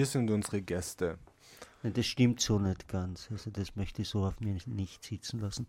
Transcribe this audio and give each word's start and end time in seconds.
Wir 0.00 0.06
sind 0.06 0.30
unsere 0.30 0.62
Gäste. 0.62 1.18
Das 1.82 2.06
stimmt 2.06 2.40
so 2.40 2.60
nicht 2.60 2.86
ganz. 2.86 3.32
Also 3.32 3.50
das 3.50 3.74
möchte 3.74 4.02
ich 4.02 4.08
so 4.08 4.24
auf 4.24 4.38
mir 4.38 4.56
nicht 4.66 5.04
sitzen 5.04 5.40
lassen. 5.40 5.66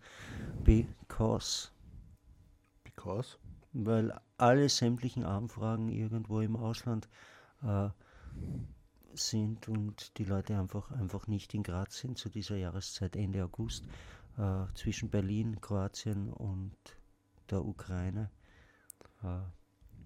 Because. 0.63 1.69
Because? 2.83 3.37
Weil 3.73 4.13
alle 4.37 4.69
sämtlichen 4.69 5.23
Anfragen 5.23 5.89
irgendwo 5.89 6.41
im 6.41 6.55
Ausland 6.57 7.09
äh, 7.63 7.89
sind 9.15 9.67
und 9.67 10.15
die 10.19 10.25
Leute 10.25 10.59
einfach, 10.59 10.91
einfach 10.91 11.25
nicht 11.25 11.55
in 11.55 11.63
Graz 11.63 11.97
sind 11.97 12.19
zu 12.19 12.29
dieser 12.29 12.55
Jahreszeit 12.55 13.15
Ende 13.15 13.43
August 13.43 13.83
äh, 14.37 14.65
zwischen 14.75 15.09
Berlin, 15.09 15.59
Kroatien 15.59 16.31
und 16.31 16.77
der 17.49 17.65
Ukraine. 17.65 18.29
Äh, 19.23 19.39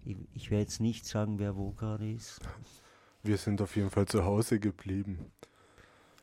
ich, 0.06 0.16
ich 0.32 0.50
werde 0.50 0.62
jetzt 0.62 0.80
nicht 0.80 1.06
sagen, 1.06 1.40
wer 1.40 1.58
wo 1.58 1.72
gerade 1.72 2.10
ist. 2.10 2.40
Wir 3.26 3.38
sind 3.38 3.62
auf 3.62 3.78
jeden 3.78 3.90
Fall 3.90 4.06
zu 4.06 4.26
Hause 4.26 4.60
geblieben. 4.60 5.32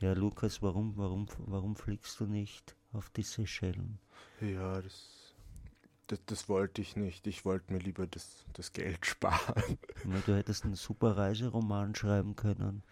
Ja, 0.01 0.13
Lukas, 0.13 0.61
warum, 0.61 0.95
warum, 0.97 1.25
warum 1.39 1.75
fliegst 1.75 2.19
du 2.19 2.25
nicht 2.25 2.75
auf 2.93 3.09
die 3.09 3.23
Seychellen? 3.23 3.97
Ja, 4.39 4.79
das, 4.79 5.33
das, 6.05 6.19
das 6.27 6.47
wollte 6.47 6.83
ich 6.83 6.95
nicht. 6.95 7.25
Ich 7.25 7.43
wollte 7.43 7.73
mir 7.73 7.79
lieber 7.79 8.05
das, 8.05 8.45
das 8.53 8.71
Geld 8.71 9.03
sparen. 9.07 9.79
Ja, 10.05 10.19
du 10.27 10.35
hättest 10.35 10.63
einen 10.63 10.75
super 10.75 11.17
Reiseroman 11.17 11.95
schreiben 11.95 12.35
können. 12.35 12.83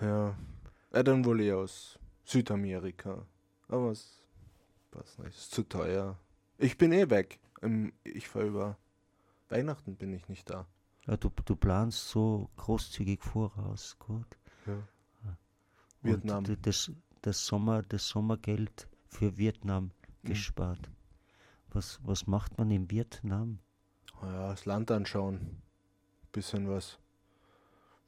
Ja, 0.00 0.36
ja 0.92 1.02
dann 1.04 1.24
wohl 1.24 1.40
eher 1.40 1.58
aus 1.58 2.00
Südamerika. 2.24 3.24
Aber 3.68 3.92
es 3.92 4.20
passt 4.90 5.20
nicht, 5.20 5.36
ist 5.36 5.52
zu 5.52 5.62
teuer. 5.62 6.18
Ich 6.58 6.76
bin 6.76 6.90
eh 6.90 7.08
weg. 7.08 7.38
Ich 8.02 8.26
fahre 8.26 8.46
über 8.46 8.76
Weihnachten 9.48 9.94
bin 9.94 10.12
ich 10.12 10.28
nicht 10.28 10.50
da. 10.50 10.66
Ja, 11.06 11.16
du, 11.16 11.30
du 11.44 11.56
planst 11.56 12.08
so 12.08 12.50
großzügig 12.56 13.22
voraus, 13.22 13.96
gut. 13.98 14.38
Ja. 14.66 14.82
Vietnam. 16.02 16.44
Und 16.44 16.66
das, 16.66 16.90
das, 17.22 17.46
Sommer, 17.46 17.82
das 17.82 18.08
Sommergeld 18.08 18.88
für 19.06 19.36
Vietnam 19.36 19.84
mhm. 20.22 20.28
gespart. 20.28 20.90
Was, 21.70 22.00
was 22.04 22.26
macht 22.26 22.58
man 22.58 22.70
in 22.70 22.90
Vietnam? 22.90 23.58
Ja, 24.22 24.50
das 24.50 24.64
Land 24.64 24.90
anschauen. 24.90 25.62
Bisschen 26.32 26.68
was. 26.68 26.98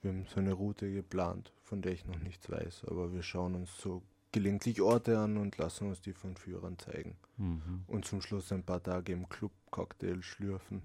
Wir 0.00 0.12
haben 0.12 0.26
so 0.26 0.40
eine 0.40 0.52
Route 0.52 0.92
geplant, 0.92 1.52
von 1.64 1.82
der 1.82 1.92
ich 1.92 2.06
noch 2.06 2.18
nichts 2.18 2.48
weiß, 2.48 2.84
aber 2.86 3.12
wir 3.12 3.22
schauen 3.22 3.54
uns 3.54 3.76
so 3.78 4.02
gelegentlich 4.32 4.80
Orte 4.80 5.18
an 5.18 5.36
und 5.38 5.56
lassen 5.58 5.88
uns 5.88 6.00
die 6.00 6.12
von 6.12 6.36
Führern 6.36 6.78
zeigen. 6.78 7.16
Mhm. 7.36 7.84
Und 7.86 8.04
zum 8.04 8.20
Schluss 8.20 8.52
ein 8.52 8.62
paar 8.62 8.82
Tage 8.82 9.12
im 9.12 9.28
Club 9.28 9.52
Cocktail 9.70 10.22
schlürfen. 10.22 10.82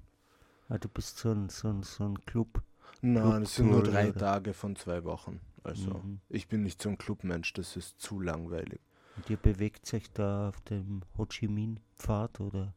Ah, 0.70 0.78
du 0.78 0.88
bist 0.90 1.18
so 1.18 1.32
ein, 1.32 1.50
so 1.50 1.70
ein, 1.70 1.84
so 1.84 2.06
ein 2.06 2.24
Club. 2.26 2.64
Nein, 3.02 3.44
es 3.44 3.56
sind 3.56 3.70
nur 3.70 3.84
drei 3.84 4.10
oder? 4.10 4.20
Tage 4.20 4.54
von 4.54 4.76
zwei 4.76 5.04
Wochen. 5.04 5.42
Also 5.64 5.96
mhm. 5.96 6.20
ich 6.30 6.48
bin 6.48 6.64
nicht 6.64 6.82
so 6.82 6.90
ein 6.90 6.98
Clubmensch, 6.98 7.54
das 7.54 7.76
ist 7.76 8.00
zu 8.00 8.20
langweilig. 8.20 8.82
Und 9.16 9.30
ihr 9.30 9.38
bewegt 9.38 9.86
sich 9.86 10.12
da 10.12 10.50
auf 10.50 10.62
dem 10.62 11.02
Ho 11.18 11.26
Chi 11.26 11.48
Minh 11.48 11.80
Pfad 11.98 12.40
oder? 12.40 12.74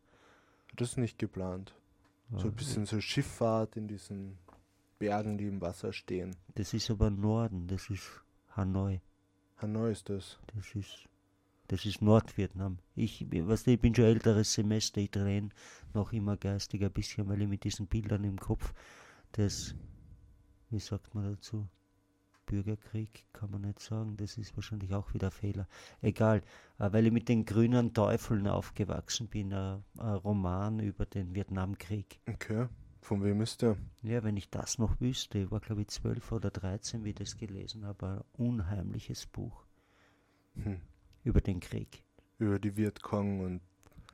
Das 0.77 0.91
ist 0.91 0.99
nicht 0.99 1.19
geplant. 1.19 1.75
Ja. 2.31 2.41
So 2.41 2.49
ein 2.49 2.55
bisschen 2.55 2.87
so 2.87 3.01
Schifffahrt 3.01 3.77
in 3.77 3.89
diesen 3.89 4.39
Bergen, 4.99 5.39
die 5.39 5.47
im 5.47 5.61
Wasser 5.61 5.93
stehen. 5.93 6.37
Das 6.55 6.75
ist 6.75 6.91
aber 6.91 7.11
Norden, 7.11 7.67
das 7.67 7.89
ist 7.89 8.23
Hanoi. 8.57 9.01
Hanoi 9.59 9.93
ist 9.93 10.09
das. 10.09 10.39
Das 10.55 10.75
ist, 10.75 11.09
das 11.69 11.87
ist 11.87 12.03
Nordvietnam. 12.03 12.79
Ich, 12.95 13.27
was, 13.31 13.67
ich 13.67 13.81
bin 13.81 13.95
schon 13.95 14.07
älteres 14.07 14.53
Semester, 14.53 15.01
ich 15.01 15.11
träne 15.11 15.51
noch 15.97 16.13
immer 16.13 16.37
geistig 16.37 16.85
ein 16.85 16.93
bisschen, 16.93 17.29
weil 17.29 17.43
ich 17.43 17.49
mit 17.49 17.65
diesen 17.65 17.89
Bildern 17.89 18.23
im 18.23 18.39
Kopf 18.39 18.73
das, 19.33 19.75
wie 20.71 20.79
sagt 20.79 21.15
man 21.15 21.25
dazu, 21.35 21.69
Bürgerkrieg 22.47 23.27
kann 23.33 23.51
man 23.51 23.63
nicht 23.63 23.81
sagen, 23.81 24.17
das 24.17 24.39
ist 24.39 24.57
wahrscheinlich 24.57 24.95
auch 24.95 25.13
wieder 25.13 25.31
Fehler. 25.31 25.67
Egal, 26.01 26.43
äh, 26.79 26.93
weil 26.93 27.07
ich 27.07 27.13
mit 27.13 27.29
den 27.29 27.45
grünen 27.45 27.93
Teufeln 27.93 28.47
aufgewachsen 28.47 29.29
bin, 29.29 29.53
ein, 29.53 29.83
ein 29.99 30.15
Roman 30.15 30.79
über 30.79 31.07
den 31.07 31.35
Vietnamkrieg. 31.35 32.21
Okay. 32.29 32.69
Von 33.01 33.23
wem 33.23 33.41
ist 33.41 33.63
der? 33.63 33.77
Ja, 34.03 34.25
wenn 34.25 34.37
ich 34.37 34.51
das 34.51 34.79
noch 34.79 35.01
wüsste, 35.01 35.39
ich 35.39 35.51
war 35.51 35.61
glaube 35.61 35.83
ich 35.83 35.89
zwölf 35.89 36.33
oder 36.33 36.51
dreizehn, 36.51 37.05
wie 37.05 37.11
ich 37.11 37.15
das 37.17 37.37
gelesen 37.37 37.85
habe, 37.85 38.07
ein 38.07 38.45
unheimliches 38.47 39.27
Buch 39.27 39.65
hm. 40.55 40.81
über 41.23 41.41
den 41.41 41.61
Krieg. 41.61 42.03
Über 42.39 42.59
die 42.59 42.77
Vietcong 42.77 43.41
und 43.41 43.61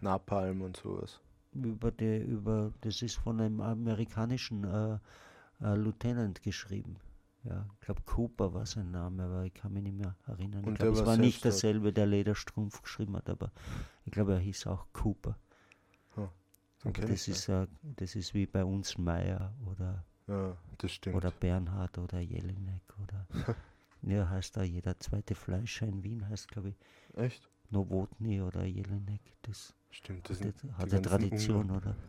Napalm 0.01 0.63
und 0.63 0.77
sowas. 0.77 1.21
Über 1.55 1.91
die, 1.91 2.19
über, 2.19 2.73
das 2.81 3.03
ist 3.03 3.17
von 3.17 3.41
einem 3.41 3.61
amerikanischen 3.61 4.65
äh, 4.65 4.99
äh, 5.61 5.75
Lieutenant 5.77 6.43
geschrieben. 6.43 6.97
Ja, 7.45 7.67
ich 7.75 7.81
glaube 7.81 8.03
Cooper 8.03 8.55
war 8.55 8.67
sein 8.67 8.91
Name, 8.91 9.25
aber 9.25 9.45
ich 9.45 9.55
kann 9.55 9.73
mich 9.73 9.83
nicht 9.83 9.97
mehr 9.97 10.15
erinnern. 10.27 10.65
Und 10.65 10.75
ich 10.75 10.79
glaube, 10.79 10.99
es 10.99 11.05
war 11.05 11.17
nicht 11.17 11.45
derselbe, 11.45 11.93
der 11.93 12.07
Lederstrumpf 12.07 12.83
geschrieben 12.83 13.17
hat, 13.17 13.29
aber 13.29 13.51
ich 14.05 14.13
glaube, 14.13 14.33
er 14.35 14.39
hieß 14.39 14.69
auch 14.69 14.87
Cooper. 14.93 15.37
Okay, 16.85 17.07
das, 17.07 17.29
ist, 17.29 17.49
äh, 17.49 17.67
das 17.83 18.17
ist 18.17 18.35
wie 18.35 18.47
bei 18.47 18.65
uns 18.65 18.99
Meier 18.99 19.55
oder, 19.67 20.05
ja, 20.27 20.57
oder 21.13 21.31
Bernhard 21.31 21.97
oder 21.99 22.19
Jelinek 22.19 22.83
oder 23.01 23.27
ja, 24.03 24.29
heißt 24.29 24.57
da 24.57 24.63
jeder 24.63 24.99
zweite 24.99 25.37
Fleischer 25.37 25.87
in 25.87 26.03
Wien 26.03 26.29
heißt 26.29 26.49
glaube 26.49 26.71
ich. 26.71 26.77
Echt? 27.15 27.49
Nowotny 27.71 28.43
oder 28.43 28.65
Jelinek. 28.65 29.21
Das 29.43 29.75
Stimmt, 29.93 30.29
das 30.29 30.41
hat, 30.41 30.55
hat 30.79 30.93
eine 30.93 31.03
Tradition, 31.03 31.71
Ungarn. 31.71 31.79
oder? 31.79 31.97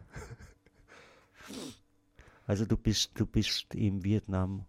Also 2.46 2.66
du 2.66 2.76
bist, 2.76 3.12
du 3.16 3.26
bist 3.26 3.74
in 3.74 4.04
Vietnam 4.04 4.66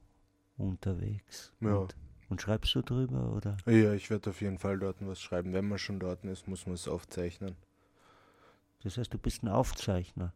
unterwegs. 0.56 1.52
Ja. 1.60 1.75
Und, 1.75 1.97
und, 2.28 2.41
schreibst 2.41 2.75
du 2.75 2.82
drüber, 2.82 3.32
oder? 3.32 3.56
Ja, 3.66 3.92
ich 3.94 4.10
werde 4.10 4.30
auf 4.30 4.41
jeden 4.41 4.58
Fall 4.58 4.78
dort 4.78 4.97
was 5.00 5.20
schreiben. 5.20 5.52
Wenn 5.52 5.69
man 5.69 5.78
schon 5.78 5.98
dort 5.98 6.25
ist, 6.25 6.47
muss 6.47 6.66
man 6.66 6.75
es 6.75 6.86
aufzeichnen. 6.86 7.56
Das 8.84 8.97
heißt, 8.97 9.12
du 9.12 9.19
bist 9.19 9.42
ein 9.42 9.48
Aufzeichner. 9.48 10.32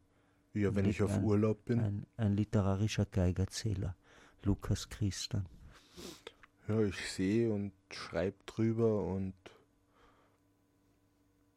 Ja, 0.55 0.75
wenn 0.75 0.87
ich 0.87 1.03
auf 1.03 1.13
ein, 1.13 1.23
Urlaub 1.23 1.65
bin. 1.67 1.81
Ein, 1.81 2.07
ein, 2.17 2.35
literarischer 2.35 3.05
Geigerzähler, 3.05 3.95
Lukas 4.43 4.89
Christian. 4.89 5.47
Ja, 6.67 6.81
ich 6.81 7.11
sehe 7.13 7.53
und 7.53 7.73
schreibe 7.91 8.37
drüber 8.47 9.05
und 9.05 9.35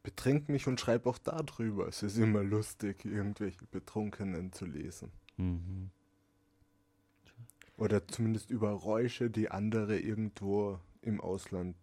betrink 0.04 0.50
mich 0.50 0.68
und 0.68 0.80
schreibe 0.80 1.10
auch 1.10 1.18
darüber. 1.18 1.88
Es 1.88 2.04
ist 2.04 2.18
immer 2.18 2.44
lustig, 2.44 3.06
irgendwelche 3.06 3.66
Betrunkenen 3.66 4.52
zu 4.52 4.66
lesen. 4.66 5.12
Mhm. 5.38 5.92
Oder 7.78 8.08
zumindest 8.08 8.52
über 8.52 8.72
Räusche, 8.72 9.30
die 9.30 9.50
andere 9.50 10.00
irgendwo 10.00 10.80
im 11.02 11.20
Ausland 11.20 11.76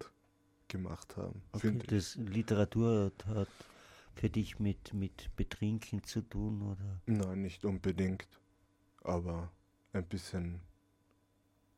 gemacht 0.68 1.16
haben. 1.16 1.42
Okay, 1.52 1.78
das 1.86 2.16
Literatur 2.16 3.12
hat 3.26 3.48
für 4.14 4.28
dich 4.28 4.58
mit, 4.58 4.94
mit 4.94 5.34
Betrinken 5.36 6.02
zu 6.04 6.20
tun, 6.22 6.62
oder? 6.62 7.00
Nein, 7.06 7.42
nicht 7.42 7.64
unbedingt. 7.64 8.28
Aber 9.02 9.50
ein 9.92 10.04
bisschen 10.04 10.60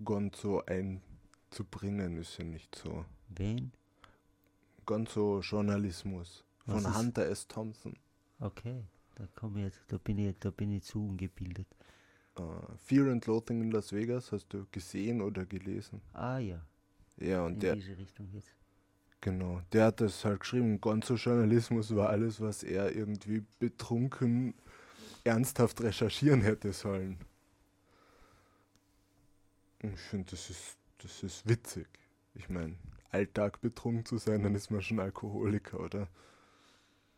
Gonzo 0.03 0.63
einzubringen 0.67 2.17
ist 2.17 2.39
ja 2.39 2.45
nicht 2.45 2.75
so. 2.75 3.05
Wen? 3.29 3.73
Gonzo-Journalismus 4.91 6.45
von 6.67 6.99
Hunter 6.99 7.25
S. 7.27 7.47
Thompson. 7.47 7.95
Okay, 8.41 8.83
da 9.15 9.25
komme 9.37 9.63
jetzt, 9.63 9.81
da 9.87 9.99
bin 9.99 10.19
ich, 10.19 10.35
da 10.41 10.51
bin 10.51 10.73
ich 10.73 10.83
zu 10.83 11.07
ungebildet. 11.07 11.69
Uh, 12.37 12.75
Fear 12.77 13.13
and 13.13 13.25
Loathing 13.27 13.63
in 13.63 13.71
Las 13.71 13.93
Vegas 13.93 14.33
hast 14.33 14.49
du 14.49 14.67
gesehen 14.73 15.21
oder 15.21 15.47
gelesen? 15.47 16.01
Ah 16.13 16.39
ja. 16.39 16.61
Ja, 17.19 17.45
und 17.45 17.55
in 17.55 17.61
der. 17.61 17.77
Diese 17.77 17.97
Richtung 17.97 18.31
jetzt. 18.33 18.53
Genau, 19.21 19.61
der 19.73 19.87
hat 19.87 20.01
das 20.01 20.25
halt 20.25 20.41
geschrieben. 20.41 20.81
Gonzo-Journalismus 20.81 21.95
war 21.95 22.09
alles, 22.09 22.41
was 22.41 22.65
er 22.65 22.93
irgendwie 22.97 23.45
betrunken 23.61 24.55
ernsthaft 25.23 25.83
recherchieren 25.83 26.41
hätte 26.41 26.73
sollen. 26.73 27.17
Ich 29.83 30.01
finde, 30.01 30.33
das 30.33 30.51
ist, 30.51 30.77
das 30.99 31.23
ist 31.23 31.49
witzig. 31.49 31.87
Ich 32.35 32.49
meine, 32.49 32.75
Alltag 33.11 33.61
betrunken 33.61 34.05
zu 34.05 34.19
sein, 34.19 34.43
dann 34.43 34.55
ist 34.55 34.71
man 34.71 34.83
schon 34.83 35.01
Alkoholiker, 35.01 35.81
oder? 35.81 36.09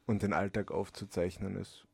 Und 0.06 0.22
den 0.22 0.32
Alltag 0.32 0.70
aufzuzeichnen 0.70 1.56
ist. 1.56 1.86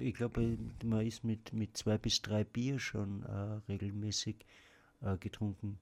Ich 0.00 0.14
glaube, 0.14 0.58
man 0.84 1.06
ist 1.06 1.24
mit, 1.24 1.52
mit 1.52 1.76
zwei 1.76 1.96
bis 1.98 2.20
drei 2.22 2.44
Bier 2.44 2.78
schon 2.78 3.22
äh, 3.22 3.60
regelmäßig 3.68 4.44
äh, 5.00 5.16
getrunken 5.18 5.78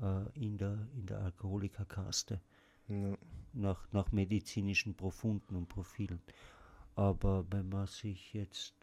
äh, 0.00 0.28
in, 0.38 0.58
der, 0.58 0.86
in 0.94 1.06
der 1.06 1.20
Alkoholikerkaste. 1.20 2.40
Ja. 2.88 3.16
Nach, 3.52 3.88
nach 3.92 4.12
medizinischen 4.12 4.94
Profunden 4.94 5.56
und 5.56 5.68
Profilen. 5.68 6.20
Aber 6.94 7.44
wenn 7.50 7.68
man 7.68 7.86
sich 7.86 8.32
jetzt, 8.32 8.74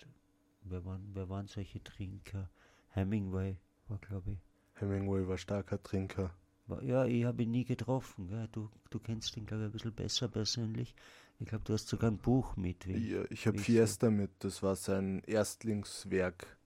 wer 0.64 0.84
waren, 0.86 1.08
wer 1.14 1.30
waren 1.30 1.48
solche 1.48 1.82
Trinker? 1.84 2.50
Hemingway 2.90 3.58
war, 3.88 3.98
glaube 4.00 4.32
ich. 4.32 4.40
Hemingway 4.76 5.28
war 5.28 5.38
starker 5.38 5.82
Trinker. 5.82 6.34
Ja, 6.82 7.06
ich 7.06 7.26
habe 7.26 7.44
ihn 7.44 7.52
nie 7.52 7.66
getroffen. 7.66 8.28
Gell? 8.28 8.48
Du, 8.52 8.70
du 8.90 9.00
kennst 9.00 9.38
ihn, 9.38 9.46
glaube 9.46 9.64
ich, 9.64 9.70
ein 9.70 9.72
bisschen 9.72 9.94
besser 9.94 10.28
persönlich. 10.28 10.96
Ich 11.40 11.48
glaube, 11.48 11.64
du 11.66 11.74
hast 11.74 11.88
sogar 11.88 12.10
ein 12.10 12.18
Buch 12.18 12.56
mit. 12.56 12.88
Wie, 12.88 13.14
ja, 13.14 13.24
ich 13.30 13.46
habe 13.46 13.58
Fiesta 13.58 14.08
so. 14.08 14.12
mit. 14.12 14.32
Das 14.40 14.64
war 14.64 14.76
sein 14.76 15.22
Erstlingswerk. 15.28 16.58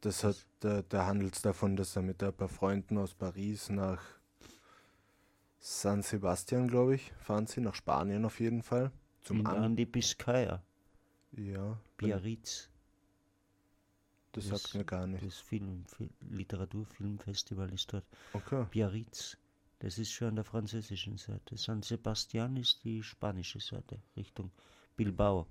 Das 0.00 0.24
hat, 0.24 0.46
da, 0.60 0.82
da 0.82 1.06
handelt 1.06 1.34
es 1.34 1.42
davon, 1.42 1.76
dass 1.76 1.96
er 1.96 2.02
mit 2.02 2.22
ein 2.22 2.32
paar 2.32 2.48
Freunden 2.48 2.98
aus 2.98 3.14
Paris 3.14 3.70
nach 3.70 4.02
San 5.58 6.02
Sebastian, 6.02 6.68
glaube 6.68 6.94
ich, 6.94 7.12
fahren 7.18 7.46
sie, 7.46 7.62
nach 7.62 7.74
Spanien 7.74 8.24
auf 8.26 8.38
jeden 8.38 8.62
Fall. 8.62 8.92
Zum 9.22 9.40
in, 9.40 9.46
An 9.46 9.62
an 9.64 9.76
die 9.76 9.86
Biscaya, 9.86 10.62
ja, 11.32 11.78
Biarritz. 11.96 12.68
Das 14.36 14.48
das- 14.48 14.62
sagt 14.62 14.74
mir 14.74 14.84
gar 14.84 15.06
nicht. 15.06 15.24
Das 15.24 15.38
Film, 15.38 15.84
Fil 15.86 16.10
Literaturfilmfestival 16.30 17.72
ist 17.72 17.92
dort. 17.92 18.04
Okay. 18.32 18.66
Biarritz, 18.70 19.36
das 19.80 19.98
ist 19.98 20.12
schon 20.12 20.28
an 20.28 20.34
der 20.36 20.44
französischen 20.44 21.16
Seite. 21.18 21.56
San 21.56 21.82
Sebastian 21.82 22.56
ist 22.56 22.82
die 22.84 23.02
spanische 23.02 23.60
Seite, 23.60 24.00
Richtung 24.16 24.50
Bilbao, 24.96 25.46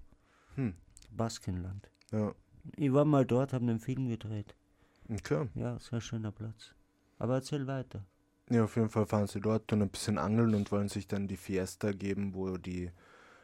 Hm. 0.55 0.73
Baskenland. 1.11 1.89
Ja. 2.11 2.33
Ich 2.77 2.91
war 2.93 3.05
mal 3.05 3.25
dort, 3.25 3.53
habe 3.53 3.63
einen 3.65 3.79
Film 3.79 4.07
gedreht. 4.07 4.55
Okay. 5.09 5.49
Ja, 5.55 5.77
sehr 5.79 5.99
schöner 6.01 6.31
Platz. 6.31 6.73
Aber 7.19 7.35
erzähl 7.35 7.67
weiter. 7.67 8.05
Ja, 8.49 8.63
auf 8.65 8.75
jeden 8.75 8.89
Fall 8.89 9.05
fahren 9.05 9.27
sie 9.27 9.39
dort, 9.41 9.67
tun 9.67 9.81
ein 9.81 9.89
bisschen 9.89 10.17
angeln 10.17 10.53
und 10.55 10.71
wollen 10.71 10.89
sich 10.89 11.07
dann 11.07 11.27
die 11.27 11.37
Fiesta 11.37 11.91
geben, 11.91 12.33
wo 12.33 12.57
die 12.57 12.91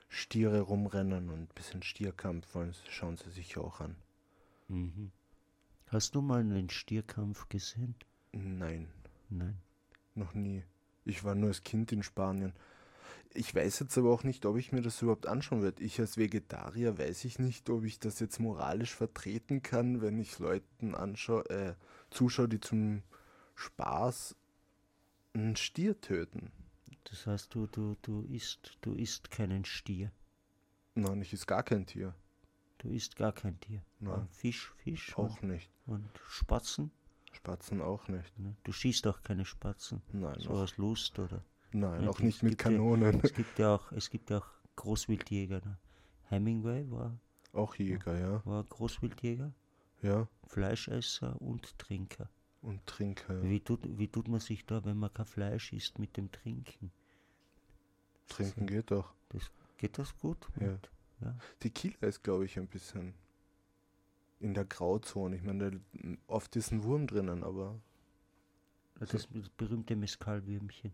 Stiere 0.08 0.62
rumrennen 0.62 1.30
und 1.30 1.40
ein 1.40 1.48
bisschen 1.56 1.84
Stierkampf 1.84 2.54
wollen, 2.56 2.74
schauen 2.90 3.18
sie 3.18 3.30
sich 3.30 3.58
auch 3.58 3.80
an. 3.82 3.96
Mhm. 4.68 5.12
Hast 5.92 6.14
du 6.14 6.22
mal 6.22 6.42
einen 6.42 6.70
Stierkampf 6.70 7.50
gesehen? 7.50 7.96
Nein, 8.32 8.88
Nein. 9.30 9.58
noch 10.14 10.36
nie. 10.36 10.64
Ich 11.04 11.24
war 11.24 11.34
nur 11.34 11.48
als 11.48 11.64
Kind 11.64 11.92
in 11.92 12.04
Spanien. 12.04 12.54
Ich 13.34 13.56
weiß 13.56 13.80
jetzt 13.80 13.98
aber 13.98 14.12
auch 14.12 14.24
nicht, 14.24 14.46
ob 14.46 14.58
ich 14.58 14.72
mir 14.72 14.84
das 14.84 15.02
überhaupt 15.02 15.26
anschauen 15.26 15.64
werde. 15.64 15.84
Ich 15.84 16.00
als 16.00 16.18
Vegetarier 16.18 17.00
weiß 17.00 17.26
ich 17.26 17.40
nicht, 17.40 17.68
ob 17.72 17.86
ich 17.86 18.00
das 18.00 18.20
jetzt 18.20 18.40
moralisch 18.40 18.94
vertreten 18.94 19.64
kann, 19.64 20.02
wenn 20.02 20.20
ich 20.20 20.38
Leuten 20.38 20.94
anschaue, 20.94 21.50
äh, 21.50 21.74
zuschaue, 22.12 22.48
die 22.48 22.60
zum 22.60 23.02
Spaß 23.56 24.36
einen 25.34 25.56
Stier 25.56 26.00
töten. 26.02 26.52
Das 27.06 27.26
heißt, 27.26 27.54
du, 27.56 27.66
du, 27.66 27.96
du 28.04 28.22
isst, 28.30 28.78
du 28.82 28.94
isst 28.94 29.32
keinen 29.32 29.66
Stier. 29.66 30.12
Nein, 30.94 31.22
ich 31.22 31.34
ist 31.34 31.48
gar 31.48 31.64
kein 31.64 31.88
Tier. 31.88 32.14
Du 32.80 32.90
isst 32.90 33.16
gar 33.16 33.32
kein 33.34 33.60
Tier. 33.60 33.82
Nein. 34.00 34.28
Fisch, 34.32 34.74
Fisch 34.78 35.18
Auch 35.18 35.42
nicht. 35.42 35.70
und, 35.86 35.96
und 36.06 36.10
Spatzen. 36.28 36.92
Spatzen 37.32 37.82
auch 37.82 38.08
nicht. 38.08 38.38
Ne? 38.40 38.56
Du 38.64 38.72
schießt 38.72 39.06
auch 39.08 39.22
keine 39.22 39.46
Spatzen. 39.46 40.02
Nein, 40.12 40.40
So 40.40 40.50
aus 40.52 40.78
Lust 40.78 41.20
oder. 41.20 41.44
nein, 41.72 42.04
Ja, 42.04 42.10
auch 42.10 42.20
nicht 42.20 42.42
mit 42.42 42.52
gibt 42.58 42.64
ja- 42.66 42.72
Kanonen. 42.72 43.20
Es 43.24 43.34
gibt 43.34 43.60
ja 43.60 43.76
auch, 43.76 43.92
es 43.92 44.10
gibt 44.10 44.30
ja 44.32 44.40
auch 44.40 44.48
Großwildjäger. 44.78 45.62
Ne? 45.64 45.78
Hemingway 46.24 46.90
war, 46.90 47.20
Auch 47.54 47.76
Jäger, 47.76 48.18
ja. 48.18 48.46
war 48.46 48.64
Großwildjäger, 48.64 49.54
Ja. 50.02 50.28
Fleischesser 50.48 51.40
und 51.42 51.78
Trinker. 51.78 52.30
Und 52.62 52.86
Trinker. 52.88 53.42
Wie, 53.44 53.60
tut, 53.62 53.82
wie 53.98 54.08
tut 54.08 54.28
man 54.28 54.40
sich 54.40 54.66
da, 54.66 54.84
wenn 54.86 54.98
man 54.98 55.14
kein 55.14 55.26
Fleisch 55.26 55.72
isst, 55.74 55.98
mit 56.00 56.18
dem 56.18 56.32
Trinken? 56.32 56.92
Trinken 58.28 58.68
geht 58.68 58.92
doch. 58.92 59.14
Das, 59.30 59.52
geht 59.78 59.98
das 59.98 60.18
gut? 60.18 60.48
Ja. 60.60 60.70
Und, 60.72 60.90
ja. 61.22 61.36
Tequila 61.60 62.08
ist, 62.08 62.24
glaube 62.24 62.46
ich, 62.46 62.58
ein 62.58 62.68
bisschen 62.68 63.14
in 64.40 64.54
der 64.54 64.66
Grauzone. 64.66 65.36
Ich 65.36 65.44
meine, 65.44 65.82
oft 66.28 66.56
ist 66.56 66.72
ein 66.72 66.84
Wurm 66.84 67.08
drinnen, 67.08 67.44
aber 67.44 67.80
Das 69.00 69.28
berühmte 69.58 69.96
Mescalwürmchen. 69.96 70.94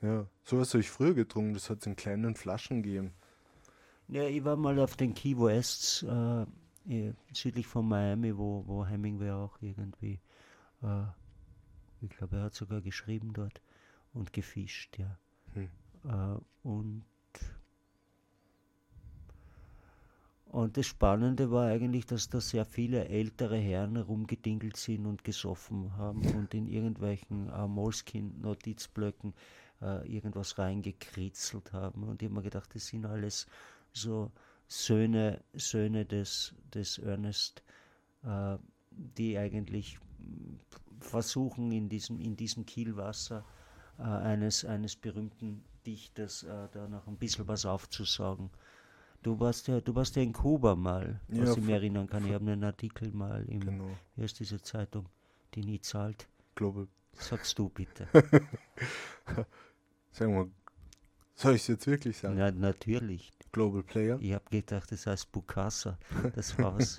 ja. 0.00 0.26
Sowas 0.44 0.72
habe 0.72 0.80
ich 0.80 0.90
früher 0.90 1.14
getrunken. 1.14 1.54
Das 1.54 1.70
hat 1.70 1.80
es 1.80 1.86
in 1.86 1.96
kleinen 1.96 2.34
Flaschen 2.34 2.82
gegeben. 2.82 3.12
Ja, 4.08 4.24
ich 4.24 4.44
war 4.44 4.56
mal 4.56 4.78
auf 4.78 4.96
den 4.96 5.14
Key 5.14 5.36
Wests, 5.36 6.02
äh, 6.02 6.46
eh, 6.88 7.14
südlich 7.32 7.66
von 7.66 7.88
Miami, 7.88 8.36
wo, 8.36 8.64
wo 8.66 8.84
Hemingway 8.84 9.30
auch 9.30 9.56
irgendwie, 9.62 10.20
äh, 10.82 11.04
ich 12.00 12.10
glaube, 12.10 12.36
er 12.36 12.42
hat 12.44 12.54
sogar 12.54 12.80
geschrieben 12.80 13.32
dort 13.32 13.62
und 14.12 14.32
gefischt, 14.32 14.98
ja. 14.98 15.18
Hm. 15.54 15.68
Äh, 16.04 16.38
und, 16.66 17.04
und 20.52 20.76
das 20.76 20.84
Spannende 20.84 21.50
war 21.50 21.68
eigentlich, 21.68 22.04
dass 22.04 22.28
da 22.28 22.38
sehr 22.38 22.66
viele 22.66 23.08
ältere 23.08 23.56
Herren 23.56 23.96
herumgedingelt 23.96 24.76
sind 24.76 25.06
und 25.06 25.24
gesoffen 25.24 25.96
haben 25.96 26.20
und 26.34 26.52
in 26.52 26.66
irgendwelchen 26.66 27.48
äh, 27.48 27.66
Moleskin-Notizblöcken 27.66 29.32
äh, 29.80 30.06
irgendwas 30.06 30.58
reingekritzelt 30.58 31.72
haben. 31.72 32.02
Und 32.02 32.20
ich 32.20 32.26
habe 32.26 32.34
mir 32.34 32.42
gedacht, 32.42 32.68
das 32.74 32.86
sind 32.86 33.06
alles 33.06 33.46
so 33.94 34.30
Söhne, 34.68 35.42
Söhne 35.54 36.04
des, 36.04 36.54
des 36.74 36.98
Ernest, 36.98 37.62
äh, 38.22 38.58
die 38.90 39.38
eigentlich 39.38 39.98
versuchen, 41.00 41.72
in 41.72 41.88
diesem, 41.88 42.20
in 42.20 42.36
diesem 42.36 42.66
Kielwasser 42.66 43.42
äh, 43.98 44.02
eines, 44.02 44.66
eines 44.66 44.96
berühmten 44.96 45.64
Dichters 45.86 46.42
äh, 46.42 46.68
da 46.72 46.88
noch 46.88 47.06
ein 47.06 47.16
bisschen 47.16 47.48
was 47.48 47.64
aufzusaugen. 47.64 48.50
Du 49.22 49.38
warst 49.38 49.68
ja, 49.68 49.80
du 49.80 49.94
warst 49.94 50.16
ja 50.16 50.22
in 50.22 50.32
Kuba 50.32 50.74
mal, 50.74 51.20
Ja, 51.28 51.42
was 51.42 51.56
ich 51.56 51.62
mir 51.62 51.74
erinnern 51.76 52.08
kann. 52.08 52.26
Ich 52.26 52.32
habe 52.32 52.50
einen 52.50 52.64
Artikel 52.64 53.12
mal 53.12 53.44
im, 53.46 53.60
Genau. 53.60 53.90
wie 54.16 54.22
heißt 54.22 54.38
diese 54.40 54.60
Zeitung, 54.60 55.06
die 55.54 55.62
nie 55.64 55.80
zahlt. 55.80 56.28
Global. 56.54 56.88
Sagst 57.14 57.58
du 57.58 57.68
bitte. 57.68 58.08
Sagen 60.10 60.34
wir, 60.34 60.50
soll 61.34 61.54
ich 61.54 61.62
es 61.62 61.68
jetzt 61.68 61.86
wirklich 61.86 62.16
sagen? 62.18 62.36
Na, 62.36 62.50
natürlich. 62.50 63.30
Global 63.52 63.82
Player? 63.82 64.18
Ich 64.20 64.32
habe 64.32 64.44
gedacht, 64.50 64.90
das 64.92 65.06
heißt 65.06 65.30
Bukasa. 65.32 65.98
Das 66.34 66.58
war's. 66.58 66.98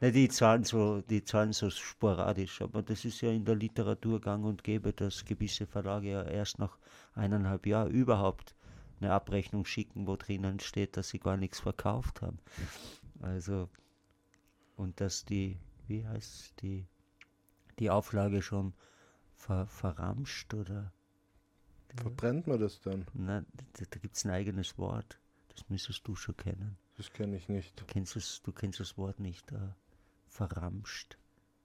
Na, 0.00 0.10
die 0.10 0.28
zahlen 0.28 0.64
so, 0.64 1.00
die 1.02 1.24
zahlen 1.24 1.52
so 1.52 1.70
sporadisch, 1.70 2.62
aber 2.62 2.82
das 2.82 3.04
ist 3.04 3.20
ja 3.20 3.30
in 3.30 3.44
der 3.44 3.54
Literatur 3.56 4.20
gang 4.20 4.44
und 4.44 4.64
gäbe, 4.64 4.92
dass 4.92 5.24
gewisse 5.24 5.66
Verlage 5.66 6.10
ja 6.10 6.22
erst 6.22 6.58
nach 6.58 6.76
eineinhalb 7.14 7.66
Jahren 7.66 7.90
überhaupt 7.90 8.54
eine 9.00 9.12
Abrechnung 9.12 9.64
schicken, 9.64 10.06
wo 10.06 10.16
drinnen 10.16 10.60
steht, 10.60 10.96
dass 10.96 11.08
sie 11.08 11.18
gar 11.18 11.36
nichts 11.36 11.60
verkauft 11.60 12.22
haben. 12.22 12.38
Also, 13.20 13.68
und 14.76 15.00
dass 15.00 15.24
die, 15.24 15.58
wie 15.86 16.06
heißt 16.06 16.60
die, 16.62 16.86
die 17.78 17.90
Auflage 17.90 18.42
schon 18.42 18.74
ver, 19.36 19.66
verramscht 19.66 20.54
oder 20.54 20.92
Verbrennt 21.96 22.46
man 22.46 22.58
das 22.58 22.80
dann? 22.80 23.06
Nein, 23.14 23.46
da, 23.74 23.84
da 23.88 23.98
gibt 24.00 24.16
es 24.16 24.24
ein 24.24 24.30
eigenes 24.30 24.76
Wort. 24.78 25.18
Das 25.48 25.68
müsstest 25.68 26.06
du 26.06 26.16
schon 26.16 26.36
kennen. 26.36 26.76
Das 26.96 27.12
kenne 27.12 27.36
ich 27.36 27.48
nicht. 27.48 27.80
Du 27.80 27.84
kennst 27.84 28.16
das, 28.16 28.42
du 28.42 28.52
kennst 28.52 28.80
das 28.80 28.98
Wort 28.98 29.20
nicht. 29.20 29.52
Äh, 29.52 29.58
verramscht. 30.28 31.18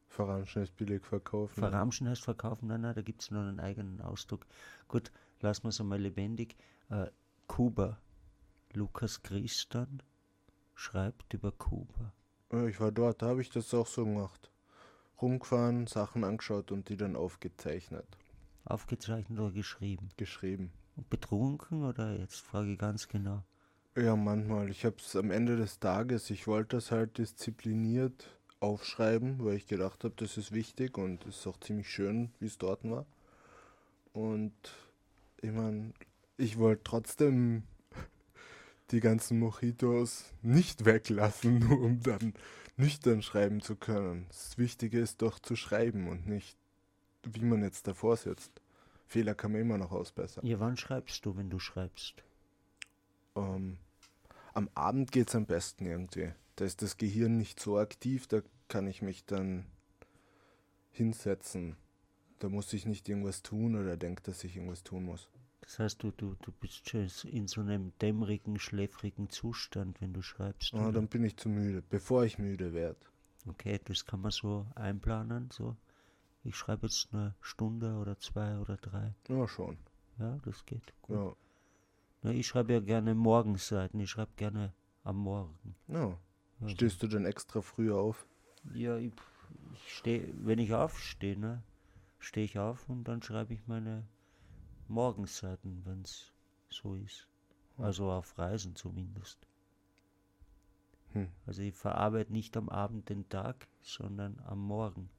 Verramschen 0.08 0.64
ist 0.64 0.76
billig 0.76 1.06
verkaufen. 1.06 1.60
Verramschen 1.60 2.08
heißt 2.08 2.24
verkaufen. 2.24 2.68
Nein, 2.68 2.82
nein, 2.82 2.96
da 2.96 3.02
gibt 3.02 3.22
es 3.22 3.32
noch 3.32 3.42
einen 3.42 3.60
eigenen 3.60 4.02
Ausdruck. 4.02 4.46
Gut, 4.88 5.12
lassen 5.42 5.64
wir 5.64 5.70
es 5.70 5.80
einmal 5.80 6.02
lebendig. 6.02 6.56
Äh, 6.90 7.08
Kuba. 7.48 8.00
Lukas 8.74 9.22
Christian 9.22 10.02
schreibt 10.74 11.34
über 11.34 11.52
Kuba. 11.52 12.14
Ja, 12.52 12.66
ich 12.66 12.80
war 12.80 12.92
dort, 12.92 13.22
da 13.22 13.28
habe 13.28 13.42
ich 13.42 13.50
das 13.50 13.74
auch 13.74 13.88
so 13.88 14.06
gemacht. 14.06 14.52
Rumgefahren, 15.22 15.86
Sachen 15.86 16.24
angeschaut 16.24 16.72
und 16.72 16.90
die 16.90 16.98
dann 16.98 17.16
aufgezeichnet. 17.16 18.08
Aufgezeichnet 18.66 19.40
oder 19.40 19.52
geschrieben? 19.52 20.10
Geschrieben. 20.18 20.72
Und 20.96 21.10
betrunken 21.10 21.84
oder 21.84 22.18
jetzt 22.18 22.42
frage 22.42 22.74
ich 22.74 22.80
ganz 22.80 23.08
genau. 23.08 23.44
Ja, 23.96 24.16
manchmal. 24.16 24.70
Ich 24.70 24.86
habe 24.86 24.96
es 24.98 25.16
am 25.16 25.30
Ende 25.30 25.58
des 25.58 25.80
Tages, 25.80 26.30
ich 26.30 26.48
wollte 26.48 26.78
das 26.78 26.92
halt 26.92 27.18
diszipliniert 27.18 28.30
aufschreiben, 28.62 29.44
weil 29.46 29.56
ich 29.56 29.68
gedacht 29.68 30.04
habe, 30.04 30.16
das 30.18 30.38
ist 30.38 30.52
wichtig 30.52 30.98
und 30.98 31.26
es 31.26 31.38
ist 31.38 31.48
auch 31.48 31.60
ziemlich 31.60 31.90
schön, 31.90 32.32
wie 32.40 32.48
es 32.48 32.58
dort 32.58 32.84
war. 32.84 33.06
Und 34.14 34.54
ich 35.42 35.52
meine, 35.52 35.94
ich 36.40 36.58
wollte 36.58 36.84
trotzdem 36.84 37.64
die 38.92 39.02
ganzen 39.02 39.40
Mojitos 39.40 40.34
nicht 40.42 40.86
weglassen, 40.86 41.60
nur 41.60 41.80
um 41.82 42.02
dann 42.02 42.34
nüchtern 42.78 43.22
schreiben 43.22 43.62
zu 43.62 43.76
können. 43.76 44.26
Das 44.30 44.58
Wichtige 44.58 45.00
ist 45.00 45.22
doch 45.22 45.40
zu 45.40 45.56
schreiben 45.56 46.08
und 46.08 46.28
nicht, 46.28 46.58
wie 47.24 47.44
man 47.44 47.62
jetzt 47.62 47.88
davor 47.88 48.16
sitzt. 48.18 48.62
Fehler 49.06 49.36
kann 49.36 49.52
man 49.52 49.62
immer 49.62 49.78
noch 49.78 49.92
ausbessern. 49.92 50.46
Ja, 50.46 50.60
wann 50.60 50.78
schreibst 50.78 51.26
du, 51.26 51.36
wenn 51.36 51.50
du 51.50 51.60
schreibst? 51.60 52.24
Ähm, 53.36 53.78
am 54.54 54.70
Abend 54.76 55.12
geht 55.12 55.28
es 55.30 55.36
am 55.36 55.46
besten 55.46 55.86
irgendwie. 55.86 56.32
Da 56.56 56.66
ist 56.66 56.82
das 56.82 56.98
Gehirn 56.98 57.38
nicht 57.38 57.60
so 57.60 57.78
aktiv, 57.78 58.28
da 58.28 58.42
kann 58.68 58.88
ich 58.88 59.02
mich 59.02 59.26
dann 59.26 59.66
hinsetzen. 60.92 61.76
Da 62.40 62.48
muss 62.48 62.72
ich 62.72 62.86
nicht 62.86 63.10
irgendwas 63.10 63.42
tun 63.42 63.76
oder 63.76 63.98
denke, 63.98 64.24
dass 64.24 64.44
ich 64.44 64.56
irgendwas 64.56 64.84
tun 64.84 65.04
muss. 65.04 65.28
Das 65.70 65.78
heißt, 65.78 66.02
du, 66.02 66.10
du, 66.10 66.36
du 66.42 66.52
bist 66.52 66.90
schon 66.90 67.08
in 67.30 67.48
so 67.48 67.62
einem 67.62 67.94
dämmerigen, 68.00 68.58
schläfrigen 68.58 69.30
Zustand, 69.30 70.02
wenn 70.02 70.14
du 70.14 70.24
schreibst. 70.24 70.74
Ah, 70.74 70.86
oder? 70.86 70.94
dann 70.94 71.08
bin 71.08 71.24
ich 71.24 71.38
zu 71.38 71.48
müde, 71.48 71.84
bevor 71.88 72.26
ich 72.26 72.40
müde 72.40 72.74
werde. 72.74 72.98
Okay, 73.48 73.80
das 73.86 74.04
kann 74.04 74.22
man 74.22 74.32
so 74.32 74.66
einplanen. 74.74 75.52
So, 75.52 75.78
ich 76.44 76.56
schreibe 76.56 76.88
jetzt 76.88 77.10
eine 77.14 77.36
Stunde 77.40 77.98
oder 77.98 78.18
zwei 78.18 78.58
oder 78.58 78.78
drei. 78.78 79.14
Ja, 79.28 79.48
schon. 79.48 79.78
Ja, 80.18 80.40
das 80.44 80.66
geht 80.66 80.92
gut. 81.04 81.16
Ja. 81.16 81.36
Na, 82.24 82.32
ich 82.32 82.48
schreibe 82.48 82.74
ja 82.74 82.80
gerne 82.80 83.14
Morgenseiten. 83.14 84.00
Ich 84.00 84.10
schreibe 84.10 84.32
gerne 84.38 84.74
am 85.04 85.18
Morgen. 85.18 85.76
ja. 85.88 86.18
Also, 86.62 86.74
Stehst 86.74 87.04
du 87.04 87.08
dann 87.08 87.26
extra 87.26 87.62
früh 87.62 87.94
auf? 87.94 88.26
ja, 88.74 88.98
ich, 88.98 89.14
ich 89.76 89.94
stehe, 89.98 90.34
wenn 90.42 90.58
ich 90.58 90.74
aufstehe, 90.74 91.38
ne, 91.38 91.62
stehe 92.18 92.46
ich 92.46 92.58
auf 92.58 92.90
und 92.90 93.04
dann 93.04 93.22
schreibe 93.22 93.54
ich 93.54 93.68
meine 93.68 94.08
Morgenseiten, 94.90 95.82
wenn 95.86 96.02
es 96.02 96.32
so 96.70 96.96
ist. 96.96 97.28
Also 97.78 98.12
auf 98.12 98.38
Reisen 98.38 98.76
zumindest. 98.76 99.38
Hm. 101.14 101.28
Also 101.46 101.62
ich 101.62 101.74
verarbeite 101.74 102.32
nicht 102.32 102.56
am 102.58 102.70
Abend 102.70 103.10
den 103.10 103.28
Tag, 103.30 103.68
sondern 103.82 104.40
am 104.46 104.60
Morgen. 104.60 105.10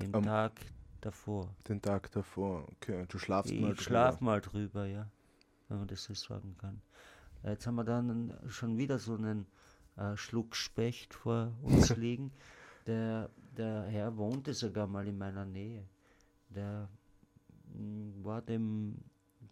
Den 0.00 0.14
Am- 0.14 0.24
Tag 0.24 0.60
davor. 1.00 1.54
Den 1.68 1.80
Tag 1.80 2.10
davor. 2.12 2.66
Okay, 2.76 3.04
du 3.08 3.18
schlafst 3.18 3.52
Ich 3.52 3.60
mal 3.60 3.76
schlaf 3.78 4.16
drüber. 4.16 4.24
mal 4.24 4.40
drüber, 4.40 4.86
ja. 4.86 5.08
Wenn 5.68 5.78
man 5.78 5.88
das 5.88 6.04
so 6.04 6.14
sagen 6.14 6.56
kann. 6.58 6.80
Jetzt 7.44 7.66
haben 7.66 7.74
wir 7.76 7.84
dann 7.84 8.36
schon 8.48 8.76
wieder 8.78 8.98
so 8.98 9.14
einen 9.14 9.46
äh, 9.96 10.16
Schluck 10.16 10.56
Specht 10.56 11.14
vor 11.14 11.52
uns 11.62 11.94
liegen. 11.96 12.32
Der, 12.86 13.30
der 13.56 13.84
Herr 13.84 14.16
wohnte 14.16 14.54
sogar 14.54 14.86
mal 14.86 15.06
in 15.06 15.16
meiner 15.18 15.44
Nähe. 15.44 15.86
Der 16.48 16.88
war 18.22 18.42
dem, 18.42 18.96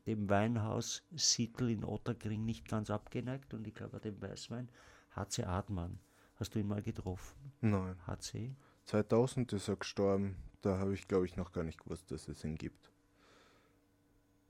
dem 0.06 0.28
Weinhaus 0.28 1.02
Sittel 1.14 1.70
in 1.70 1.84
Otterkring 1.84 2.44
nicht 2.44 2.68
ganz 2.68 2.90
abgeneigt 2.90 3.54
und 3.54 3.66
ich 3.66 3.74
glaube 3.74 4.00
dem 4.00 4.20
Weißwein 4.20 4.68
HC 5.14 5.44
Admann. 5.44 5.98
Hast 6.36 6.54
du 6.54 6.58
ihn 6.58 6.68
mal 6.68 6.82
getroffen? 6.82 7.52
Nein. 7.60 7.96
HC? 8.06 8.54
2000 8.86 9.52
ist 9.52 9.68
er 9.68 9.76
gestorben. 9.76 10.36
Da 10.62 10.78
habe 10.78 10.94
ich, 10.94 11.08
glaube 11.08 11.26
ich, 11.26 11.36
noch 11.36 11.52
gar 11.52 11.64
nicht 11.64 11.82
gewusst, 11.82 12.10
dass 12.10 12.28
es 12.28 12.44
ihn 12.44 12.56
gibt. 12.56 12.90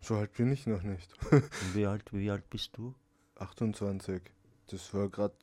So 0.01 0.17
alt 0.17 0.33
bin 0.35 0.51
ich 0.51 0.67
noch 0.67 0.83
nicht. 0.83 1.13
Und 1.31 1.75
wie 1.75 1.87
alt, 1.87 2.13
wie 2.13 2.31
alt 2.31 2.49
bist 2.51 2.77
du? 2.77 2.95
28. 3.37 4.23
Das 4.69 4.93
war 4.95 5.09
gerade, 5.09 5.35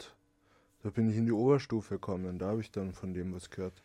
da 0.83 0.89
bin 0.89 1.09
ich 1.09 1.17
in 1.17 1.25
die 1.25 1.31
Oberstufe 1.31 1.95
gekommen. 1.95 2.39
Da 2.39 2.49
habe 2.49 2.61
ich 2.61 2.71
dann 2.71 2.93
von 2.93 3.13
dem 3.13 3.33
was 3.33 3.49
gehört. 3.49 3.81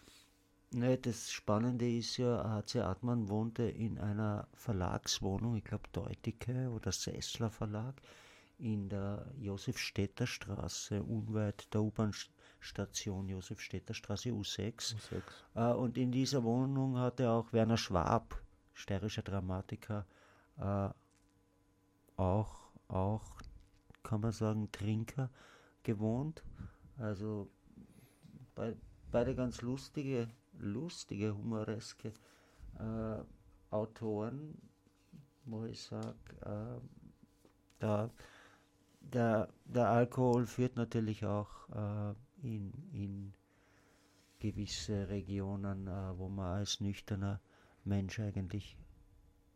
Ne, 0.74 0.98
das 0.98 1.30
Spannende 1.30 1.88
ist 1.88 2.16
ja, 2.16 2.42
HC 2.50 2.80
Artmann 2.80 3.28
wohnte 3.28 3.62
in 3.62 3.96
einer 3.96 4.48
Verlagswohnung, 4.54 5.54
ich 5.54 5.62
glaube 5.62 5.84
Deuticke 5.92 6.68
oder 6.68 6.90
Sessler 6.90 7.48
Verlag, 7.48 7.94
in 8.58 8.88
der 8.88 9.24
Josefstädter 9.38 10.26
Straße, 10.26 11.00
unweit 11.00 11.72
der 11.72 11.80
U-Bahn-Station 11.80 13.28
Josefstädter 13.28 13.94
Straße 13.94 14.30
U6. 14.30 14.32
Um 14.32 14.42
sechs. 14.42 14.96
Äh, 15.54 15.72
und 15.74 15.96
in 15.96 16.10
dieser 16.10 16.42
Wohnung 16.42 16.98
hatte 16.98 17.30
auch 17.30 17.52
Werner 17.52 17.76
Schwab, 17.76 18.42
steirischer 18.72 19.22
Dramatiker, 19.22 20.04
äh, 20.58 20.88
auch, 22.16 22.72
auch, 22.88 23.22
kann 24.02 24.22
man 24.22 24.32
sagen, 24.32 24.72
Trinker 24.72 25.30
gewohnt. 25.84 26.42
Also 26.98 27.48
bei, 28.56 28.74
beide 29.12 29.36
ganz 29.36 29.62
lustige, 29.62 30.28
lustige, 30.58 31.34
humoreske 31.36 32.12
äh, 32.78 33.22
Autoren, 33.70 34.56
wo 35.44 35.64
ich 35.64 35.82
sage, 35.82 36.16
äh, 36.42 36.80
da, 37.78 38.10
der, 39.00 39.48
der 39.64 39.88
Alkohol 39.90 40.46
führt 40.46 40.76
natürlich 40.76 41.24
auch 41.26 41.68
äh, 41.70 42.14
in, 42.42 42.72
in 42.92 43.34
gewisse 44.38 45.08
Regionen, 45.08 45.86
äh, 45.86 46.18
wo 46.18 46.28
man 46.28 46.58
als 46.58 46.80
nüchterner 46.80 47.40
Mensch 47.84 48.20
eigentlich 48.20 48.76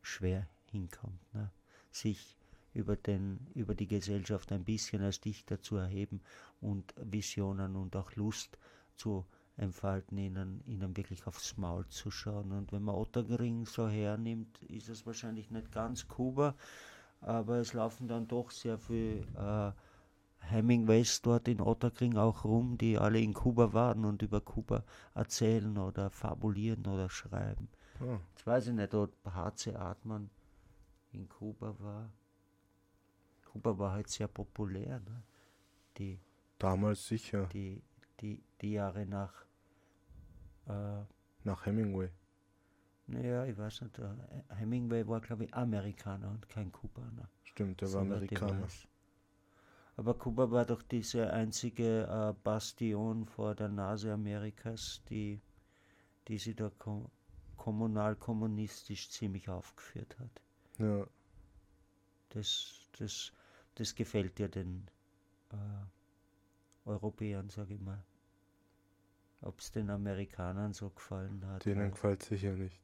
schwer 0.02 0.48
hinkommt. 0.66 1.34
Ne? 1.34 1.50
Sich 1.90 2.36
über, 2.74 2.96
den, 2.96 3.46
über 3.54 3.74
die 3.74 3.86
Gesellschaft 3.86 4.52
ein 4.52 4.64
bisschen 4.64 5.02
als 5.02 5.20
Dichter 5.20 5.60
zu 5.60 5.76
erheben 5.76 6.20
und 6.60 6.94
Visionen 6.96 7.76
und 7.76 7.96
auch 7.96 8.14
Lust 8.16 8.58
zu 8.96 9.24
entfalten, 9.58 10.16
ihnen, 10.16 10.62
ihnen 10.66 10.96
wirklich 10.96 11.26
aufs 11.26 11.56
Maul 11.56 11.86
zu 11.88 12.10
schauen. 12.10 12.52
Und 12.52 12.72
wenn 12.72 12.82
man 12.82 12.94
Ottergring 12.94 13.66
so 13.66 13.88
hernimmt, 13.88 14.62
ist 14.62 14.88
es 14.88 15.04
wahrscheinlich 15.04 15.50
nicht 15.50 15.72
ganz 15.72 16.08
Kuba, 16.08 16.54
aber 17.20 17.56
es 17.58 17.72
laufen 17.74 18.08
dann 18.08 18.26
doch 18.28 18.50
sehr 18.50 18.78
viel 18.78 19.26
äh, 19.36 19.72
Hemingways 20.40 21.20
dort 21.22 21.48
in 21.48 21.60
Otterkring 21.60 22.16
auch 22.16 22.44
rum, 22.44 22.78
die 22.78 22.96
alle 22.96 23.20
in 23.20 23.34
Kuba 23.34 23.72
waren 23.72 24.04
und 24.04 24.22
über 24.22 24.40
Kuba 24.40 24.84
erzählen 25.14 25.76
oder 25.76 26.10
fabulieren 26.10 26.86
oder 26.86 27.10
schreiben. 27.10 27.68
Ah, 28.00 28.18
Jetzt 28.30 28.46
weiß 28.46 28.68
ich 28.68 28.74
nicht, 28.74 28.94
ob 28.94 29.12
H.C. 29.24 29.74
Artmann 29.74 30.30
in 31.12 31.28
Kuba 31.28 31.74
war. 31.80 32.10
Kuba 33.44 33.78
war 33.78 33.92
halt 33.92 34.08
sehr 34.08 34.28
populär, 34.28 35.00
ne? 35.00 35.22
die, 35.96 36.20
damals 36.58 37.06
sicher. 37.08 37.46
die, 37.46 37.82
die, 38.20 38.42
die 38.60 38.72
Jahre 38.72 39.04
nach, 39.06 39.32
äh, 40.68 41.04
Nach 41.44 41.64
Hemingway. 41.66 42.10
naja, 43.06 43.44
ich 43.46 43.56
weiß 43.56 43.82
nicht, 43.82 43.98
äh, 43.98 44.10
Hemingway 44.54 45.06
war, 45.06 45.20
glaube 45.20 45.44
ich, 45.44 45.54
Amerikaner 45.54 46.30
und 46.30 46.48
kein 46.48 46.70
Kubaner. 46.72 47.28
Stimmt, 47.44 47.80
der 47.80 47.92
war 47.92 48.02
Amerikaner. 48.02 48.66
Aber 49.96 50.14
Kuba 50.14 50.50
war 50.52 50.64
doch 50.64 50.82
diese 50.82 51.32
einzige 51.32 52.06
äh, 52.06 52.32
Bastion 52.44 53.26
vor 53.26 53.54
der 53.56 53.68
Nase 53.68 54.12
Amerikas, 54.12 55.02
die, 55.10 55.40
die 56.28 56.38
sie 56.38 56.54
da 56.54 56.70
kom 56.78 57.10
kommunal-kommunistisch 57.56 59.10
ziemlich 59.10 59.48
aufgeführt 59.48 60.16
hat. 60.20 60.40
Ja, 60.78 61.04
Das, 62.28 62.88
das, 62.98 63.32
das 63.74 63.94
gefällt 63.96 64.38
ja 64.38 64.46
den 64.48 64.86
äh, 65.50 65.56
Europäern, 66.88 67.50
sage 67.50 67.74
ich 67.74 67.80
mal. 67.80 68.02
Ob 69.40 69.60
es 69.60 69.70
den 69.70 69.88
Amerikanern 69.90 70.72
so 70.72 70.90
gefallen 70.90 71.44
hat. 71.46 71.64
denen 71.64 71.92
gefällt 71.92 72.22
sicher 72.22 72.52
nicht. 72.52 72.80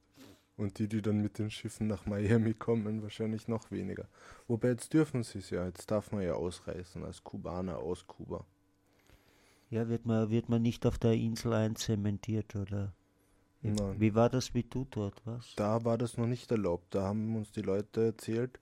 Und 0.56 0.78
die, 0.78 0.87
die 0.87 1.02
dann 1.02 1.20
mit 1.20 1.38
den 1.38 1.50
Schiffen 1.50 1.88
nach 1.88 2.06
Miami 2.06 2.54
kommen, 2.54 3.02
wahrscheinlich 3.02 3.49
noch 3.49 3.73
weniger. 3.73 4.06
Wobei 4.46 4.68
jetzt 4.68 4.92
dürfen 4.92 5.25
sie 5.25 5.40
es 5.40 5.50
ja. 5.50 5.66
Jetzt 5.66 5.90
darf 5.90 6.12
man 6.12 6.23
ja 6.23 6.34
ausreisen 6.34 7.04
als 7.04 7.25
Kubaner 7.25 7.78
aus 7.78 8.06
Kuba. 8.06 8.46
ja, 9.70 9.88
wird 9.88 10.06
man, 10.06 10.30
wird 10.30 10.49
man 10.49 10.62
nicht 10.62 10.87
auf 10.87 10.96
der 10.99 11.14
Insel 11.14 11.52
einzementiert, 11.54 12.54
oder? 12.54 12.94
Nein. 13.62 13.99
Wie 13.99 14.14
war 14.14 14.28
das 14.30 14.54
mit 14.54 14.73
du 14.73 14.87
dort, 14.88 15.20
was? 15.25 15.54
Da 15.56 15.84
war 15.84 15.99
das 15.99 16.16
noch 16.18 16.26
nicht 16.26 16.50
erlaubt. 16.52 16.94
Da 16.94 17.02
haben 17.02 17.34
uns 17.34 17.50
die 17.50 17.62
Leute 17.62 18.04
erzählt, 18.04 18.61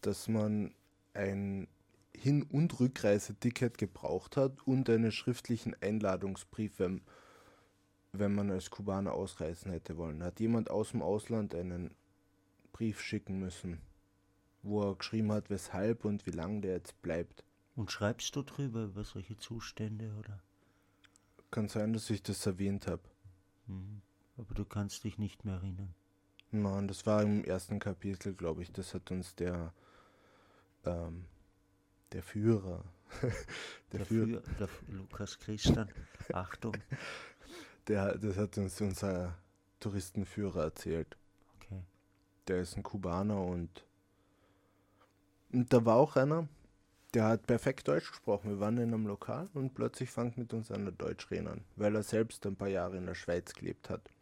dass 0.00 0.28
man 0.28 0.72
ein 1.12 1.68
Hin- 2.16 2.44
und 2.44 2.78
Rückreiseticket 2.80 3.76
gebraucht 3.76 4.36
hat 4.38 4.66
und 4.66 4.88
einen 4.88 5.12
schriftlichen 5.12 5.74
Einladungsbrief, 5.82 6.78
wenn, 6.78 7.02
wenn 8.18 8.34
man 8.34 8.50
als 8.50 8.70
Kubaner 8.70 9.12
ausreisen 9.12 9.70
hätte 9.70 9.96
wollen. 9.96 10.22
Hat 10.22 10.40
jemand 10.40 10.70
aus 10.70 10.90
dem 10.90 11.02
Ausland 11.02 11.54
einen 11.54 11.94
Brief 12.72 13.00
schicken 13.00 13.38
müssen, 13.38 13.80
wo 14.62 14.82
er 14.82 14.96
geschrieben 14.96 15.32
hat, 15.32 15.50
weshalb 15.50 16.04
und 16.04 16.26
wie 16.26 16.30
lange 16.30 16.60
der 16.60 16.72
jetzt 16.74 17.00
bleibt. 17.02 17.44
Und 17.74 17.90
schreibst 17.90 18.34
du 18.36 18.42
drüber 18.42 18.84
über 18.84 19.04
solche 19.04 19.36
Zustände, 19.36 20.12
oder? 20.18 20.40
Kann 21.50 21.68
sein, 21.68 21.92
dass 21.92 22.10
ich 22.10 22.22
das 22.22 22.44
erwähnt 22.46 22.86
habe. 22.86 23.02
Mhm. 23.66 24.02
Aber 24.38 24.54
du 24.54 24.64
kannst 24.64 25.04
dich 25.04 25.18
nicht 25.18 25.44
mehr 25.44 25.54
erinnern. 25.54 25.94
Nein, 26.50 26.88
das 26.88 27.06
war 27.06 27.22
im 27.22 27.44
ersten 27.44 27.78
Kapitel, 27.78 28.34
glaube 28.34 28.62
ich. 28.62 28.72
Das 28.72 28.94
hat 28.94 29.10
uns 29.10 29.34
der, 29.34 29.72
ähm, 30.84 31.24
der 32.12 32.22
Führer, 32.22 32.84
der, 33.22 33.30
Der, 33.92 34.06
Führer, 34.06 34.42
Führer, 34.42 34.42
der 34.58 34.68
Lukas 34.88 35.38
Christian, 35.38 35.90
Achtung, 36.32 36.76
der, 37.88 38.18
das 38.18 38.36
hat 38.36 38.58
uns 38.58 38.80
unser 38.80 39.36
Touristenführer 39.80 40.64
erzählt. 40.64 41.16
okay. 41.56 41.82
Der 42.48 42.60
ist 42.60 42.76
ein 42.76 42.82
Kubaner 42.82 43.40
und, 43.42 43.84
und 45.52 45.72
da 45.72 45.84
war 45.84 45.96
auch 45.96 46.16
einer, 46.16 46.48
der 47.14 47.24
hat 47.24 47.46
perfekt 47.46 47.88
Deutsch 47.88 48.10
gesprochen. 48.10 48.50
Wir 48.50 48.60
waren 48.60 48.78
in 48.78 48.92
einem 48.92 49.06
Lokal 49.06 49.48
und 49.54 49.74
plötzlich 49.74 50.10
fängt 50.10 50.36
mit 50.36 50.52
uns 50.52 50.70
einer 50.70 50.92
Deutsch 50.92 51.30
reden 51.30 51.48
an, 51.48 51.64
weil 51.76 51.94
er 51.94 52.02
selbst 52.02 52.44
ein 52.46 52.56
paar 52.56 52.68
Jahre 52.68 52.96
in 52.96 53.06
der 53.06 53.14
Schweiz 53.14 53.54
gelebt 53.54 53.88
hat. 53.88 54.12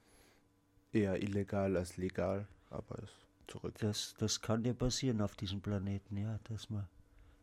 Eher 0.92 1.20
illegal 1.20 1.76
als 1.76 1.96
legal, 1.96 2.46
aber 2.70 2.98
ist 3.02 3.26
zurück. 3.48 3.74
Das, 3.80 4.14
das 4.18 4.40
kann 4.40 4.62
dir 4.62 4.74
passieren 4.74 5.20
auf 5.20 5.34
diesem 5.34 5.60
Planeten, 5.60 6.16
ja, 6.16 6.38
dass 6.44 6.70
man 6.70 6.86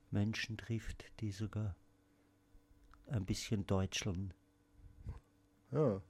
Menschen 0.10 0.58
trifft, 0.58 1.06
die 1.20 1.32
sogar 1.32 1.76
ein 3.08 3.26
bisschen 3.26 3.66
deutscheln. 3.66 4.34
Ja, 5.72 6.02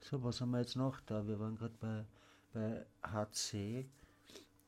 So, 0.00 0.22
was 0.22 0.40
haben 0.40 0.52
wir 0.52 0.60
jetzt 0.60 0.76
noch 0.76 1.00
da? 1.00 1.26
Wir 1.26 1.38
waren 1.40 1.56
gerade 1.56 1.74
bei, 1.80 2.04
bei 2.52 2.86
HC. 3.02 3.86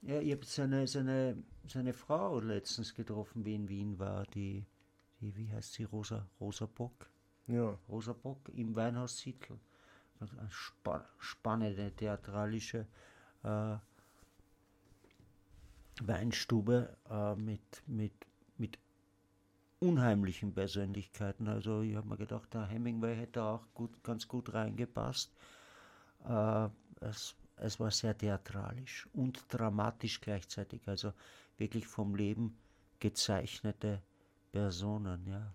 Ja, 0.03 0.21
ich 0.21 0.33
habe 0.33 0.45
seine, 0.45 0.87
seine, 0.87 1.37
seine 1.67 1.93
Frau 1.93 2.41
letztens 2.41 2.95
getroffen, 2.95 3.45
wie 3.45 3.55
in 3.55 3.69
Wien 3.69 3.99
war, 3.99 4.25
die, 4.27 4.67
die 5.21 5.37
wie 5.37 5.53
heißt 5.53 5.75
sie, 5.75 5.85
Rosa, 5.85 6.27
Rosa 6.41 6.67
Bock? 6.67 7.09
ja, 7.47 7.79
Rosa 7.89 8.13
Bock 8.13 8.49
im 8.55 8.75
Weinhaus 8.77 9.19
Sittl. 9.19 9.59
Also 10.21 10.37
Eine 10.39 10.51
spa 10.51 11.05
spannende 11.19 11.91
theatralische 11.93 12.87
äh, 13.45 13.77
Weinstube 16.03 16.97
äh, 17.11 17.35
mit, 17.37 17.83
mit 17.87 18.13
unheimlichen 19.81 20.55
Persönlichkeiten. 20.55 21.49
Also 21.49 21.83
ich 21.83 21.95
habe 21.95 22.09
mir 22.09 22.17
gedacht, 22.17 22.53
der 22.55 22.67
Hemingway 22.67 23.17
hätte 23.17 23.43
auch 23.43 23.67
gut, 23.75 24.03
ganz 24.03 24.27
gut 24.27 24.53
reingepasst. 24.53 25.33
Äh, 26.29 26.69
es, 27.01 27.37
es 27.57 27.79
war 27.79 27.91
sehr 27.91 28.17
theatralisch 28.17 29.09
und 29.13 29.45
dramatisch 29.49 30.21
gleichzeitig. 30.21 30.89
Also 30.89 31.13
wirklich 31.57 31.87
vom 31.87 32.15
Leben 32.15 32.59
gezeichnete 33.01 34.03
Personen, 34.53 35.27
ja. 35.27 35.53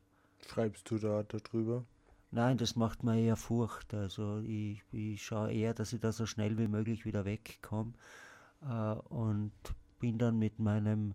Schreibst 0.48 0.90
du 0.92 0.98
da 0.98 1.24
darüber? 1.24 1.86
Nein, 2.32 2.58
das 2.58 2.76
macht 2.76 3.04
mir 3.04 3.20
eher 3.20 3.36
Furcht. 3.36 3.94
Also 3.94 4.40
ich, 4.40 4.82
ich 4.92 5.24
schaue 5.24 5.52
eher, 5.52 5.74
dass 5.74 5.94
ich 5.94 6.00
da 6.00 6.12
so 6.12 6.26
schnell 6.26 6.58
wie 6.58 6.68
möglich 6.68 7.06
wieder 7.06 7.26
wegkomme 7.26 7.94
äh, 8.62 8.94
und 9.10 9.52
bin 10.00 10.18
dann 10.18 10.40
mit 10.40 10.60
meinem 10.60 11.14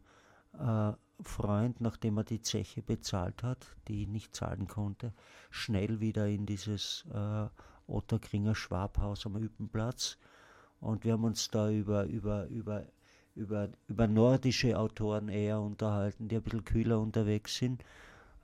äh, 0.59 0.93
Freund, 1.21 1.81
nachdem 1.81 2.19
er 2.19 2.25
die 2.25 2.43
Zeche 2.43 2.83
bezahlt 2.83 3.43
hat, 3.43 3.67
die 3.89 4.03
ich 4.03 4.09
nicht 4.09 4.37
zahlen 4.37 4.69
konnte, 4.69 5.13
schnell 5.51 6.01
wieder 6.01 6.29
in 6.29 6.47
dieses 6.47 7.05
äh, 7.13 7.47
Otterkringer 7.87 8.55
Schwabhaus 8.55 9.27
am 9.27 9.37
Üppenplatz. 9.37 10.19
Und 10.81 11.05
wir 11.05 11.15
haben 11.15 11.25
uns 11.25 11.51
da 11.51 11.71
über, 11.71 12.05
über, 12.05 12.47
über, 12.47 12.87
über, 13.35 13.69
über 13.89 14.07
nordische 14.07 14.79
Autoren 14.79 15.29
eher 15.29 15.61
unterhalten, 15.61 16.29
die 16.29 16.37
ein 16.37 16.43
bisschen 16.43 16.65
kühler 16.65 17.01
unterwegs 17.01 17.57
sind, 17.57 17.83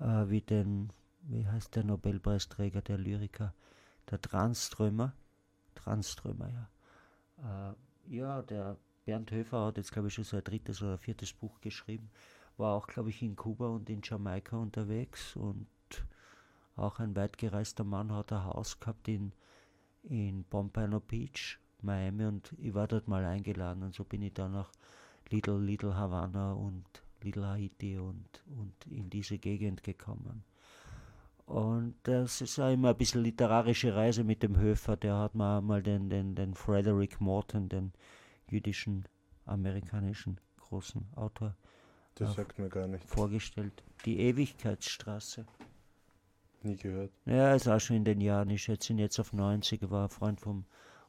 äh, 0.01 0.29
wie 0.29 0.41
den 0.41 0.91
wie 1.27 1.47
heißt 1.47 1.75
der 1.75 1.85
Nobelpreisträger, 1.85 2.83
der 2.83 2.99
Lyriker, 2.99 3.55
der 4.11 4.21
Tranströmer, 4.21 5.15
Tranströmer, 5.75 6.51
ja. 6.51 7.71
Äh, 7.71 7.75
ja, 8.15 8.43
der 8.43 8.77
Bernd 9.05 9.31
Höfer 9.31 9.67
hat 9.67 9.77
jetzt, 9.77 9.93
glaube 9.93 10.09
ich, 10.09 10.15
schon 10.15 10.25
sein 10.25 10.45
drittes 10.45 10.83
oder 10.83 10.99
viertes 10.99 11.33
Buch 11.33 11.61
geschrieben, 11.61 12.11
war 12.57 12.75
auch, 12.75 12.87
glaube 12.87 13.11
ich, 13.11 13.23
in 13.23 13.37
Kuba 13.37 13.69
und 13.69 13.91
in 13.91 14.01
Jamaika 14.03 14.57
unterwegs 14.57 15.37
und 15.37 15.67
auch 16.77 16.99
ein 16.99 17.15
weitgereister 17.15 17.85
Mann 17.85 18.13
hat 18.13 18.33
ein 18.33 18.45
Haus 18.45 18.81
gehabt 18.81 19.07
in, 19.09 19.33
in 20.03 20.45
Pompano 20.45 21.01
Beach, 21.01 21.59
Miami 21.83 22.25
und 22.25 22.55
ich 22.59 22.75
war 22.75 22.89
dort 22.89 23.07
mal 23.07 23.25
eingeladen 23.25 23.83
und 23.83 23.95
so 23.95 24.05
bin 24.05 24.23
ich 24.23 24.35
dann 24.35 24.53
nach 24.53 24.73
Little, 25.31 25.59
Little 25.59 25.95
Havana 25.95 26.53
und 26.53 26.85
Little 27.23 27.47
Haiti 27.47 27.99
und, 27.99 28.29
und 28.57 28.75
in 28.87 29.09
diese 29.11 29.39
Gegend 29.39 29.83
gekommen. 29.83 30.45
Und 31.47 31.95
das 32.05 32.41
ist 32.41 32.57
ja 32.57 32.71
immer 32.71 32.91
ein 32.91 32.97
bisschen 32.97 33.23
literarische 33.23 33.95
Reise 33.95 34.25
mit 34.25 34.43
dem 34.43 34.59
Höfer. 34.59 34.97
Der 34.97 35.17
hat 35.19 35.35
mal, 35.35 35.61
mal 35.61 35.83
den, 35.83 36.09
den, 36.09 36.35
den 36.35 36.55
Frederick 36.55 37.21
Morton, 37.21 37.69
den 37.69 37.93
jüdischen, 38.55 39.05
amerikanischen 39.47 40.41
großen 40.59 41.07
Autor, 41.17 41.55
das 42.15 42.35
sagt 42.35 42.59
mir 42.59 42.69
gar 42.69 42.87
nicht. 42.87 43.05
vorgestellt. 43.05 43.83
Die 44.05 44.21
Ewigkeitsstraße. 44.21 45.45
Nie 46.63 46.77
gehört. 46.77 47.13
Ja, 47.27 47.55
ist 47.55 47.69
auch 47.69 47.81
schon 47.81 47.97
in 47.97 48.05
den 48.05 48.21
Jahren. 48.21 48.49
Ich 48.51 48.63
schätze 48.63 48.93
ihn 48.93 48.99
jetzt 48.99 49.19
auf 49.19 49.33
90. 49.33 49.91
War 49.91 50.05
ein 50.05 50.11
Freund 50.11 50.41
vom, 50.41 50.65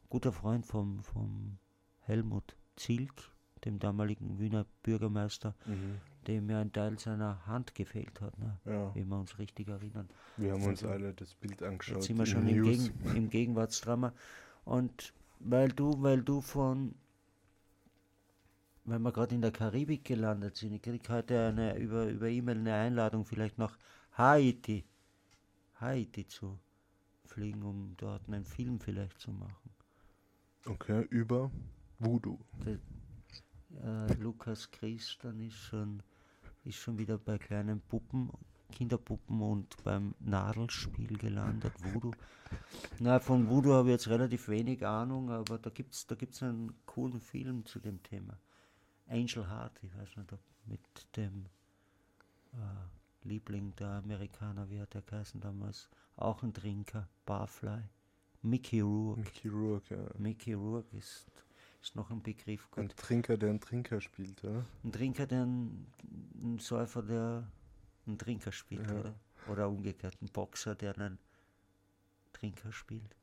guter 0.09 0.31
Freund 0.31 0.65
vom, 0.65 1.03
vom 1.03 1.57
Helmut 2.01 2.55
Zielk, 2.75 3.13
dem 3.63 3.79
damaligen 3.79 4.39
Wiener 4.39 4.65
Bürgermeister. 4.83 5.55
Mhm 5.65 6.01
dem 6.27 6.49
ja 6.49 6.59
ein 6.59 6.71
Teil 6.71 6.97
seiner 6.99 7.45
Hand 7.45 7.75
gefehlt 7.75 8.19
hat, 8.21 8.37
ne? 8.39 8.57
Ja. 8.65 8.93
wie 8.95 9.03
wir 9.03 9.19
uns 9.19 9.37
richtig 9.37 9.67
erinnern. 9.67 10.09
Wir 10.37 10.53
haben 10.53 10.63
uns 10.63 10.83
alle 10.83 11.13
das 11.13 11.33
Bild 11.35 11.61
angeschaut. 11.63 11.97
Jetzt 11.97 12.07
sind 12.07 12.17
wir 12.17 12.25
schon 12.25 12.47
im, 12.47 12.63
Gegen, 12.63 13.15
im 13.15 13.29
Gegenwartsdrama. 13.29 14.13
Und 14.63 15.13
weil 15.39 15.69
du, 15.69 16.01
weil 16.01 16.21
du 16.21 16.41
von, 16.41 16.95
weil 18.85 18.99
wir 18.99 19.11
gerade 19.11 19.35
in 19.35 19.41
der 19.41 19.51
Karibik 19.51 20.05
gelandet 20.05 20.55
sind, 20.55 20.73
ich 20.73 20.81
kriege 20.81 21.09
heute 21.09 21.47
eine, 21.47 21.77
über, 21.77 22.07
über 22.07 22.27
E-Mail 22.27 22.59
eine 22.59 22.73
Einladung, 22.73 23.25
vielleicht 23.25 23.57
nach 23.57 23.77
Haiti, 24.17 24.85
Haiti 25.79 26.27
zu 26.27 26.59
fliegen, 27.25 27.63
um 27.63 27.95
dort 27.97 28.27
einen 28.27 28.45
Film 28.45 28.79
vielleicht 28.79 29.19
zu 29.19 29.31
machen. 29.31 29.69
Okay, 30.65 31.05
über 31.09 31.51
Voodoo. 31.99 32.39
Das, 32.63 32.79
äh, 33.83 34.13
Lukas 34.21 34.71
Christian 34.71 35.39
ist 35.39 35.55
schon 35.55 36.01
ist 36.65 36.77
schon 36.77 36.97
wieder 36.97 37.17
bei 37.17 37.37
kleinen 37.37 37.79
Puppen, 37.79 38.31
Kinderpuppen 38.71 39.41
und 39.41 39.83
beim 39.83 40.15
Nadelspiel 40.19 41.17
gelandet, 41.17 41.73
Voodoo. 41.79 42.11
Na, 42.99 43.19
von 43.19 43.47
Voodoo 43.49 43.73
habe 43.73 43.89
ich 43.89 43.93
jetzt 43.93 44.07
relativ 44.09 44.47
wenig 44.47 44.85
Ahnung, 44.85 45.29
aber 45.29 45.59
da 45.59 45.69
gibt 45.69 45.93
es 45.93 46.07
da 46.07 46.15
gibt's 46.15 46.41
einen 46.41 46.73
coolen 46.85 47.21
Film 47.21 47.65
zu 47.65 47.79
dem 47.79 48.01
Thema. 48.01 48.37
Angel 49.07 49.47
Heart, 49.47 49.79
ich 49.83 49.95
weiß 49.95 50.17
nicht, 50.17 50.33
ob 50.33 50.39
mit 50.65 50.81
dem 51.15 51.45
äh, 52.53 53.27
Liebling 53.27 53.75
der 53.75 53.89
Amerikaner, 53.89 54.69
wie 54.69 54.79
hat 54.79 54.93
der 54.93 55.01
geheißen 55.01 55.39
damals, 55.41 55.89
auch 56.15 56.43
ein 56.43 56.53
Trinker, 56.53 57.07
Barfly. 57.25 57.83
Mickey 58.41 58.81
Rourke. 58.81 59.21
Mickey 59.21 59.47
Rourke, 59.47 59.95
ja. 59.95 60.19
Mickey 60.19 60.53
Rourke 60.53 60.95
ist 60.97 61.25
ist 61.85 61.95
noch 61.95 62.09
ein 62.09 62.21
Begriff. 62.21 62.69
Gut. 62.71 62.83
Ein 62.83 62.89
Trinker, 62.89 63.37
der 63.37 63.49
einen 63.49 63.59
Trinker 63.59 64.01
spielt, 64.01 64.43
oder? 64.43 64.65
Ein 64.83 64.91
Trinker, 64.91 65.27
der 65.27 65.43
einen, 65.43 65.87
ein 66.41 66.59
Säufer, 66.59 67.03
der 67.03 67.47
einen 68.07 68.17
Trinker 68.17 68.51
spielt, 68.51 68.89
ja. 68.89 68.99
oder? 68.99 69.15
Oder 69.47 69.69
umgekehrt, 69.69 70.17
ein 70.21 70.29
Boxer, 70.29 70.73
der 70.73 70.97
einen 70.97 71.19
Trinker 72.33 72.71
spielt. 72.71 73.15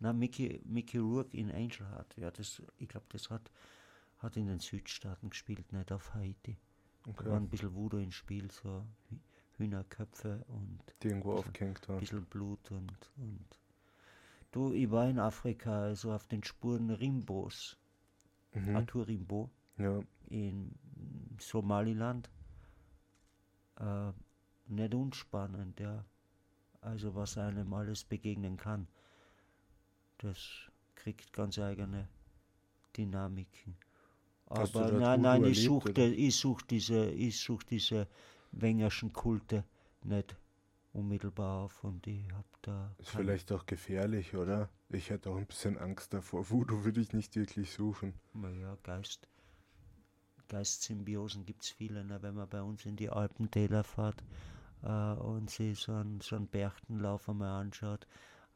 Na, 0.00 0.12
Mickey, 0.12 0.60
Mickey 0.64 0.98
Rourke 0.98 1.34
in 1.36 1.50
Angel 1.50 1.88
Heart, 1.90 2.16
ja, 2.18 2.30
das, 2.30 2.62
ich 2.76 2.88
glaube, 2.88 3.06
das 3.08 3.30
hat, 3.30 3.50
hat 4.18 4.36
in 4.36 4.46
den 4.46 4.58
Südstaaten 4.58 5.30
gespielt, 5.30 5.72
nicht 5.72 5.92
auf 5.92 6.14
Haiti. 6.14 6.58
Okay. 7.06 7.24
Da 7.24 7.30
war 7.30 7.36
ein 7.36 7.48
bisschen 7.48 7.74
Voodoo 7.74 7.98
ins 7.98 8.14
Spiel, 8.14 8.50
so 8.50 8.84
Hühnerköpfe 9.56 10.44
und. 10.48 10.80
Die 11.02 11.08
irgendwo 11.08 11.34
aufgehängt 11.34 11.88
waren. 11.88 11.96
Ein 11.96 12.00
bisschen 12.00 12.24
Blut 12.26 12.70
und, 12.70 13.10
und 13.16 13.58
Du, 14.50 14.72
ich 14.72 14.90
war 14.90 15.08
in 15.08 15.18
Afrika, 15.18 15.82
also 15.82 16.12
auf 16.12 16.26
den 16.26 16.42
Spuren 16.42 16.90
Rimbos, 16.90 17.76
mhm. 18.54 18.76
Arthur 18.76 19.06
Rimbo, 19.06 19.50
ja. 19.76 20.00
in 20.28 20.74
Somaliland. 21.38 22.30
Äh, 23.78 24.12
nicht 24.68 24.94
unspannend, 24.94 25.78
ja. 25.80 26.04
Also 26.80 27.14
was 27.14 27.36
einem 27.36 27.72
alles 27.74 28.04
begegnen 28.04 28.56
kann. 28.56 28.88
Das 30.18 30.70
kriegt 30.94 31.32
ganz 31.32 31.58
eigene 31.58 32.08
Dynamiken. 32.96 33.76
Aber 34.50 34.92
nein, 34.92 35.20
nein, 35.20 35.44
ich 35.44 35.62
suche 35.62 35.92
ich 35.92 36.36
such 36.36 36.62
diese, 36.62 37.10
ich 37.10 37.38
such 37.38 37.62
diese 37.64 38.08
Wengerschen 38.52 39.12
Kulte 39.12 39.64
nicht 40.04 40.36
unmittelbar 40.92 41.64
auf 41.64 41.84
und 41.84 42.06
ich 42.06 42.24
habe 42.32 42.48
da. 42.62 42.94
Ist 42.98 43.10
vielleicht 43.10 43.52
auch 43.52 43.66
gefährlich, 43.66 44.34
oder? 44.34 44.68
Ich 44.88 45.10
hätte 45.10 45.30
auch 45.30 45.36
ein 45.36 45.46
bisschen 45.46 45.76
Angst 45.78 46.14
davor. 46.14 46.48
Voodoo 46.48 46.84
würde 46.84 47.00
ich 47.00 47.12
nicht 47.12 47.36
wirklich 47.36 47.72
suchen. 47.72 48.14
Naja, 48.32 48.76
Geist. 48.82 49.28
Geistsymbiosen 50.48 51.44
gibt 51.44 51.62
es 51.64 51.68
viele, 51.70 52.04
ne? 52.04 52.22
wenn 52.22 52.34
man 52.34 52.48
bei 52.48 52.62
uns 52.62 52.86
in 52.86 52.96
die 52.96 53.10
Alpentäler 53.10 53.84
fährt 53.84 54.24
äh, 54.82 55.12
und 55.12 55.50
sich 55.50 55.78
so 55.78 55.92
einen, 55.92 56.22
so 56.22 56.36
einen 56.36 56.48
Berchtenlauf 56.48 57.28
einmal 57.28 57.60
anschaut, 57.60 58.06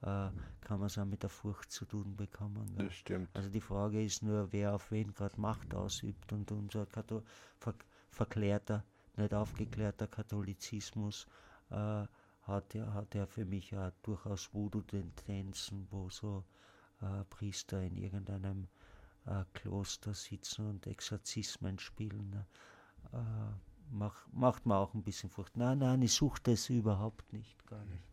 äh, 0.02 0.30
kann 0.60 0.78
man 0.78 0.86
es 0.86 0.98
auch 0.98 1.04
mit 1.04 1.22
der 1.22 1.30
Furcht 1.30 1.70
zu 1.70 1.84
tun 1.84 2.16
bekommen. 2.16 2.74
Ne? 2.76 2.84
Das 2.84 2.94
stimmt. 2.94 3.28
Also 3.34 3.48
die 3.48 3.60
Frage 3.60 4.02
ist 4.02 4.22
nur, 4.22 4.52
wer 4.52 4.74
auf 4.74 4.90
wen 4.90 5.12
gerade 5.12 5.40
Macht 5.40 5.74
ausübt 5.74 6.32
und 6.32 6.50
unser 6.52 6.86
Kathol 6.86 7.22
ver 7.58 7.74
verklärter, 8.10 8.84
nicht 9.16 9.32
aufgeklärter 9.32 10.06
Katholizismus 10.06 11.26
äh, 11.70 12.04
hat 12.42 12.74
er, 12.74 12.92
hat 12.92 13.14
er 13.14 13.26
für 13.26 13.44
mich 13.44 13.70
ja 13.70 13.92
durchaus 14.02 14.52
Voodoo-Tendenzen, 14.52 15.86
wo 15.90 16.10
so 16.10 16.44
äh, 17.00 17.24
Priester 17.30 17.80
in 17.82 17.96
irgendeinem 17.96 18.68
äh, 19.26 19.44
Kloster 19.54 20.12
sitzen 20.12 20.68
und 20.68 20.86
Exorzismen 20.86 21.78
spielen. 21.78 22.30
Ne? 22.30 22.46
Äh, 23.12 23.54
mach, 23.90 24.26
macht 24.32 24.66
mir 24.66 24.76
auch 24.76 24.92
ein 24.94 25.02
bisschen 25.02 25.30
Furcht. 25.30 25.56
Nein, 25.56 25.78
nein, 25.78 26.02
ich 26.02 26.12
suche 26.12 26.40
das 26.42 26.68
überhaupt 26.68 27.32
nicht, 27.32 27.64
gar 27.66 27.84
nicht. 27.86 28.11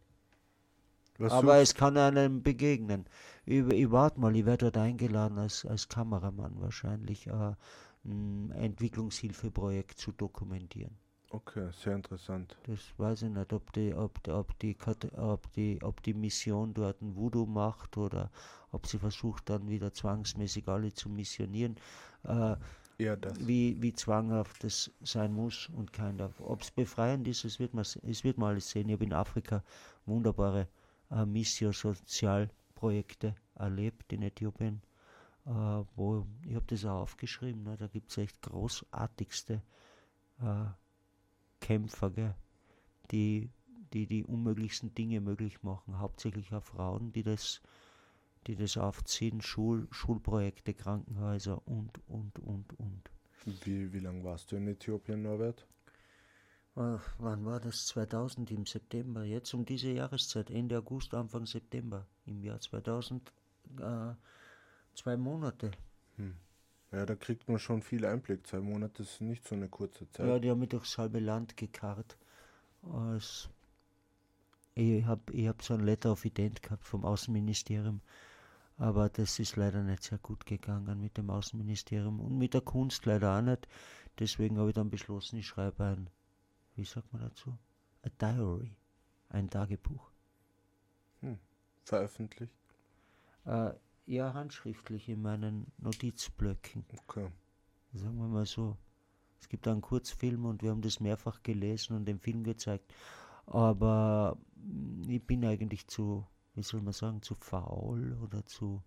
Was 1.20 1.34
Aber 1.34 1.58
suchst? 1.58 1.62
es 1.62 1.76
kann 1.76 1.98
einem 1.98 2.42
begegnen. 2.42 3.06
Ich, 3.46 3.66
ich 3.68 3.92
warte 3.92 4.20
mal, 4.20 4.36
ich 4.36 4.46
werde 4.46 4.72
dort 4.72 4.78
eingeladen 4.78 5.38
als, 5.38 5.66
als 5.66 5.88
Kameramann 5.90 6.60
wahrscheinlich 6.62 7.28
äh, 7.28 7.54
ein 8.06 8.52
Entwicklungshilfeprojekt 8.52 10.00
zu 10.00 10.14
dokumentieren. 10.14 10.98
Okay, 11.32 11.70
sehr 11.72 11.96
interessant. 11.96 12.58
Das 12.64 12.80
weiß 12.98 13.24
ich 13.24 13.30
nicht, 13.30 13.54
ob 13.54 13.72
die, 13.74 13.94
ob, 13.94 14.28
ob 14.30 14.58
die, 14.60 14.76
ob 15.16 15.52
die, 15.52 15.80
ob 15.84 16.02
die 16.02 16.14
Mission 16.16 16.74
dort 16.74 17.02
ein 17.02 17.16
Voodoo 17.16 17.46
macht 17.46 17.98
oder 17.98 18.32
ob 18.72 18.88
sie 18.88 18.98
versucht 18.98 19.50
dann 19.50 19.70
wieder 19.70 19.94
zwangsmäßig 19.94 20.68
alle 20.68 20.92
zu 20.92 21.10
missionieren. 21.10 21.76
Äh, 22.24 22.56
ja. 22.98 23.16
Wie, 23.40 23.82
wie 23.82 23.94
zwanghaft 23.94 24.64
das 24.64 24.92
sein 25.02 25.34
muss 25.34 25.70
und 25.70 25.94
kein 25.94 26.18
darf. 26.18 26.40
Ob 26.40 26.62
es 26.62 26.72
befreiend 26.72 27.28
ist, 27.28 27.46
es 27.46 27.60
wird 27.60 27.74
man, 27.74 27.84
es 27.84 28.24
wird 28.24 28.38
man 28.38 28.50
alles 28.50 28.70
sehen. 28.70 28.90
Ich 28.90 28.94
habe 28.94 29.06
in 29.06 29.14
Afrika 29.14 29.64
wunderbare 30.06 30.68
äh, 31.12 31.26
Missio-Sozialprojekte 31.26 33.36
erlebt 33.56 34.14
in 34.14 34.22
Äthiopien, 34.22 34.82
äh, 35.46 35.84
wo 35.96 36.26
ich 36.46 36.56
habe 36.56 36.66
das 36.68 36.86
auch 36.86 37.02
aufgeschrieben, 37.02 37.64
ne, 37.64 37.78
da 37.78 37.88
gibt 37.88 38.12
es 38.12 38.18
echt 38.18 38.42
großartigste 38.42 39.62
äh, 40.42 40.66
Kämpfer, 41.60 42.12
gell? 42.12 42.36
die, 43.12 43.50
die 43.94 44.06
die 44.06 44.24
unmöglichsten 44.24 44.94
Dinge 44.94 45.20
möglich 45.20 45.64
machen, 45.64 46.00
hauptsächlich 46.00 46.54
auch 46.54 46.64
Frauen, 46.64 47.12
die 47.12 47.24
das, 47.24 47.62
die 48.48 48.56
das 48.56 48.78
aufziehen, 48.78 49.42
Schul, 49.42 49.88
Schulprojekte, 49.92 50.74
Krankenhäuser 50.74 51.68
und, 51.68 52.00
und, 52.08 52.40
und, 52.40 52.80
und. 52.80 53.12
Wie, 53.64 53.92
wie 53.94 54.00
lange 54.00 54.24
warst 54.24 54.52
du 54.52 54.58
in 54.58 54.68
Äthiopien, 54.68 55.24
Norbert? 55.24 55.66
Ach, 56.76 57.04
wann 57.18 57.46
war 57.46 57.60
das? 57.60 57.88
2000 57.88 58.52
im 58.52 58.66
September, 58.66 59.24
jetzt 59.24 59.54
um 59.54 59.66
diese 59.66 59.92
Jahreszeit, 59.92 60.50
Ende 60.50 60.78
August, 60.78 61.14
Anfang 61.14 61.46
September 61.46 62.06
im 62.26 62.44
Jahr 62.44 62.60
2000, 62.60 63.34
äh, 63.80 64.14
zwei 64.96 65.18
Monate. 65.18 65.72
Hm. 66.18 66.36
Ja, 66.92 67.06
da 67.06 67.16
kriegt 67.16 67.48
man 67.48 67.60
schon 67.60 67.82
viel 67.82 68.06
Einblick. 68.06 68.48
Zwei 68.48 68.62
Monate 68.62 69.04
ist 69.04 69.22
nicht 69.22 69.48
so 69.48 69.56
eine 69.56 69.70
kurze 69.70 70.10
Zeit. 70.10 70.28
Ja, 70.28 70.40
die 70.40 70.50
haben 70.50 70.60
mich 70.60 70.70
durchs 70.70 70.98
halbe 70.98 71.20
Land 71.20 71.56
gekarrt. 71.56 72.18
Als 72.82 73.50
ich 74.76 75.06
habe 75.06 75.34
ich 75.34 75.48
hab 75.48 75.62
so 75.62 75.74
ein 75.74 75.82
Letter 75.82 76.12
of 76.14 76.24
Ident 76.26 76.64
gehabt 76.64 76.86
vom 76.86 77.04
Außenministerium, 77.04 78.00
aber 78.78 79.10
das 79.10 79.38
ist 79.38 79.58
leider 79.58 79.84
nicht 79.84 80.04
sehr 80.04 80.20
gut 80.20 80.46
gegangen 80.46 81.02
mit 81.02 81.18
dem 81.18 81.30
Außenministerium 81.30 82.20
und 82.22 82.38
mit 82.38 82.54
der 82.54 82.62
Kunst 82.62 83.06
leider 83.06 83.38
auch 83.38 83.42
nicht. 83.42 83.68
Deswegen 84.20 84.58
habe 84.58 84.70
ich 84.70 84.76
dann 84.76 84.90
beschlossen, 84.90 85.38
ich 85.38 85.48
schreibe 85.48 85.84
ein, 85.84 86.10
wie 86.80 86.86
sagt 86.86 87.12
man 87.12 87.22
dazu? 87.22 87.58
A 88.04 88.10
Diary, 88.10 88.74
ein 89.28 89.50
Tagebuch. 89.50 90.10
Hm. 91.20 91.38
Veröffentlicht? 91.84 92.54
Äh, 93.46 93.74
ja, 94.06 94.34
handschriftlich 94.34 95.10
in 95.10 95.22
meinen 95.22 95.72
Notizblöcken. 95.78 96.86
Okay. 97.02 97.30
Sagen 97.94 98.18
wir 98.18 98.28
mal 98.28 98.46
so. 98.46 98.78
Es 99.42 99.50
gibt 99.50 99.68
einen 99.68 99.82
Kurzfilm 99.82 100.46
und 100.46 100.62
wir 100.62 100.72
haben 100.72 100.82
das 100.82 101.00
mehrfach 101.02 101.44
gelesen 101.44 101.96
und 101.98 102.06
den 102.06 102.20
Film 102.20 102.44
gezeigt. 102.44 102.94
Aber 103.46 104.38
mm, 104.56 105.10
ich 105.10 105.24
bin 105.26 105.44
eigentlich 105.44 105.86
zu, 105.88 106.26
wie 106.56 106.64
soll 106.64 106.82
man 106.82 106.94
sagen, 106.94 107.22
zu 107.22 107.36
faul 107.36 108.18
oder 108.24 108.46
zu. 108.46 108.82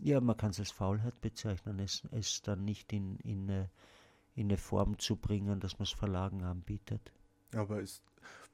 Ja, 0.00 0.20
man 0.20 0.36
kann 0.36 0.50
es 0.50 0.60
als 0.60 0.70
Faulheit 0.70 1.20
bezeichnen, 1.20 1.80
es, 1.80 2.04
es 2.12 2.42
dann 2.42 2.64
nicht 2.64 2.92
in, 2.92 3.18
in, 3.18 3.50
eine, 3.50 3.70
in 4.34 4.46
eine 4.48 4.58
Form 4.58 4.98
zu 4.98 5.16
bringen, 5.16 5.60
dass 5.60 5.78
man 5.78 5.84
es 5.84 5.92
Verlagen 5.92 6.42
anbietet. 6.44 7.12
Aber 7.54 7.80
ist, 7.80 8.02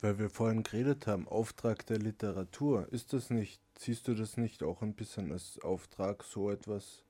weil 0.00 0.18
wir 0.18 0.28
vorhin 0.30 0.62
geredet 0.62 1.06
haben, 1.06 1.28
Auftrag 1.28 1.86
der 1.86 1.98
Literatur, 1.98 2.92
ist 2.92 3.12
das 3.12 3.30
nicht, 3.30 3.60
siehst 3.78 4.06
du 4.08 4.14
das 4.14 4.36
nicht 4.36 4.62
auch 4.62 4.82
ein 4.82 4.94
bisschen 4.94 5.32
als 5.32 5.58
Auftrag, 5.60 6.24
so 6.24 6.50
etwas, 6.50 7.04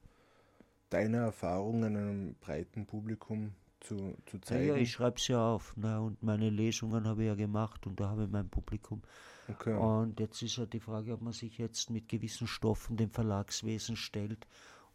deine 0.91 1.19
Erfahrungen 1.19 1.97
einem 1.97 2.37
breiten 2.41 2.87
Publikum 2.87 3.55
zu, 3.81 4.17
zu 4.27 4.39
Ja, 4.49 4.59
zeigen? 4.59 4.69
ja, 4.69 4.77
ich 4.77 4.93
schreibe 4.93 5.17
es 5.19 5.29
ja 5.29 5.39
auf 5.55 5.77
ne, 5.77 6.01
und 6.01 6.23
meine 6.23 6.51
Lesungen 6.51 7.07
habe 7.07 7.23
ich 7.23 7.29
ja 7.29 7.35
gemacht 7.35 7.87
und 7.87 8.01
da 8.01 8.09
habe 8.11 8.25
ich 8.25 8.31
mein 8.31 8.49
Publikum. 8.49 9.03
okay. 9.49 9.75
Und 9.75 10.21
jetzt 10.21 10.43
ist 10.43 10.57
ja 10.57 10.67
die 10.67 10.81
Frage, 10.81 11.13
ob 11.15 11.23
man 11.23 11.33
sich 11.33 11.59
jetzt 11.59 11.91
mit 11.91 12.09
gewissen 12.09 12.47
Stoffen 12.47 12.97
dem 12.97 13.11
Verlagswesen 13.11 13.97
stellt, 13.97 14.47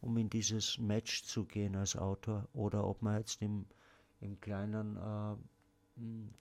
um 0.02 0.18
in 0.18 0.30
dieses 0.30 0.78
Match 0.80 1.24
zu 1.24 1.46
gehen 1.46 1.76
als 1.76 1.96
Autor, 1.96 2.48
oder 2.54 2.86
ob 2.86 3.02
man 3.02 3.20
jetzt 3.20 3.42
im, 3.42 3.66
im 4.20 4.40
kleinen 4.42 4.98
äh, 4.98 5.36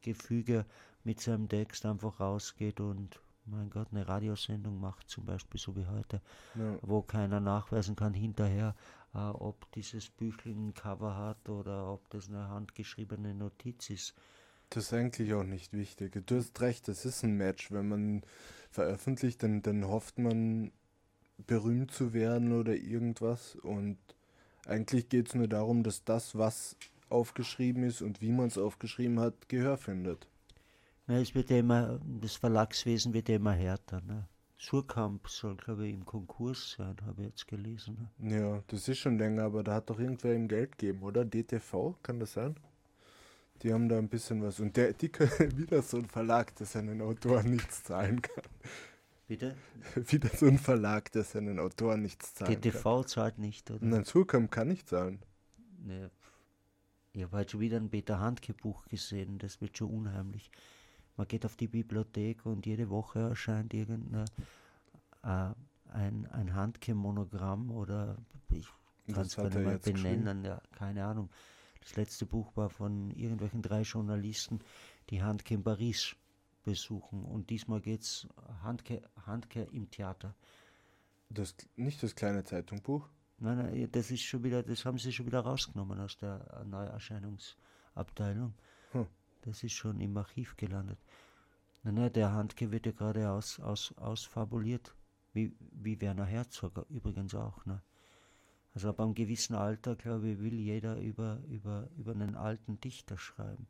Gefüge 0.01 0.65
mit 1.05 1.21
seinem 1.21 1.49
Text 1.49 1.87
einfach 1.87 2.21
rausgeht 2.21 2.81
und, 2.81 3.21
mein 3.47 3.71
Gott, 3.71 3.89
eine 3.91 4.07
Radiosendung 4.07 4.79
macht, 4.81 5.09
zum 5.09 5.25
Beispiel 5.25 5.61
so 5.61 5.75
wie 5.77 5.87
heute, 5.87 6.21
ja. 6.55 6.79
wo 6.83 7.03
keiner 7.03 7.41
nachweisen 7.41 7.97
kann 7.97 8.15
hinterher, 8.15 8.75
äh, 9.15 9.19
ob 9.19 9.71
dieses 9.73 10.09
Büchlein 10.09 10.69
ein 10.69 10.75
Cover 10.75 11.17
hat 11.17 11.49
oder 11.49 11.93
ob 11.93 12.09
das 12.11 12.29
eine 12.29 12.49
handgeschriebene 12.49 13.35
Notiz 13.35 13.91
ist. 13.91 14.15
Das 14.71 14.85
ist 14.85 14.93
eigentlich 14.93 15.35
auch 15.35 15.43
nicht 15.43 15.73
wichtig. 15.73 16.25
Du 16.27 16.37
hast 16.37 16.61
recht, 16.61 16.89
es 16.89 17.05
ist 17.05 17.25
ein 17.25 17.37
Match. 17.37 17.73
Wenn 17.73 17.89
man 17.89 18.23
veröffentlicht, 18.71 19.43
dann, 19.43 19.63
dann 19.63 19.85
hofft 19.85 20.19
man, 20.21 20.71
berühmt 21.47 21.91
zu 21.91 22.13
werden 22.13 22.53
oder 22.53 22.75
irgendwas. 22.75 23.57
Und 23.57 23.99
eigentlich 24.67 25.09
geht 25.09 25.29
es 25.29 25.35
nur 25.35 25.49
darum, 25.49 25.83
dass 25.83 26.05
das, 26.05 26.37
was 26.37 26.77
aufgeschrieben 27.09 27.83
ist 27.83 28.03
und 28.03 28.21
wie 28.21 28.33
man 28.33 28.47
es 28.47 28.59
aufgeschrieben 28.59 29.21
hat, 29.21 29.49
Gehör 29.49 29.77
findet. 29.77 30.29
Na, 31.07 31.19
es 31.21 31.35
wird 31.35 31.51
ja 31.51 31.59
immer, 31.59 32.01
das 32.21 32.37
Verlagswesen 32.37 33.13
wird 33.13 33.29
ja 33.29 33.37
immer 33.37 33.53
härter. 33.53 34.01
Ne? 34.03 34.29
Surkamp 34.59 35.29
soll, 35.29 35.57
glaube 35.57 35.89
ich, 35.89 35.95
im 35.95 36.05
Konkurs 36.05 36.77
sein, 36.77 36.97
habe 37.07 37.23
ich 37.23 37.29
jetzt 37.29 37.49
gelesen. 37.49 38.11
Ne? 38.19 38.37
Ja, 38.37 38.63
das 38.69 38.87
ist 38.87 38.99
schon 38.99 39.19
länger, 39.19 39.45
aber 39.45 39.65
da 39.65 39.75
hat 39.75 39.91
doch 39.91 39.99
irgendwer 39.99 40.35
ihm 40.35 40.47
Geld 40.47 40.79
gegeben, 40.79 41.03
oder? 41.03 41.25
DTV, 41.25 41.97
kann 42.03 42.21
das 42.21 42.35
sein? 42.35 42.55
Die 43.63 43.73
haben 43.73 43.89
da 43.89 43.99
ein 43.99 44.09
bisschen 44.09 44.43
was. 44.43 44.61
Und 44.61 44.77
der, 44.77 44.93
die 44.93 45.09
können 45.09 45.31
wieder 45.59 45.83
so 45.83 45.97
ein 45.97 46.07
Verlag, 46.07 46.55
der 46.57 46.67
seinen 46.67 47.03
Autoren 47.03 47.51
nichts 47.51 47.83
zahlen 47.83 48.23
kann. 48.23 48.45
Bitte? 49.31 49.55
Wieder 49.95 50.29
so 50.31 50.47
ein 50.47 50.59
Verlag, 50.59 51.13
der 51.13 51.23
seinen 51.23 51.61
Autoren 51.61 52.03
nichts 52.03 52.35
kann. 52.35 52.49
DTV 52.49 53.05
zahlt 53.05 53.39
nicht, 53.39 53.71
oder? 53.71 53.87
Nein, 53.87 54.05
Surkamp 54.05 54.51
kann 54.51 54.67
nicht 54.67 54.89
zahlen. 54.89 55.21
Ne. 55.85 56.11
Ich 57.13 57.23
habe 57.23 57.37
heute 57.37 57.53
schon 57.53 57.61
wieder 57.61 57.77
ein 57.77 57.91
Peter 57.91 58.19
Handke-Buch 58.19 58.87
gesehen, 58.87 59.39
das 59.39 59.61
wird 59.61 59.79
schon 59.79 59.89
unheimlich. 59.89 60.51
Man 61.17 61.29
geht 61.29 61.47
auf 61.47 61.55
die 61.57 61.69
Bibliothek 61.69 62.45
und 62.45 62.67
jede 62.67 62.91
Woche 62.91 63.21
erscheint 63.21 63.73
irgendein 63.73 64.25
äh, 65.23 65.55
ein, 65.93 66.27
ein 66.27 66.53
Handke-Monogramm 66.57 67.71
oder 67.71 68.17
ich 68.51 68.67
kann 69.15 69.27
es 69.27 69.37
gar 69.37 69.45
nicht 69.45 69.65
mal 69.65 69.79
benennen, 69.79 70.45
ja, 70.45 70.61
keine 70.73 71.05
Ahnung. 71.05 71.31
Das 71.83 71.95
letzte 71.95 72.27
Buch 72.27 72.57
war 72.57 72.69
von 72.69 73.13
irgendwelchen 73.13 73.63
drei 73.63 73.83
Journalisten, 73.83 74.59
die 75.09 75.23
Handke 75.23 75.55
in 75.55 75.63
Paris 75.63 76.17
besuchen. 76.71 77.25
Und 77.25 77.51
diesmal 77.51 77.81
geht 77.81 78.03
es 78.03 78.29
Handke, 78.63 79.03
Handke 79.27 79.63
im 79.73 79.91
Theater. 79.91 80.35
Das, 81.29 81.57
nicht 81.77 82.03
das 82.03 82.15
kleine 82.15 82.45
Zeitungbuch. 82.45 83.09
Nein, 83.39 83.59
nein, 83.59 83.89
das 83.91 84.11
ist 84.11 84.23
schon 84.23 84.45
wieder, 84.45 84.63
das 84.63 84.85
haben 84.85 84.99
sie 84.99 85.13
schon 85.13 85.27
wieder 85.27 85.41
rausgenommen 85.41 85.99
aus 86.01 86.17
der 86.19 86.65
Neuerscheinungsabteilung. 86.67 88.55
Hm. 88.93 89.07
Das 89.43 89.63
ist 89.63 89.73
schon 89.73 89.99
im 90.01 90.17
Archiv 90.17 90.57
gelandet. 90.57 90.99
Nein, 91.83 91.95
nein, 91.95 92.13
der 92.13 92.33
Handke 92.33 92.71
wird 92.71 92.87
ja 92.87 92.93
gerade 92.93 93.31
aus, 93.31 93.59
aus, 93.59 93.95
ausfabuliert. 93.97 94.95
Wie, 95.33 95.53
wie 95.73 96.01
Werner 96.01 96.27
Herzog 96.27 96.87
übrigens 96.91 97.35
auch. 97.35 97.65
Ne? 97.65 97.81
Also 98.75 98.91
ab 98.91 99.01
einem 99.01 99.15
gewissen 99.15 99.55
Alter, 99.55 99.97
glaube 99.97 100.29
ich, 100.31 100.39
will 100.39 100.55
jeder 100.55 100.99
über, 100.99 101.41
über, 101.49 101.89
über 101.97 102.13
einen 102.13 102.37
alten 102.37 102.81
Dichter 102.81 103.17
schreiben. 103.17 103.67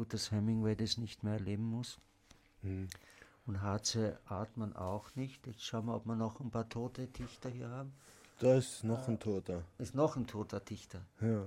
Gut, 0.00 0.14
dass 0.14 0.30
Hemingway 0.30 0.74
das 0.74 0.96
nicht 0.96 1.24
mehr 1.24 1.34
erleben 1.34 1.64
muss. 1.64 1.98
Hm. 2.62 2.88
Und 3.44 3.60
Harze 3.60 4.18
Artmann 4.24 4.74
auch 4.74 5.14
nicht. 5.14 5.46
Jetzt 5.46 5.62
schauen 5.62 5.84
wir, 5.84 5.94
ob 5.94 6.06
wir 6.06 6.16
noch 6.16 6.40
ein 6.40 6.50
paar 6.50 6.66
tote 6.70 7.06
Dichter 7.06 7.50
hier 7.50 7.68
haben. 7.68 7.92
Da 8.38 8.54
ist 8.54 8.82
noch 8.82 9.08
ein 9.08 9.18
Toter. 9.18 9.62
Ist 9.76 9.94
noch 9.94 10.16
ein 10.16 10.26
toter 10.26 10.60
Dichter. 10.60 11.04
Ja. 11.20 11.46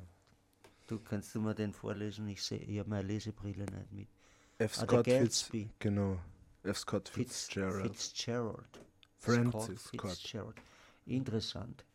Du 0.86 1.00
kannst 1.00 1.34
du 1.34 1.42
mir 1.42 1.56
den 1.56 1.74
vorlesen? 1.74 2.28
Ich 2.28 2.44
sehe, 2.44 2.60
ich 2.60 2.78
habe 2.78 2.92
meine 2.92 3.08
Lesebrille 3.08 3.66
nicht 3.66 3.92
mit. 3.92 4.08
F. 4.60 4.78
Ah, 4.78 4.84
Scott 4.84 5.06
Fitz, 5.06 5.20
Gatsby. 5.20 5.70
genau. 5.80 6.20
F. 6.62 6.78
Scott 6.78 7.10
Fitz, 7.10 7.46
Fitzgerald. 7.46 7.96
Fitzgerald. 7.96 8.80
Francis 9.18 9.86
Scott 9.86 10.00
Scott. 10.00 10.12
Fitzgerald. 10.12 10.62
Interessant. 11.08 11.86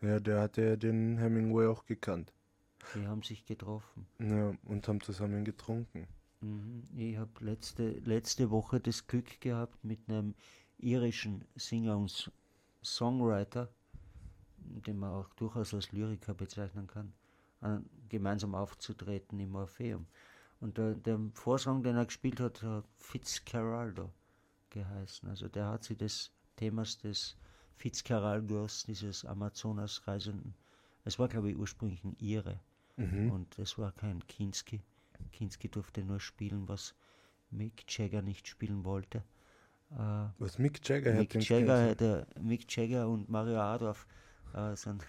Ja, 0.00 0.18
der 0.18 0.40
hat 0.40 0.56
ja 0.56 0.74
den 0.74 1.18
Hemingway 1.18 1.68
auch 1.68 1.86
gekannt. 1.86 2.33
Die 2.94 3.06
haben 3.06 3.22
sich 3.22 3.44
getroffen. 3.44 4.06
Ja, 4.18 4.54
und 4.64 4.86
haben 4.88 5.00
zusammen 5.00 5.44
getrunken. 5.44 6.06
Mhm. 6.40 6.84
Ich 6.96 7.16
habe 7.16 7.32
letzte, 7.40 7.90
letzte 8.00 8.50
Woche 8.50 8.80
das 8.80 9.06
Glück 9.06 9.40
gehabt, 9.40 9.82
mit 9.84 10.00
einem 10.08 10.34
irischen 10.78 11.44
Singer 11.56 11.96
und 11.96 12.30
Songwriter, 12.82 13.68
den 14.58 14.98
man 14.98 15.10
auch 15.10 15.28
durchaus 15.34 15.72
als 15.74 15.92
Lyriker 15.92 16.34
bezeichnen 16.34 16.86
kann, 16.86 17.12
äh, 17.62 17.78
gemeinsam 18.08 18.54
aufzutreten 18.54 19.38
im 19.40 19.54
Orpheum. 19.54 20.06
Und 20.60 20.78
der, 20.78 20.94
der 20.94 21.18
Vorsong, 21.34 21.82
den 21.82 21.96
er 21.96 22.06
gespielt 22.06 22.40
hat, 22.40 22.62
hat 22.62 22.84
Fitzcarraldo 22.98 24.10
geheißen. 24.70 25.28
Also 25.28 25.48
der 25.48 25.66
hat 25.68 25.84
sich 25.84 25.96
des 25.96 26.30
Themas 26.56 26.98
des 26.98 27.36
Fitzcarraldos, 27.76 28.84
dieses 28.84 29.24
Amazonas-Reisenden, 29.24 30.54
es 31.04 31.18
war 31.18 31.28
glaube 31.28 31.50
ich 31.50 31.56
ursprünglich 31.56 32.02
ein 32.04 32.16
Ire 32.18 32.60
Mhm. 32.96 33.30
und 33.30 33.58
es 33.58 33.78
war 33.78 33.92
kein 33.92 34.26
Kinski. 34.26 34.82
Kinski 35.32 35.68
durfte 35.68 36.04
nur 36.04 36.20
spielen, 36.20 36.68
was 36.68 36.94
Mick 37.50 37.84
Jagger 37.88 38.22
nicht 38.22 38.46
spielen 38.48 38.84
wollte. 38.84 39.22
Äh, 39.90 40.26
Was 40.38 40.58
Mick 40.58 40.86
Jagger 40.88 41.12
hat 41.12 41.20
Mick 41.20 41.30
den 41.30 41.40
Jagger, 41.40 41.86
hätte, 41.86 42.26
Mick 42.40 42.74
Jagger 42.74 43.08
und 43.08 43.28
Mario 43.28 43.60
Adorf 43.60 44.06
äh, 44.54 44.74
sind 44.76 45.04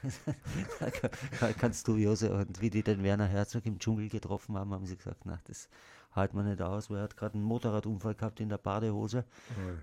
ganz 1.60 1.84
dubiose. 1.84 2.34
Und 2.34 2.62
wie 2.62 2.70
die 2.70 2.84
den 2.84 3.04
Werner 3.04 3.28
Herzog 3.28 3.66
im 3.66 3.80
Dschungel 3.80 4.10
getroffen 4.10 4.58
haben, 4.58 4.74
haben 4.74 4.86
sie 4.86 4.98
gesagt, 4.98 5.26
na, 5.26 5.40
das 5.46 5.70
halt 6.16 6.34
man 6.34 6.46
nicht 6.46 6.62
aus, 6.62 6.90
weil 6.90 6.98
er 6.98 7.04
hat 7.04 7.18
gerade 7.18 7.36
einen 7.36 7.44
Motorradunfall 7.44 8.16
gehabt 8.16 8.40
in 8.40 8.50
der 8.50 8.58
Badehose 8.58 9.26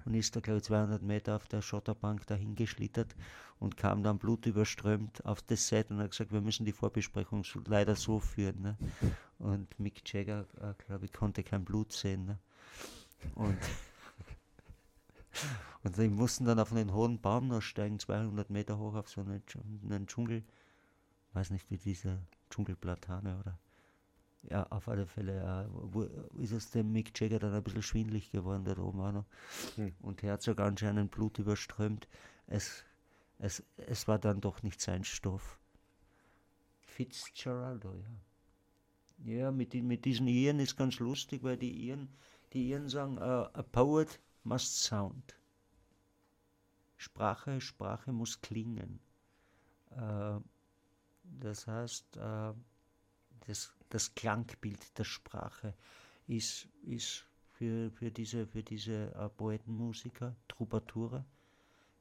und 0.05 0.14
ist 0.14 0.35
da, 0.35 0.40
glaube 0.40 0.59
ich, 0.59 0.64
200 0.64 1.03
Meter 1.03 1.37
auf 1.37 1.47
der 1.47 1.61
Schotterbank 1.61 2.27
dahin 2.27 2.55
geschlittert 2.55 3.14
und 3.59 3.77
kam 3.77 4.03
dann 4.03 4.18
blutüberströmt 4.18 5.25
auf 5.27 5.42
das 5.42 5.68
Set 5.68 5.90
und 5.90 5.99
hat 5.99 6.11
gesagt, 6.11 6.33
wir 6.33 6.40
müssen 6.40 6.64
die 6.64 6.73
Vorbesprechung 6.73 7.45
so, 7.45 7.61
leider 7.66 7.95
so 7.95 8.18
führen. 8.18 8.62
Ne? 8.62 8.77
Und 9.38 9.79
Mick 9.79 10.03
Jagger, 10.11 10.47
äh, 10.61 10.75
glaube 10.85 11.05
ich, 11.05 11.12
konnte 11.12 11.42
kein 11.42 11.64
Blut 11.64 11.92
sehen. 11.92 12.25
Ne? 12.25 12.38
Und, 13.35 13.59
und 15.85 15.95
sie 15.95 16.09
mussten 16.09 16.45
dann 16.45 16.59
auf 16.59 16.73
einen 16.73 16.92
hohen 16.92 17.21
Baum 17.21 17.49
noch 17.49 17.62
steigen, 17.62 17.99
200 17.99 18.51
Meter 18.51 18.79
hoch 18.79 18.95
auf 18.95 19.09
so 19.09 19.21
einen, 19.21 19.42
einen 19.85 20.07
Dschungel, 20.07 20.42
weiß 21.35 21.51
nicht 21.51 21.71
wie 21.71 21.79
diese 21.79 22.18
Dschungelplatane 22.51 23.38
oder 23.38 23.59
ja, 24.50 24.66
auf 24.70 24.88
alle 24.88 25.07
Fälle 25.07 25.37
ja, 25.37 25.66
wo, 25.70 26.02
ist 26.38 26.52
es 26.52 26.70
dem 26.70 26.92
Mick 26.92 27.18
Jagger 27.18 27.38
dann 27.38 27.55
ein 27.55 27.62
bisschen 27.62 27.83
schwindlig 27.83 28.31
geworden, 28.31 28.64
da 28.64 28.76
oben 28.78 29.00
auch 29.00 29.12
noch. 29.12 29.26
Hm. 29.76 29.94
Und 30.00 30.22
Herzog 30.22 30.61
anscheinend 30.61 31.11
Blut 31.11 31.38
überströmt. 31.38 32.09
Es, 32.46 32.85
es, 33.38 33.62
es 33.76 34.09
war 34.09 34.18
dann 34.18 34.40
doch 34.40 34.62
nicht 34.62 34.81
sein 34.81 35.05
Stoff. 35.05 35.59
Fitzgeraldo, 36.81 37.94
ja. 37.94 38.11
Ja, 39.24 39.52
mit, 39.52 39.72
mit 39.74 40.05
diesen 40.05 40.26
Iren 40.26 40.59
ist 40.59 40.76
ganz 40.76 40.98
lustig, 40.98 41.44
weil 41.44 41.57
die 41.57 41.87
Iren, 41.87 42.09
die 42.52 42.68
Iren 42.70 42.88
sagen, 42.88 43.18
uh, 43.18 43.46
a 43.52 43.62
poet 43.62 44.20
must 44.42 44.83
sound. 44.83 45.37
Sprache, 46.96 47.61
Sprache 47.61 48.12
muss 48.12 48.40
klingen. 48.40 49.00
Äh, 49.90 50.40
das 51.22 51.66
heißt, 51.66 52.16
äh, 52.16 52.52
das, 53.46 53.74
das 53.92 54.14
Klangbild 54.14 54.96
der 54.98 55.05
Sprache 55.05 55.74
ist, 56.26 56.68
ist 56.85 57.26
für, 57.52 57.90
für 57.90 58.11
diese, 58.11 58.46
für 58.46 58.62
diese 58.62 59.14
äh, 59.14 59.28
Poetenmusiker, 59.28 60.35
Troubadoure, 60.48 61.24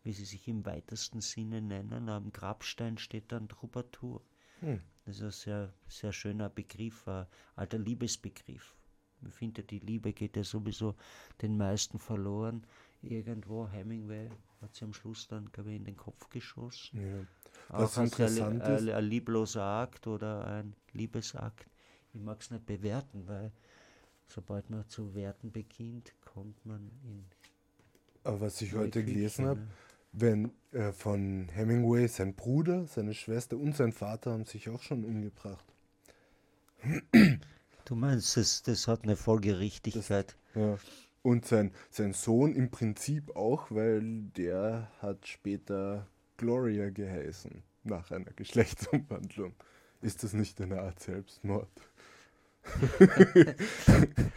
wie 0.03 0.13
sie 0.13 0.25
sich 0.25 0.47
im 0.47 0.65
weitesten 0.65 1.21
Sinne 1.21 1.61
nennen. 1.61 2.09
Am 2.09 2.31
Grabstein 2.31 2.97
steht 2.97 3.31
dann 3.31 3.47
Troubadour. 3.49 4.21
Hm. 4.61 4.81
Das 5.05 5.17
ist 5.17 5.23
ein 5.23 5.31
sehr, 5.31 5.73
sehr 5.87 6.13
schöner 6.13 6.49
Begriff, 6.49 7.07
ein 7.07 7.25
alter 7.55 7.77
Liebesbegriff. 7.77 8.75
Ich 9.27 9.33
finde, 9.33 9.61
die 9.63 9.79
Liebe 9.79 10.13
geht 10.13 10.35
ja 10.37 10.43
sowieso 10.43 10.95
den 11.41 11.57
meisten 11.57 11.99
verloren. 11.99 12.65
Irgendwo, 13.03 13.67
Hemingway 13.67 14.29
hat 14.61 14.73
sie 14.75 14.85
am 14.85 14.93
Schluss 14.93 15.27
dann, 15.27 15.51
glaube 15.51 15.71
ich, 15.71 15.75
in 15.77 15.85
den 15.85 15.97
Kopf 15.97 16.29
geschossen. 16.29 16.99
Ja. 17.01 17.75
Auch 17.75 17.81
Was 17.83 17.97
als 17.97 17.97
ein, 17.97 18.03
interessant 18.05 18.61
ein, 18.61 18.75
ist- 18.77 18.89
ein 18.89 19.03
liebloser 19.03 19.63
Akt 19.63 20.07
oder 20.07 20.45
ein 20.47 20.75
Liebesakt. 20.93 21.67
Ich 22.13 22.21
mag 22.21 22.41
es 22.41 22.51
nicht 22.51 22.65
bewerten, 22.65 23.27
weil 23.27 23.51
sobald 24.27 24.69
man 24.69 24.87
zu 24.87 25.13
werten 25.15 25.51
beginnt, 25.51 26.13
kommt 26.21 26.65
man 26.65 26.91
in. 27.03 27.25
Aber 28.23 28.41
was 28.41 28.61
ich 28.61 28.73
heute 28.73 29.03
gelesen 29.03 29.45
habe, 29.45 29.61
ne? 29.61 29.67
wenn 30.13 30.51
äh, 30.71 30.91
von 30.91 31.47
Hemingway 31.49 32.07
sein 32.07 32.35
Bruder, 32.35 32.85
seine 32.85 33.13
Schwester 33.13 33.57
und 33.57 33.75
sein 33.75 33.93
Vater 33.93 34.31
haben 34.31 34.45
sich 34.45 34.69
auch 34.69 34.81
schon 34.81 35.05
umgebracht. 35.05 35.65
Du 37.85 37.95
meinst, 37.95 38.37
das, 38.37 38.63
das 38.63 38.87
hat 38.87 39.03
eine 39.03 39.15
Folgerichtigkeit. 39.15 40.35
Ja. 40.55 40.77
Und 41.23 41.45
sein, 41.45 41.71
sein 41.89 42.13
Sohn 42.13 42.55
im 42.55 42.71
Prinzip 42.71 43.35
auch, 43.35 43.69
weil 43.69 44.23
der 44.35 44.91
hat 44.99 45.27
später 45.27 46.07
Gloria 46.37 46.89
geheißen, 46.89 47.63
nach 47.83 48.11
einer 48.11 48.31
Geschlechtsumwandlung. 48.35 49.53
Ist 50.01 50.23
das 50.23 50.33
nicht 50.33 50.59
eine 50.61 50.81
Art 50.81 50.99
Selbstmord? 50.99 51.69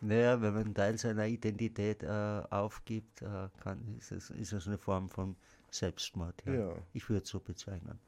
Naja, 0.00 0.40
wenn 0.42 0.52
man 0.52 0.64
einen 0.64 0.74
Teil 0.74 0.98
seiner 0.98 1.26
Identität 1.26 2.02
äh, 2.02 2.42
aufgibt, 2.50 3.22
äh, 3.22 3.48
kann, 3.62 3.96
ist, 3.98 4.12
es, 4.12 4.28
ist 4.30 4.52
es 4.52 4.66
eine 4.66 4.76
Form 4.76 5.08
von 5.08 5.34
Selbstmord. 5.70 6.42
Ja. 6.44 6.52
Ja. 6.52 6.74
Ich 6.92 7.08
würde 7.08 7.22
es 7.22 7.30
so 7.30 7.40
bezeichnen. 7.40 7.98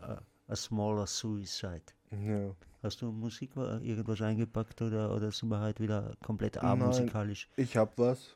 Äh, 0.00 0.16
a 0.48 0.56
smaller 0.56 1.06
suicide. 1.06 1.82
Ja. 2.10 2.54
Hast 2.82 3.02
du 3.02 3.12
Musik 3.12 3.54
äh, 3.56 3.76
irgendwas 3.86 4.22
eingepackt 4.22 4.80
oder, 4.80 5.14
oder 5.14 5.30
sind 5.30 5.50
wir 5.50 5.60
heute 5.60 5.82
wieder 5.82 6.14
komplett 6.22 6.56
Nein. 6.56 6.64
amusikalisch? 6.82 7.48
Ich 7.56 7.76
hab 7.76 7.98
was. 7.98 8.34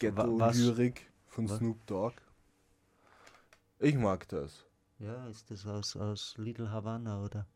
Wa- 0.00 0.26
was? 0.38 0.56
Ghetto-Lyrik 0.56 1.10
von 1.26 1.48
Was? 1.50 1.58
Snoop 1.58 1.84
Dogg. 1.86 2.14
Ich 3.80 3.96
mag 3.96 4.28
das. 4.28 4.64
Ja, 5.00 5.26
ist 5.28 5.50
das 5.50 5.66
aus, 5.66 5.96
aus 5.96 6.34
Little 6.38 6.70
Havana 6.70 7.24
oder 7.24 7.46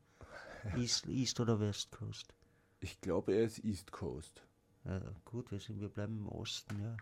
East, 0.77 1.07
East 1.07 1.41
oder 1.41 1.61
West 1.61 1.91
Coast? 1.93 2.35
Ich 2.81 3.01
glaube, 3.01 3.35
er 3.35 3.45
ist 3.45 3.65
East 3.65 3.93
Coast. 3.93 4.43
Ja, 4.85 5.01
gut, 5.25 5.51
wir, 5.51 5.61
sind, 5.61 5.81
wir 5.81 5.89
bleiben 5.89 6.19
im 6.19 6.29
Osten, 6.29 6.79
ja. 6.81 6.97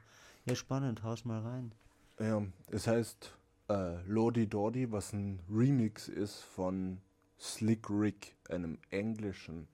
Ja, 0.45 0.55
spannend, 0.55 1.03
haus 1.03 1.25
mal 1.25 1.41
rein. 1.41 1.75
Ja, 2.19 2.45
es 2.69 2.87
heißt 2.87 3.37
äh, 3.69 4.03
Lordi 4.07 4.47
Dordi, 4.47 4.91
was 4.91 5.13
ein 5.13 5.41
Remix 5.51 6.09
ist 6.09 6.41
von 6.41 7.01
Slick 7.39 7.91
Rick, 7.91 8.37
einem 8.49 8.79
englischen 8.91 9.67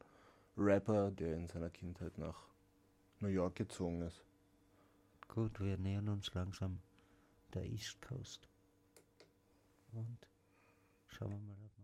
Rapper, 0.56 1.10
der 1.10 1.36
in 1.36 1.46
seiner 1.48 1.70
Kindheit 1.70 2.16
nach 2.18 2.48
New 3.20 3.28
York 3.28 3.56
gezogen 3.56 4.02
ist. 4.02 4.22
Gut, 5.28 5.60
wir 5.60 5.76
nähern 5.76 6.08
uns 6.08 6.32
langsam 6.34 6.80
der 7.52 7.64
East 7.64 8.00
Coast. 8.02 8.48
Und 9.92 10.18
schauen 11.06 11.30
wir 11.30 11.38
mal, 11.38 11.56
ob 11.64 11.77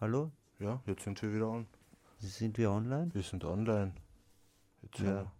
Hallo? 0.00 0.30
Ja, 0.60 0.80
jetzt 0.86 1.02
sind 1.02 1.20
wir 1.22 1.34
wieder 1.34 1.48
on. 1.48 1.66
Sind 2.20 2.56
wir 2.56 2.70
online? 2.70 3.12
Wir 3.12 3.22
sind 3.22 3.44
online. 3.44 3.92
Jetzt 4.80 5.00
Ja. 5.00 5.32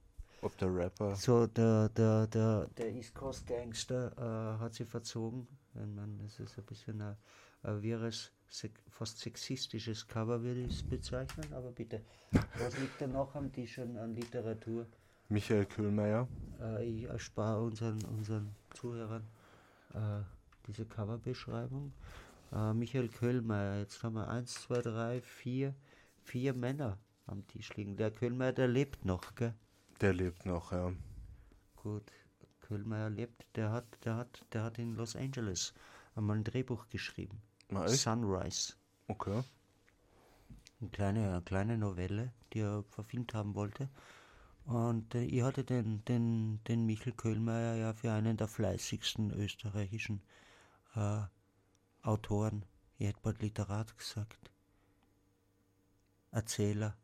Ob 0.42 0.58
der 0.58 0.74
Rapper. 0.74 1.14
So, 1.14 1.46
der, 1.46 1.88
der, 1.90 2.26
der, 2.26 2.66
der 2.76 2.92
East 2.92 3.14
Coast 3.14 3.46
Gangster 3.46 4.10
äh, 4.18 4.60
hat 4.60 4.74
sich 4.74 4.88
verzogen. 4.88 5.46
Ich 5.74 5.86
meine, 5.86 6.12
das 6.24 6.40
ist 6.40 6.58
ein 6.58 6.64
bisschen 6.64 7.00
ein, 7.00 7.16
ein 7.62 7.82
wirres, 7.82 8.32
fast 8.90 9.20
sexistisches 9.20 10.08
Cover, 10.08 10.42
würde 10.42 10.62
ich 10.62 10.72
es 10.72 10.82
bezeichnen. 10.82 11.52
Aber 11.52 11.70
bitte, 11.70 12.02
was 12.58 12.76
liegt 12.80 13.00
da 13.00 13.06
noch 13.06 13.36
am 13.36 13.52
Tisch 13.52 13.78
an, 13.78 13.96
an 13.96 14.12
Literatur? 14.12 14.86
Michael 15.28 15.66
Kühlmeier. 15.66 16.26
Äh, 16.60 16.84
ich 16.84 17.04
erspare 17.04 17.62
unseren, 17.62 18.04
unseren 18.06 18.56
Zuhörern 18.74 19.22
äh, 19.94 20.22
diese 20.66 20.84
Coverbeschreibung. 20.84 21.92
Äh, 22.52 22.72
Michael 22.72 23.08
Köhlmeier, 23.08 23.78
jetzt 23.80 24.02
haben 24.02 24.14
wir 24.14 24.28
eins, 24.28 24.54
zwei, 24.54 24.80
drei, 24.80 25.20
vier, 25.20 25.74
vier 26.22 26.54
Männer 26.54 26.98
am 27.26 27.46
Tisch 27.46 27.74
liegen. 27.76 27.96
Der 27.96 28.10
Köhlmeier, 28.10 28.52
der 28.52 28.68
lebt 28.68 29.04
noch, 29.04 29.34
gell? 29.34 29.54
Der 30.00 30.14
lebt 30.14 30.46
noch, 30.46 30.72
ja. 30.72 30.92
Gut, 31.76 32.10
Köhlmeier 32.60 33.10
lebt, 33.10 33.46
der 33.56 33.70
hat, 33.70 33.86
der 34.04 34.16
hat, 34.16 34.44
der 34.52 34.62
hat 34.62 34.78
in 34.78 34.94
Los 34.94 35.16
Angeles 35.16 35.74
einmal 36.14 36.36
ein 36.36 36.44
Drehbuch 36.44 36.88
geschrieben. 36.88 37.40
Na, 37.70 37.84
echt? 37.84 37.96
Sunrise. 37.96 38.74
Okay. 39.08 39.42
Eine 40.80 40.90
kleine, 40.90 41.28
eine 41.30 41.42
kleine 41.42 41.78
Novelle, 41.78 42.32
die 42.52 42.60
er 42.60 42.84
verfilmt 42.90 43.34
haben 43.34 43.54
wollte. 43.54 43.88
Und 44.64 45.14
äh, 45.14 45.24
ich 45.24 45.42
hatte 45.42 45.64
den, 45.64 46.04
den, 46.04 46.60
den 46.64 46.86
Michael 46.86 47.12
Köhlmeier 47.12 47.76
ja 47.76 47.92
für 47.94 48.12
einen 48.12 48.36
der 48.36 48.48
fleißigsten 48.48 49.32
österreichischen 49.32 50.22
äh, 50.94 51.22
Autoren, 52.08 52.64
ich 52.96 53.06
hätte 53.06 53.20
bald 53.22 53.42
Literat 53.42 53.96
gesagt, 53.98 54.50
Erzähler, 56.30 56.96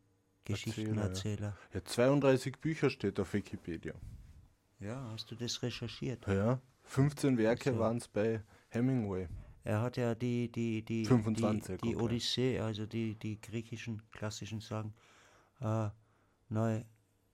Geschichtenerzähler. 0.45 1.57
Ja, 1.75 1.85
32 1.85 2.59
Bücher 2.59 2.89
steht 2.89 3.21
auf 3.21 3.35
Wikipedia. 3.35 3.93
Ja, 4.81 5.11
hast 5.13 5.31
du 5.31 5.35
das 5.35 5.63
recherchiert? 5.63 6.27
Ja, 6.27 6.59
15 6.85 7.37
Werke 7.37 7.73
So. 7.73 7.79
waren 7.79 7.99
es 7.99 8.09
bei 8.09 8.43
Hemingway. 8.69 9.29
Er 9.63 9.83
hat 9.83 9.99
ja 9.99 10.15
die, 10.15 10.51
die, 10.51 10.83
die, 10.83 11.05
25, 11.05 11.81
die, 11.81 11.89
die 11.89 11.97
okay. 11.97 12.05
Odyssee, 12.05 12.61
also 12.61 12.87
die, 12.87 13.15
die 13.15 13.39
griechischen 13.39 14.03
klassischen 14.11 14.61
Sagen, 14.61 14.95
äh, 15.61 15.91
neu, 16.49 16.83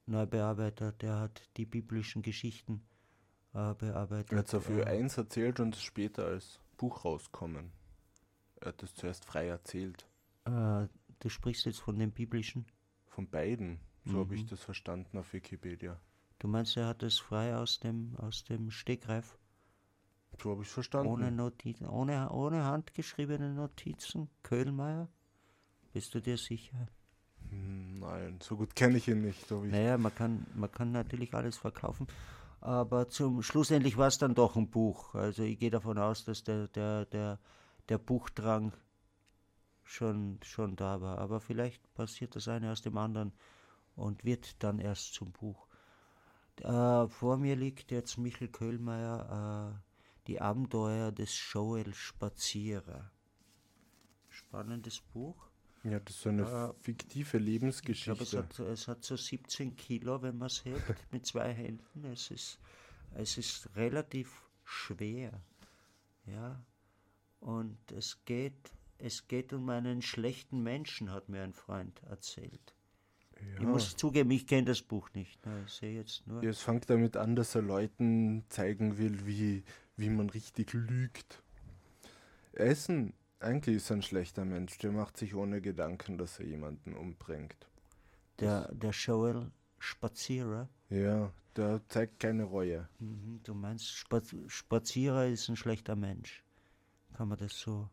neu 0.07 0.27
bearbeitet. 0.27 1.05
Er 1.05 1.21
hat 1.21 1.49
die 1.57 1.67
biblischen 1.67 2.23
Geschichten 2.23 2.83
äh, 3.55 3.75
bearbeitet. 3.75 4.33
Er 4.33 4.39
hat 4.39 4.47
es 4.49 4.55
auf 4.55 4.69
äh, 4.69 4.83
Ö1 4.83 5.19
erzählt 5.19 5.61
und 5.61 5.77
später 5.77 6.27
als 6.27 6.59
Buch 6.81 7.05
rauskommen. 7.05 7.73
Er 8.57 8.69
hat 8.69 8.83
es 8.83 8.95
zuerst 8.95 9.27
frei 9.27 9.49
erzählt. 9.49 10.07
äh, 10.47 10.87
du 11.21 11.29
sprichst 11.29 11.67
jetzt 11.67 11.81
von 11.81 11.99
den 11.99 12.11
biblischen. 12.13 12.65
Von 13.09 13.29
beiden. 13.29 13.81
So 14.07 14.21
habe 14.21 14.35
ich 14.35 14.45
Mhm. 14.45 14.49
das 14.49 14.63
verstanden 14.63 15.19
auf 15.19 15.35
Wikipedia. 15.35 16.01
Du 16.39 16.49
meinst, 16.49 16.77
er 16.79 16.87
hat 16.87 17.03
es 17.03 17.19
frei 17.19 17.55
aus 17.55 17.81
dem, 17.81 18.17
aus 18.17 18.45
dem 18.45 18.71
Stegreif, 18.71 19.37
So 20.43 20.53
habe 20.53 20.63
ich 20.63 20.69
es 20.69 20.73
verstanden. 20.75 21.13
ohne, 21.13 21.31
Notizen, 21.31 21.87
ohne, 21.87 22.31
ohne 22.31 22.65
handgeschriebene 22.65 23.53
Notizen? 23.53 24.31
Köhlmeier? 24.43 25.09
Bist 25.93 26.15
du 26.15 26.21
dir 26.23 26.39
sicher? 26.39 26.89
Hm, 27.51 27.99
Nein, 27.99 28.39
so 28.41 28.57
gut 28.57 28.75
kenne 28.75 28.97
ich 28.97 29.09
ihn 29.09 29.21
nicht. 29.21 29.43
ich- 29.51 29.51
Naja, 29.71 29.99
man 29.99 30.15
kann, 30.15 30.47
man 30.55 30.73
kann 30.73 30.93
natürlich 30.93 31.35
alles 31.35 31.59
verkaufen, 31.59 32.07
aber 32.61 33.09
zum 33.09 33.43
schlussendlich 33.43 33.97
war 33.97 34.09
es 34.09 34.19
dann 34.19 34.35
doch 34.35 34.57
ein 34.57 34.71
Buch. 34.71 35.15
Also 35.15 35.43
ich 35.43 35.59
gehe 35.59 35.71
davon 35.71 35.99
aus, 35.99 36.25
dass 36.25 36.45
der, 36.45 36.69
der, 36.69 37.07
der, 37.07 37.39
der 37.89 37.99
Buchdrang 37.99 38.73
schon, 39.83 40.39
schon 40.43 40.77
da 40.77 41.01
war. 41.01 41.19
Aber 41.19 41.41
vielleicht 41.41 41.93
passiert 41.95 42.37
das 42.37 42.49
eine 42.49 42.71
aus 42.71 42.83
dem 42.83 42.99
anderen 42.99 43.33
und 43.97 44.25
wird 44.25 44.63
dann 44.63 44.79
erst 44.79 45.15
zum 45.15 45.33
Buch. 45.33 45.67
Äh, 46.57 47.09
vor 47.09 47.39
mir 47.39 47.57
liegt 47.57 47.91
jetzt 47.91 48.19
Michel 48.19 48.49
Köhlmeier, 48.49 49.75
äh, 49.75 49.81
Die 50.27 50.41
Abenteuer 50.41 51.13
des 51.13 51.35
Joel 51.53 51.95
Spazierer. 51.95 53.11
Spannendes 54.29 55.01
Buch. 55.01 55.50
Ja, 55.83 55.99
das 56.01 56.15
ist 56.17 56.23
so 56.23 56.29
eine 56.29 56.43
Äh, 56.43 56.83
fiktive 56.83 57.23
Ich 57.23 57.31
glaube, 57.31 57.43
es 57.43 57.47
Lebensgeschichte. 57.47 58.39
hat, 58.39 58.59
es 58.59 58.87
hat 58.89 59.03
so 59.05 59.17
17 59.17 59.77
Kilo, 59.77 60.21
wenn 60.23 60.37
man 60.37 60.47
es 60.49 60.65
hebt, 60.65 60.83
mit 61.13 61.25
zwei 61.27 61.53
Händen. 61.53 62.05
Es 62.05 62.31
ist, 62.31 62.59
es 63.15 63.39
ist 63.39 63.75
relativ 63.77 64.43
schwer. 64.65 65.41
Ja. 66.27 66.63
Und 67.41 67.79
es 67.93 68.19
geht, 68.27 68.73
es 68.99 69.27
geht 69.27 69.53
um 69.55 69.69
einen 69.71 70.03
schlechten 70.03 70.63
Menschen, 70.63 71.11
hat 71.11 71.29
mir 71.31 71.43
ein 71.43 71.55
Freund 71.55 72.03
erzählt. 72.03 72.75
Ich 73.57 73.61
Ja. 73.63 73.69
muss 73.69 73.97
zugeben, 73.97 74.31
ich 74.33 74.47
kenne 74.47 74.65
das 74.67 74.83
Buch 74.83 75.09
nicht. 75.15 75.45
Ne? 75.47 75.63
Ich 75.67 75.73
sehe 75.73 75.95
jetzt 75.95 76.27
nur. 76.27 76.43
Ja, 76.45 76.51
es 76.51 76.61
fängt 76.61 76.91
damit 76.91 77.17
an, 77.17 77.35
dass 77.37 77.55
er 77.55 77.63
Leuten 77.63 78.45
zeigen 78.51 78.99
will, 78.99 79.25
wie, 79.27 79.65
wie 79.97 80.11
man 80.11 80.29
richtig 80.29 80.75
lügt. 80.75 81.43
Er 82.53 82.67
eigentlich 83.41 83.77
ist 83.77 83.91
er 83.91 83.97
ein 83.97 84.03
schlechter 84.03 84.45
Mensch. 84.45 84.79
Der 84.79 84.93
macht 84.93 85.17
sich 85.17 85.35
ohne 85.35 85.61
Gedanken, 85.61 86.19
dass 86.19 86.39
er 86.39 86.47
jemanden 86.47 86.95
umbringt. 86.95 87.69
Der, 88.39 88.73
der 88.73 88.91
Joel 88.91 89.51
Spazierer. 89.79 90.69
Ja, 90.89 91.33
der 91.57 91.81
zeigt 91.89 92.21
keine 92.21 92.45
Reue. 92.45 92.89
Mhm, 92.99 93.41
du 93.43 93.55
meinst, 93.55 93.89
Spaz 93.89 94.35
Spazierer 94.47 95.27
ist 95.27 95.49
ein 95.49 95.57
schlechter 95.57 95.97
Mensch. 95.97 96.45
Kann 97.15 97.29
man 97.29 97.39
das 97.39 97.59
so. 97.59 97.89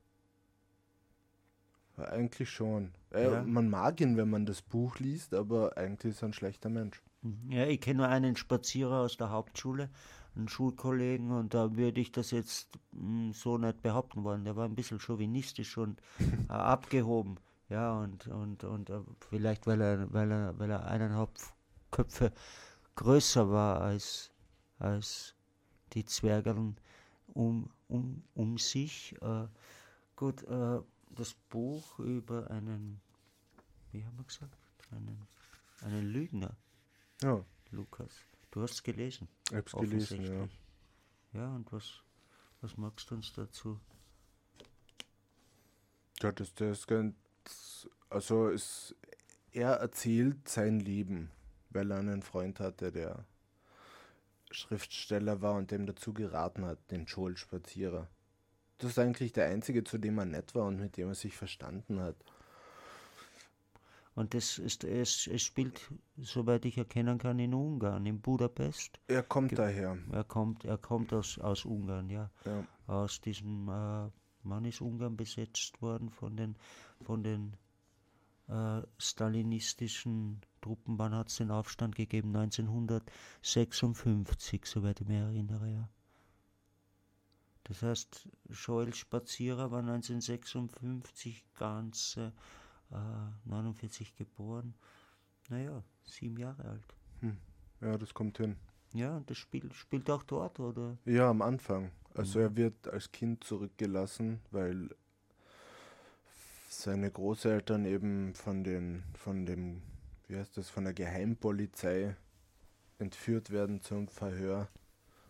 Eigentlich 1.98 2.50
schon. 2.50 2.94
Äh, 3.12 3.24
Ja. 3.24 3.44
Man 3.44 3.70
mag 3.70 4.00
ihn, 4.02 4.18
wenn 4.18 4.30
man 4.30 4.46
das 4.46 4.62
Buch 4.62 5.00
liest, 5.00 5.34
aber 5.34 5.78
eigentlich 5.78 6.12
ist 6.14 6.22
er 6.22 6.30
ein 6.30 6.34
schlechter 6.34 6.70
Mensch. 6.70 7.02
Mhm. 7.24 7.52
Ja, 7.52 7.66
ich 7.66 7.82
kenne 7.82 7.98
nur 7.98 8.08
einen 8.10 8.36
Spazierer 8.36 9.00
aus 9.02 9.18
der 9.18 9.32
Hauptschule, 9.32 9.90
einen 10.38 10.48
Schulkollegen, 10.48 11.32
und 11.32 11.54
da 11.54 11.76
würde 11.76 12.00
ich 12.00 12.12
das 12.12 12.32
jetzt 12.32 12.70
mm, 12.92 13.32
so 13.32 13.58
nicht 13.58 13.82
behaupten 13.82 14.24
wollen. 14.24 14.46
Der 14.46 14.56
war 14.56 14.66
ein 14.66 14.76
bisschen 14.76 15.00
chauvinistisch 15.00 15.78
und 15.78 16.02
äh, 16.50 16.54
abgehoben. 16.54 17.38
Ja, 17.70 18.00
und, 18.00 18.28
und, 18.28 18.64
und 18.64 18.90
äh, 18.90 19.02
vielleicht, 19.30 19.68
weil 19.68 19.82
er, 19.82 20.14
weil 20.14 20.32
er, 20.32 20.58
weil 20.58 20.72
er 20.72 20.86
eineinhalb 20.86 21.32
Köpfe 21.92 22.32
größer 22.96 23.50
war 23.50 23.82
als, 23.82 24.32
als 24.80 25.36
die 25.94 26.06
Zwergeln 26.06 26.78
um, 27.34 27.70
um, 27.88 28.24
um 28.36 28.58
sich. 28.58 29.16
Äh, 29.22 29.48
gut, 30.16 30.44
äh, 30.44 30.80
das 31.10 31.34
Buch 31.50 32.00
über 32.00 32.50
einen, 32.50 33.02
wie 33.92 34.06
haben 34.06 34.18
wir 34.18 34.26
gesagt, 34.26 34.58
einen, 34.92 35.28
einen 35.82 36.06
Lügner. 36.06 36.56
Ja, 37.22 37.44
Lukas, 37.72 38.26
du 38.52 38.62
hast 38.62 38.74
es 38.74 38.84
gelesen. 38.84 39.28
ich 39.50 39.56
hab's 39.58 39.74
gelesen, 39.74 40.24
ja. 40.24 40.48
Ja, 41.34 41.56
und 41.56 41.72
was, 41.72 42.02
was 42.62 42.78
magst 42.78 43.10
du 43.12 43.16
uns 43.16 43.34
dazu? 43.34 43.80
Ja, 46.22 46.32
das, 46.32 46.54
das 46.56 46.80
ist 46.80 46.88
ganz. 46.88 47.16
Also, 48.10 48.50
es, 48.50 48.96
er 49.52 49.74
erzählt 49.74 50.48
sein 50.48 50.80
Leben, 50.80 51.30
weil 51.70 51.92
er 51.92 52.00
einen 52.00 52.24
Freund 52.24 52.60
hatte, 52.60 52.92
der 52.92 53.26
Schriftsteller 54.52 55.42
war 55.42 55.56
und 55.56 55.72
dem 55.72 55.86
dazu 55.86 56.14
geraten 56.14 56.66
hat, 56.66 56.80
den 56.92 57.06
Joel 57.06 57.38
Spazierer. 57.38 58.08
Das 58.78 58.92
ist 58.92 59.00
eigentlich 59.00 59.34
der 59.34 59.48
einzige, 59.48 59.84
zu 59.84 59.98
dem 59.98 60.18
er 60.18 60.26
nett 60.26 60.56
war 60.56 60.66
und 60.66 60.80
mit 60.80 60.98
dem 60.98 61.10
er 61.10 61.16
sich 61.16 61.36
verstanden 61.36 62.00
hat. 62.00 62.16
Und 64.18 64.34
das 64.34 64.58
ist, 64.58 64.84
es, 64.84 65.28
es 65.28 65.44
spielt, 65.44 65.80
soweit 66.18 66.66
ich 66.66 66.80
erkennen 66.80 67.20
kann, 67.20 67.38
in 67.38 67.54
Ungarn, 67.54 68.04
in 68.08 68.20
Budapest. 68.20 69.00
Er 69.06 69.22
kommt 69.22 69.50
Ge- 69.50 69.58
daher. 69.58 69.96
Er 70.12 70.24
kommt, 70.24 70.66
er 70.66 70.80
kommt 70.80 71.14
aus, 71.14 71.38
aus 71.38 71.66
Ungarn, 71.66 72.10
ja. 72.10 72.32
Ja. 72.44 72.64
Aus 72.88 73.22
diesem, 73.22 73.70
äh, 73.70 74.10
Mann 74.42 74.66
ist 74.66 74.82
Ungarn 74.82 75.16
besetzt 75.18 75.80
worden 75.84 76.10
von 76.10 76.36
den, 76.36 76.56
von 77.04 77.22
den 77.24 77.58
äh, 78.48 78.82
stalinistischen 78.98 80.42
Truppen. 80.62 80.98
Wann 80.98 81.14
hat 81.14 81.30
es 81.30 81.36
den 81.36 81.52
Aufstand 81.52 81.96
gegeben? 81.96 82.36
1956, 82.36 84.66
soweit 84.66 85.00
ich 85.00 85.08
mich 85.08 85.18
erinnere, 85.18 85.70
ja. 85.72 85.90
Das 87.66 87.84
heißt, 87.84 88.28
Joel 88.50 88.96
Spazierer 88.96 89.70
war 89.70 89.82
1956 89.82 91.46
ganz 91.54 92.18
äh, 92.18 92.32
äh, 92.92 92.96
49 93.50 94.16
geboren. 94.16 94.74
Naja, 95.50 95.84
sieben 96.04 96.38
Jahre 96.38 96.64
alt. 96.66 96.96
ja, 97.82 97.98
das 97.98 98.14
kommt 98.14 98.38
hin. 98.38 98.56
Ja, 98.94 99.18
und 99.18 99.30
das 99.30 99.38
Spiel 99.38 99.72
spielt 99.74 100.10
auch 100.10 100.24
dort, 100.24 100.60
oder? 100.60 100.98
Ja, 101.06 101.30
am 101.30 101.42
Anfang. 101.42 101.92
Also 102.16 102.40
Mhm. 102.40 102.46
er 102.46 102.56
wird 102.56 102.88
als 102.88 103.12
Kind 103.12 103.44
zurückgelassen, 103.44 104.40
weil 104.52 104.90
seine 106.70 107.12
Großeltern 107.12 107.86
eben 107.86 108.34
von 108.34 108.64
den, 108.64 109.04
von 109.14 109.46
dem, 109.46 109.82
wie 110.28 110.36
heißt 110.38 110.58
das, 110.58 110.70
von 110.70 110.84
der 110.84 110.94
Geheimpolizei 110.94 112.16
entführt 113.00 113.52
werden 113.52 113.82
zum 113.82 114.08
Verhör. 114.08 114.68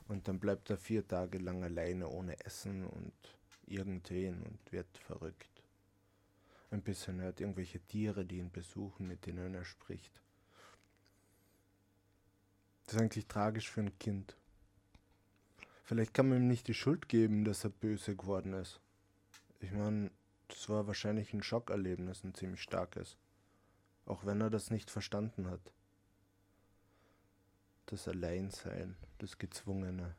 Und 0.08 0.28
dann 0.28 0.40
bleibt 0.40 0.70
er 0.70 0.78
vier 0.78 1.06
Tage 1.08 1.38
lang 1.38 1.64
alleine 1.64 2.08
ohne 2.08 2.40
Essen 2.46 2.86
und 2.86 3.12
irgendwen 3.66 4.42
und 4.44 4.72
wird 4.72 4.88
verrückt. 5.00 5.57
Ein 6.70 6.82
bisschen, 6.82 7.22
hat 7.22 7.40
irgendwelche 7.40 7.80
Tiere, 7.80 8.26
die 8.26 8.40
ihn 8.40 8.52
besuchen, 8.52 9.08
mit 9.08 9.26
denen 9.26 9.54
er 9.54 9.64
spricht. 9.64 10.22
Das 12.86 12.96
ist 12.96 13.02
eigentlich 13.02 13.28
tragisch 13.28 13.70
für 13.70 13.82
ein 13.82 13.98
Kind. 14.00 14.36
Vielleicht 15.84 16.14
kann 16.14 16.28
man 16.28 16.40
ihm 16.40 16.48
nicht 16.48 16.68
die 16.68 16.74
Schuld 16.74 17.08
geben, 17.08 17.46
dass 17.46 17.64
er 17.64 17.70
böse 17.70 18.16
geworden 18.16 18.54
ist. 18.54 18.82
Ich 19.62 19.72
meine, 19.72 20.12
das 20.50 20.68
war 20.68 20.88
wahrscheinlich 20.88 21.34
ein 21.34 21.44
Schockerlebnis, 21.44 22.24
ein 22.24 22.34
ziemlich 22.34 22.62
starkes. 22.62 23.18
Auch 24.06 24.26
wenn 24.26 24.42
er 24.42 24.50
das 24.50 24.70
nicht 24.70 24.92
verstanden 24.92 25.50
hat. 25.50 25.72
Das 27.86 28.08
Alleinsein, 28.08 28.98
das 29.18 29.38
Gezwungene. 29.38 30.16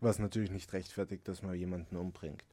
Was 0.00 0.18
natürlich 0.18 0.50
nicht 0.50 0.72
rechtfertigt, 0.72 1.26
dass 1.26 1.42
man 1.42 1.54
jemanden 1.54 1.96
umbringt. 1.96 2.44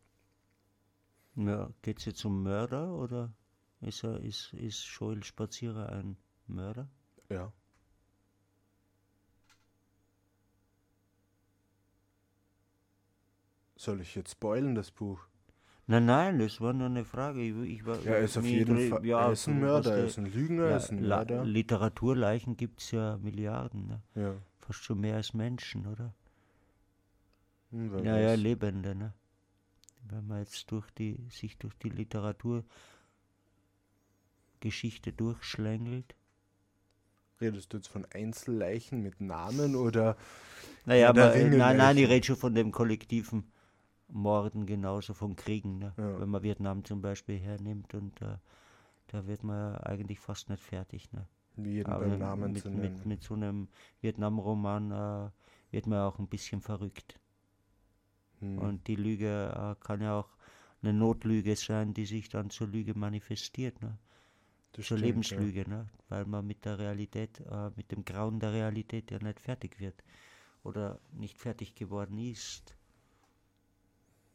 Ja, 1.36 1.70
geht 1.82 2.00
es 2.00 2.06
jetzt 2.06 2.24
um 2.26 2.44
Mörder 2.44 2.94
oder 2.94 3.34
ist, 3.82 4.04
er, 4.04 4.20
ist, 4.22 4.54
ist 4.54 4.84
Joel 4.86 5.24
Spazierer 5.24 5.90
ein 5.90 6.18
Mörder? 6.48 6.90
Ja. 7.30 7.52
Soll 13.76 14.02
ich 14.02 14.16
jetzt 14.16 14.32
spoilen, 14.32 14.76
das 14.76 14.92
Buch? 14.92 15.20
Nein, 15.88 16.06
nein, 16.06 16.40
das 16.40 16.62
war 16.62 16.72
nur 16.72 16.86
eine 16.88 17.04
Frage. 17.04 17.42
Ich, 17.42 17.80
ich 17.80 17.86
war, 17.86 17.98
Ja, 18.04 18.14
er 18.14 18.20
ist 18.22 18.38
auf 18.38 18.46
jeden 18.46 18.90
Fall. 18.90 19.06
ja, 19.06 19.26
er 19.26 19.34
ist 19.34 19.48
ein 19.48 19.60
Mörder, 19.60 19.98
er 19.98 20.06
ist 20.06 20.18
ein 20.18 20.28
Lügner, 20.28 20.64
er 20.64 20.70
ja, 20.70 20.78
ist 20.78 20.92
ein 20.92 21.02
Mörder. 21.02 21.44
Literaturleichen 21.44 22.56
gibt 22.56 22.80
es 22.80 22.92
ja 22.92 23.18
Milliarden, 23.18 23.88
ne? 23.88 24.02
Ja. 24.16 24.36
fast 24.60 24.84
schon 24.86 25.02
mehr 25.02 25.16
als 25.18 25.34
Menschen, 25.34 25.86
oder? 25.88 26.14
Hm, 27.74 28.06
Ja, 28.06 28.18
ja. 28.18 28.34
Lebende, 28.36 28.96
ne? 28.96 29.14
Wenn 30.10 30.28
man 30.28 30.40
jetzt 30.40 30.72
durch 30.72 30.90
die, 30.92 31.18
sich 31.30 31.58
durch 31.58 31.74
die 31.76 31.90
Literaturgeschichte 31.90 32.68
durchschlängelt. 35.12 36.16
Redest 37.42 37.74
du 37.74 37.78
jetzt 37.78 37.88
von 37.88 38.06
Einzelleichen 38.14 39.02
mit 39.02 39.20
Namen 39.20 39.76
oder 39.76 40.16
Naja, 40.86 41.10
aber, 41.10 41.36
äh, 41.36 41.50
nein, 41.50 41.78
nein, 41.78 41.98
ich 41.98 42.08
rede 42.08 42.26
schon 42.26 42.36
von 42.36 42.54
dem 42.56 42.72
kollektiven 42.72 43.52
Morden, 44.08 44.66
genauso 44.66 45.14
von 45.14 45.36
Kriegen. 45.36 45.80
Ne? 45.80 45.94
Ja. 45.98 46.20
Wenn 46.20 46.30
man 46.30 46.44
Vietnam 46.44 46.86
zum 46.86 47.02
Beispiel 47.02 47.40
hernimmt 47.40 47.94
und 47.96 48.22
äh, 48.22 48.38
da 49.08 49.26
wird 49.28 49.44
man 49.44 49.76
eigentlich 49.78 50.20
fast 50.20 50.50
nicht 50.50 50.62
fertig. 50.62 51.12
Ne? 51.12 51.28
Jeden 51.58 51.92
Aber 51.92 52.06
beim 52.08 52.20
Namen 52.20 52.52
mit, 52.54 52.62
zu 52.62 52.70
nennen. 52.70 52.94
mit, 52.96 53.06
mit 53.06 53.24
so 53.24 53.34
einem 53.34 53.68
Vietnam-Roman 54.02 54.92
äh, 54.92 55.30
wird 55.72 55.88
man 55.88 56.00
auch 56.02 56.20
ein 56.20 56.28
bisschen 56.28 56.62
verrückt. 56.62 57.20
Hm. 58.44 58.58
Und 58.60 58.88
die 58.88 58.96
Lüge 58.96 59.54
äh, 59.56 59.84
kann 59.84 60.02
ja 60.02 60.20
auch 60.20 60.30
eine 60.82 60.94
Notlüge 60.94 61.56
sein, 61.56 61.94
die 61.94 62.06
sich 62.06 62.30
dann 62.30 62.50
zur 62.50 62.68
Lüge 62.68 62.94
manifestiert. 62.94 63.82
Ne? 63.82 63.98
Das 64.74 64.86
zur 64.86 64.98
stimmt, 64.98 65.02
Lebenslüge, 65.02 65.70
ne? 65.70 65.88
weil 66.10 66.26
man 66.26 66.46
mit 66.46 66.66
der 66.66 66.78
Realität, 66.78 67.40
äh, 67.40 67.70
mit 67.76 67.92
dem 67.92 68.04
Grauen 68.04 68.40
der 68.40 68.52
Realität 68.52 69.12
ja 69.12 69.20
nicht 69.20 69.40
fertig 69.40 69.80
wird 69.80 70.04
oder 70.64 71.00
nicht 71.14 71.38
fertig 71.38 71.74
geworden 71.76 72.18
ist. 72.18 72.76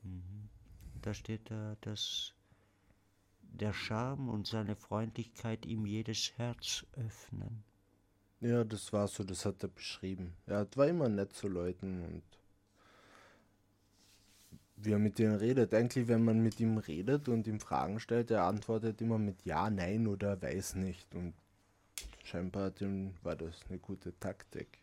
Mhm. 0.03 0.49
Da 1.03 1.13
steht, 1.13 1.51
äh, 1.51 1.77
dass 1.83 2.35
der 3.43 3.73
Charme 3.73 4.29
und 4.29 4.47
seine 4.47 4.77
Freundlichkeit 4.77 5.67
ihm 5.67 5.87
jedes 5.87 6.33
Herz 6.37 6.87
öffnen. 6.93 7.65
Ja. 8.41 8.49
ja, 8.49 8.65
das 8.65 8.93
war 8.93 9.09
so, 9.09 9.25
das 9.25 9.45
hat 9.45 9.63
er 9.63 9.69
beschrieben. 9.69 10.35
Er 10.47 10.67
war 10.77 10.87
immer 10.87 11.09
nett 11.09 11.33
zu 11.33 11.49
Leuten 11.49 12.05
und 12.05 12.23
wie 14.81 14.93
er 14.93 14.99
mit 14.99 15.19
denen 15.19 15.37
redet. 15.37 15.75
Eigentlich, 15.75 16.09
wenn 16.09 16.25
man 16.25 16.41
mit 16.41 16.61
ihm 16.61 16.79
redet 16.79 17.29
und 17.29 17.47
ihm 17.47 17.61
Fragen 17.61 18.01
stellt, 18.01 18.31
er 18.31 18.45
antwortet 18.45 19.01
immer 19.01 19.19
mit 19.19 19.45
Ja, 19.45 19.71
Nein 19.71 20.07
oder 20.07 20.41
Weiß 20.41 20.75
nicht. 20.77 21.15
Und 21.15 21.35
scheinbar 22.25 22.73
war 23.23 23.37
das 23.37 23.61
eine 23.69 23.79
gute 23.79 24.19
Taktik. 24.19 24.81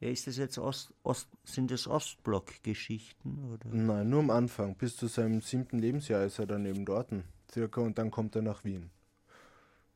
Ja, 0.00 0.08
ist 0.10 0.26
das 0.26 0.36
jetzt 0.36 0.58
Ost, 0.58 0.92
Ost, 1.04 1.28
sind 1.44 1.70
das 1.70 1.86
Ostblock-Geschichten 1.86 3.44
oder? 3.52 3.68
Nein, 3.70 4.10
nur 4.10 4.20
am 4.20 4.30
Anfang. 4.30 4.74
Bis 4.74 4.96
zu 4.96 5.06
seinem 5.06 5.40
siebten 5.40 5.78
Lebensjahr 5.78 6.24
ist 6.24 6.38
er 6.38 6.46
dann 6.46 6.66
eben 6.66 6.84
dort. 6.84 7.08
Circa 7.50 7.80
und 7.80 7.96
dann 7.96 8.10
kommt 8.10 8.36
er 8.36 8.42
nach 8.42 8.64
Wien. 8.64 8.90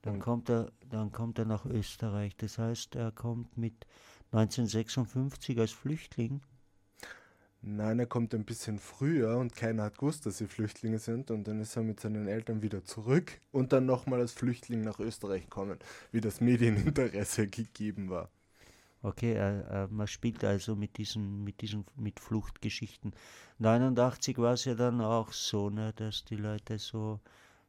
Dann 0.02 0.14
Und- 0.14 0.20
kommt 0.20 0.48
er, 0.48 0.72
dann 0.88 1.12
kommt 1.12 1.38
er 1.38 1.44
nach 1.44 1.66
Österreich. 1.66 2.34
Das 2.36 2.56
heißt, 2.56 2.94
er 2.94 3.10
kommt 3.12 3.58
mit 3.58 3.86
1956 4.32 5.58
als 5.58 5.72
Flüchtling. 5.72 6.40
Nein, 7.62 7.98
er 7.98 8.06
kommt 8.06 8.34
ein 8.34 8.44
bisschen 8.44 8.78
früher 8.78 9.36
und 9.36 9.54
keiner 9.54 9.82
hat 9.84 9.98
gewusst, 9.98 10.24
dass 10.24 10.38
sie 10.38 10.46
Flüchtlinge 10.46 10.98
sind. 10.98 11.30
Und 11.30 11.46
dann 11.46 11.60
ist 11.60 11.76
er 11.76 11.82
mit 11.82 12.00
seinen 12.00 12.26
Eltern 12.26 12.62
wieder 12.62 12.84
zurück 12.84 13.38
und 13.52 13.72
dann 13.72 13.84
nochmal 13.84 14.20
als 14.20 14.32
Flüchtling 14.32 14.80
nach 14.80 14.98
Österreich 14.98 15.42
gekommen, 15.42 15.78
wie 16.10 16.22
das 16.22 16.40
Medieninteresse 16.40 17.46
gegeben 17.48 18.08
war. 18.08 18.30
Okay, 19.02 19.34
äh, 19.34 19.84
äh, 19.84 19.86
man 19.88 20.06
spielt 20.06 20.44
also 20.44 20.76
mit 20.76 20.96
diesen, 20.98 21.44
mit 21.44 21.60
diesen, 21.60 21.84
mit 21.96 22.20
Fluchtgeschichten. 22.20 23.12
89 23.58 24.38
war 24.38 24.54
es 24.54 24.64
ja 24.64 24.74
dann 24.74 25.00
auch 25.00 25.32
so, 25.32 25.70
ne, 25.70 25.92
dass 25.96 26.24
die 26.24 26.36
Leute 26.36 26.78
so 26.78 27.20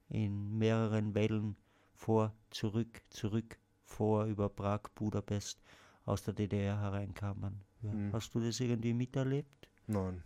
in 0.10 0.58
mehreren 0.58 1.16
Wellen 1.16 1.56
vor, 1.96 2.34
zurück, 2.50 3.02
zurück, 3.10 3.58
vor, 3.86 4.26
über 4.26 4.50
Prag, 4.50 4.82
Budapest 4.96 5.62
aus 6.06 6.24
der 6.24 6.34
DDR 6.34 6.80
hereinkamen. 6.80 7.62
Ja. 7.82 7.92
Hm. 7.92 8.14
Hast 8.14 8.34
du 8.36 8.40
das 8.40 8.60
irgendwie 8.60 8.94
miterlebt? 8.94 9.71
Nein, 9.92 10.24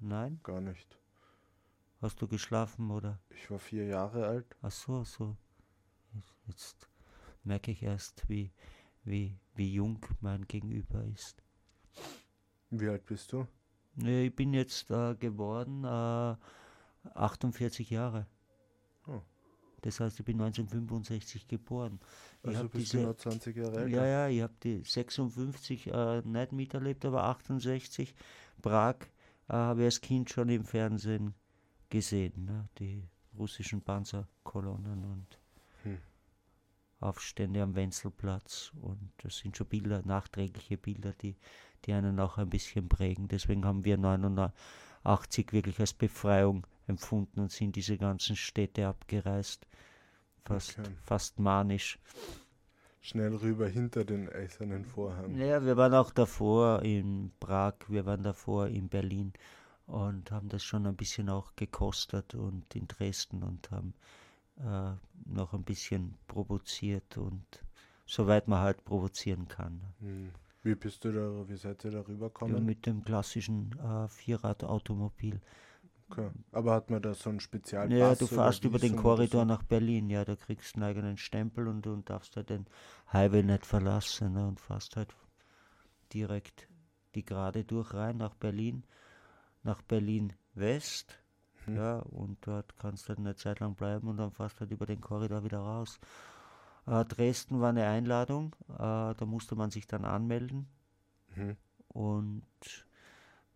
Nein? 0.00 0.40
gar 0.42 0.60
nicht. 0.60 0.98
Hast 2.00 2.20
du 2.20 2.28
geschlafen 2.28 2.90
oder? 2.90 3.18
Ich 3.30 3.50
war 3.50 3.58
vier 3.58 3.86
Jahre 3.86 4.26
alt. 4.26 4.56
Ach 4.62 4.70
so, 4.72 5.04
so. 5.04 5.36
Jetzt- 6.14 6.34
Jetzt 6.46 6.88
merke 7.44 7.70
ich 7.70 7.82
erst, 7.82 8.28
wie, 8.28 8.52
wie, 9.04 9.38
wie 9.54 9.72
jung 9.72 10.04
mein 10.20 10.46
Gegenüber 10.46 11.02
ist. 11.04 11.42
Wie 12.70 12.88
alt 12.88 13.06
bist 13.06 13.32
du? 13.32 13.46
Nee, 13.94 14.26
Ich 14.26 14.34
bin 14.36 14.52
jetzt 14.52 14.90
äh, 14.90 15.14
geworden 15.14 15.84
äh, 15.84 16.36
48 17.14 17.88
Jahre. 17.90 18.26
Oh. 19.06 19.20
Das 19.82 20.00
heißt, 20.00 20.18
ich 20.18 20.24
bin 20.24 20.40
1965 20.40 21.46
geboren. 21.48 21.98
ich 22.42 22.48
Also 22.48 22.58
habe 22.60 22.68
bist 22.70 22.92
diese, 22.92 23.02
du 23.02 23.08
noch 23.08 23.16
20 23.16 23.56
Jahre 23.56 23.76
älter? 23.84 23.88
ja, 23.88 24.06
ja, 24.06 24.28
ich 24.28 24.42
habe 24.42 24.54
die 24.62 24.82
56 24.82 25.86
äh, 25.86 26.22
nicht 26.22 26.52
miterlebt, 26.52 27.04
aber 27.06 27.24
68 27.24 28.14
Prag 28.64 28.96
äh, 29.48 29.52
habe 29.52 29.82
ich 29.82 29.86
als 29.86 30.00
Kind 30.00 30.30
schon 30.30 30.48
im 30.48 30.64
Fernsehen 30.64 31.34
gesehen, 31.90 32.46
ne? 32.46 32.68
die 32.78 33.06
russischen 33.38 33.82
Panzerkolonnen 33.82 35.04
und 35.04 35.38
Hm. 35.82 35.98
Aufstände 37.00 37.62
am 37.62 37.74
Wenzelplatz 37.76 38.72
und 38.80 39.12
das 39.18 39.36
sind 39.38 39.56
schon 39.56 39.66
Bilder, 39.68 40.02
nachträgliche 40.04 40.78
Bilder, 40.78 41.12
die, 41.12 41.36
die 41.84 41.92
einen 41.92 42.18
auch 42.18 42.38
ein 42.38 42.48
bisschen 42.48 42.88
prägen. 42.88 43.28
Deswegen 43.28 43.64
haben 43.66 43.84
wir 43.84 43.98
89 43.98 45.52
wirklich 45.52 45.78
als 45.80 45.92
Befreiung 45.92 46.66
empfunden 46.86 47.40
und 47.40 47.52
sind 47.52 47.76
diese 47.76 47.98
ganzen 47.98 48.36
Städte 48.36 48.86
abgereist. 48.88 49.66
Fast, 50.44 50.78
Okay. 50.78 50.90
fast 51.02 51.38
manisch. 51.38 51.98
Schnell 53.04 53.34
rüber 53.36 53.68
hinter 53.68 54.02
den 54.06 54.30
eisernen 54.30 54.86
Vorhang. 54.86 55.36
Ja, 55.36 55.62
wir 55.62 55.76
waren 55.76 55.92
auch 55.92 56.10
davor 56.10 56.80
in 56.82 57.32
Prag, 57.38 57.74
wir 57.88 58.06
waren 58.06 58.22
davor 58.22 58.68
in 58.68 58.88
Berlin 58.88 59.34
und 59.86 60.30
haben 60.30 60.48
das 60.48 60.62
schon 60.64 60.86
ein 60.86 60.96
bisschen 60.96 61.28
auch 61.28 61.54
gekostet 61.54 62.34
und 62.34 62.74
in 62.74 62.88
Dresden 62.88 63.42
und 63.42 63.70
haben 63.70 63.92
äh, 64.56 64.92
noch 65.26 65.52
ein 65.52 65.64
bisschen 65.64 66.14
provoziert 66.28 67.18
und 67.18 67.44
soweit 68.06 68.48
man 68.48 68.60
halt 68.60 68.82
provozieren 68.86 69.48
kann. 69.48 69.82
Hm. 70.00 70.30
Wie 70.62 70.74
bist 70.74 71.04
du 71.04 71.12
da, 71.12 71.46
wie 71.46 71.56
seid 71.58 71.84
ihr 71.84 71.90
da 71.90 71.98
Ja, 71.98 72.04
rübergekommen? 72.08 72.64
mit 72.64 72.86
dem 72.86 73.04
klassischen 73.04 73.78
äh, 73.80 74.08
Vierrad-Automobil. 74.08 75.42
Okay. 76.14 76.30
Aber 76.52 76.72
hat 76.74 76.90
man 76.90 77.02
da 77.02 77.14
so 77.14 77.30
einen 77.30 77.40
Spezialpass? 77.40 77.98
Ja, 77.98 78.14
du 78.14 78.26
fährst 78.26 78.64
über 78.64 78.78
den 78.78 78.96
Korridor 78.96 79.42
so? 79.42 79.46
nach 79.46 79.62
Berlin, 79.64 80.08
ja, 80.10 80.24
da 80.24 80.36
kriegst 80.36 80.74
du 80.76 80.80
einen 80.80 80.88
eigenen 80.90 81.16
Stempel 81.16 81.66
und 81.68 81.82
du 81.82 81.96
darfst 81.96 82.36
halt 82.36 82.50
den 82.50 82.66
Highway 83.12 83.42
nicht 83.42 83.66
verlassen 83.66 84.32
ne, 84.32 84.46
und 84.46 84.60
fährst 84.60 84.96
halt 84.96 85.14
direkt 86.12 86.68
die 87.14 87.24
Gerade 87.24 87.64
durch 87.64 87.94
rein 87.94 88.16
nach 88.16 88.34
Berlin, 88.34 88.84
nach 89.62 89.82
Berlin 89.82 90.32
West, 90.54 91.18
Mhm. 91.66 91.76
ja, 91.76 91.98
und 92.00 92.38
dort 92.46 92.76
kannst 92.76 93.04
du 93.04 93.08
halt 93.10 93.18
eine 93.20 93.34
Zeit 93.36 93.60
lang 93.60 93.74
bleiben 93.74 94.08
und 94.08 94.16
dann 94.18 94.30
fährst 94.32 94.60
halt 94.60 94.70
über 94.70 94.86
den 94.86 95.00
Korridor 95.00 95.44
wieder 95.44 95.58
raus. 95.60 95.98
Äh, 96.86 97.04
Dresden 97.04 97.60
war 97.60 97.70
eine 97.70 97.86
Einladung, 97.86 98.54
äh, 98.68 98.76
da 99.14 99.24
musste 99.26 99.54
man 99.56 99.70
sich 99.70 99.86
dann 99.86 100.04
anmelden 100.04 100.68
Mhm. 101.36 101.56
und 101.88 102.42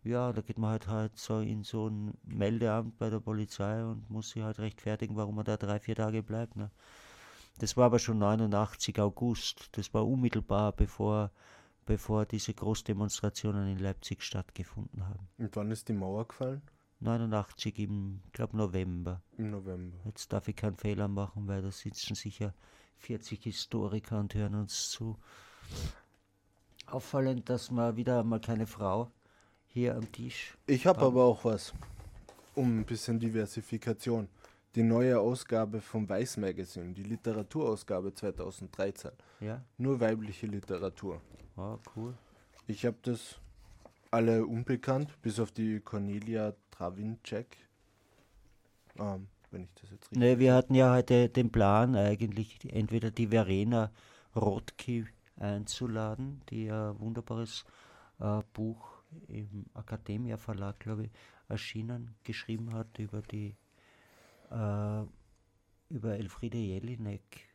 ja, 0.03 0.31
da 0.31 0.41
geht 0.41 0.57
man 0.57 0.71
halt 0.71 0.87
halt 0.87 1.17
so 1.17 1.39
in 1.39 1.63
so 1.63 1.89
ein 1.89 2.13
Meldeamt 2.23 2.97
bei 2.97 3.09
der 3.09 3.19
Polizei 3.19 3.83
und 3.83 4.09
muss 4.09 4.29
sich 4.29 4.43
halt 4.43 4.59
rechtfertigen, 4.59 5.15
warum 5.15 5.35
man 5.35 5.45
da 5.45 5.57
drei, 5.57 5.79
vier 5.79 5.95
Tage 5.95 6.23
bleibt. 6.23 6.55
Ne? 6.55 6.71
Das 7.59 7.75
war 7.75 7.85
aber 7.85 7.99
schon 7.99 8.19
89 8.19 8.99
August. 9.01 9.69
Das 9.73 9.93
war 9.93 10.07
unmittelbar 10.07 10.71
bevor, 10.71 11.31
bevor 11.85 12.25
diese 12.25 12.53
Großdemonstrationen 12.53 13.67
in 13.67 13.79
Leipzig 13.79 14.23
stattgefunden 14.23 15.05
haben. 15.05 15.27
Und 15.37 15.55
wann 15.55 15.71
ist 15.71 15.89
die 15.89 15.93
Mauer 15.93 16.27
gefallen? 16.27 16.61
89 17.01 17.79
im, 17.79 18.21
glaube 18.31 18.57
November. 18.57 19.21
Im 19.37 19.51
November. 19.51 19.97
Jetzt 20.05 20.31
darf 20.31 20.47
ich 20.47 20.55
keinen 20.55 20.75
Fehler 20.75 21.07
machen, 21.07 21.47
weil 21.47 21.61
da 21.61 21.71
sitzen 21.71 22.15
sicher 22.15 22.53
40 22.97 23.43
Historiker 23.43 24.19
und 24.19 24.33
hören 24.33 24.55
uns 24.55 24.89
zu. 24.89 25.17
Auffallend, 26.87 27.49
dass 27.49 27.71
mal 27.71 27.95
wieder 27.95 28.23
mal 28.23 28.41
keine 28.41 28.67
Frau 28.67 29.11
hier 29.69 29.95
am 29.95 30.11
Tisch. 30.11 30.57
Ich 30.67 30.85
habe 30.85 31.01
aber 31.01 31.23
auch 31.23 31.45
was. 31.45 31.73
Um 32.55 32.79
ein 32.79 32.85
bisschen 32.85 33.19
Diversifikation. 33.19 34.27
Die 34.75 34.83
neue 34.83 35.19
Ausgabe 35.19 35.81
vom 35.81 36.07
Weiß 36.07 36.37
Magazine, 36.37 36.93
die 36.93 37.03
Literaturausgabe 37.03 38.13
2013. 38.13 39.11
Ja, 39.39 39.63
Nur 39.77 39.99
weibliche 39.99 40.45
Literatur. 40.45 41.21
oh, 41.57 41.77
cool. 41.95 42.13
Ich 42.67 42.85
habe 42.85 42.97
das 43.01 43.39
alle 44.11 44.45
unbekannt, 44.45 45.19
bis 45.21 45.39
auf 45.39 45.51
die 45.51 45.79
Cornelia 45.79 46.53
Travincek. 46.71 47.57
Ähm, 48.99 49.27
wenn 49.49 49.63
ich 49.63 49.73
das 49.73 49.89
jetzt 49.89 50.03
richtig. 50.11 50.17
Ne, 50.19 50.37
wir 50.37 50.53
hatten 50.53 50.75
ja 50.75 50.93
heute 50.93 51.29
den 51.29 51.51
Plan, 51.51 51.95
eigentlich 51.95 52.59
entweder 52.71 53.09
die 53.09 53.27
Verena 53.27 53.91
Rothke 54.35 55.05
einzuladen, 55.37 56.41
die 56.49 56.69
ein 56.69 56.99
wunderbares 56.99 57.65
äh, 58.19 58.41
Buch 58.53 58.98
im 59.27 59.65
Academia 59.73 60.37
Verlag, 60.37 60.79
glaube 60.79 61.05
ich, 61.05 61.11
erschienen, 61.47 62.15
geschrieben 62.23 62.73
hat 62.73 62.99
über 62.99 63.21
die 63.21 63.55
äh, 64.51 65.03
über 65.89 66.17
Elfriede 66.17 66.57
Jelinek 66.57 67.49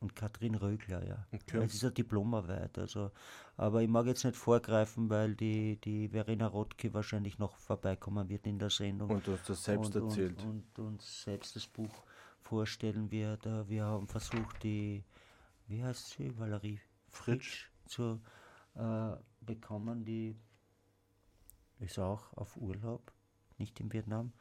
und 0.00 0.16
Katrin 0.16 0.54
Rögler, 0.54 1.06
ja. 1.06 1.26
Okay. 1.30 1.58
Es 1.58 1.74
ist 1.74 1.84
eine 1.84 1.92
Diplomarbeit, 1.92 2.78
also, 2.78 3.10
aber 3.56 3.82
ich 3.82 3.88
mag 3.88 4.06
jetzt 4.06 4.24
nicht 4.24 4.36
vorgreifen, 4.36 5.10
weil 5.10 5.34
die, 5.36 5.76
die 5.76 6.08
Verena 6.08 6.46
Rothke 6.46 6.92
wahrscheinlich 6.94 7.38
noch 7.38 7.56
vorbeikommen 7.56 8.28
wird 8.28 8.46
in 8.46 8.58
der 8.58 8.70
Sendung 8.70 9.10
Und 9.10 9.26
du 9.26 9.32
hast 9.32 9.48
das 9.48 9.62
selbst 9.62 9.94
und, 9.94 10.04
erzählt. 10.08 10.42
Und, 10.42 10.78
und 10.78 10.86
uns 10.86 11.22
selbst 11.22 11.54
das 11.54 11.66
Buch 11.66 12.02
vorstellen 12.40 13.10
wird. 13.10 13.44
Äh, 13.44 13.68
Wir 13.68 13.84
haben 13.84 14.08
versucht, 14.08 14.62
die, 14.62 15.04
wie 15.68 15.84
heißt 15.84 16.10
sie, 16.10 16.36
Valerie 16.38 16.80
Fritsch. 17.10 17.68
zu 17.86 18.20
äh, 18.74 19.16
bekommen, 19.40 20.04
die 20.04 20.36
ist 21.78 21.98
auch 21.98 22.32
auf 22.36 22.56
Urlaub, 22.56 23.12
nicht 23.58 23.80
in 23.80 23.92
Vietnam. 23.92 24.32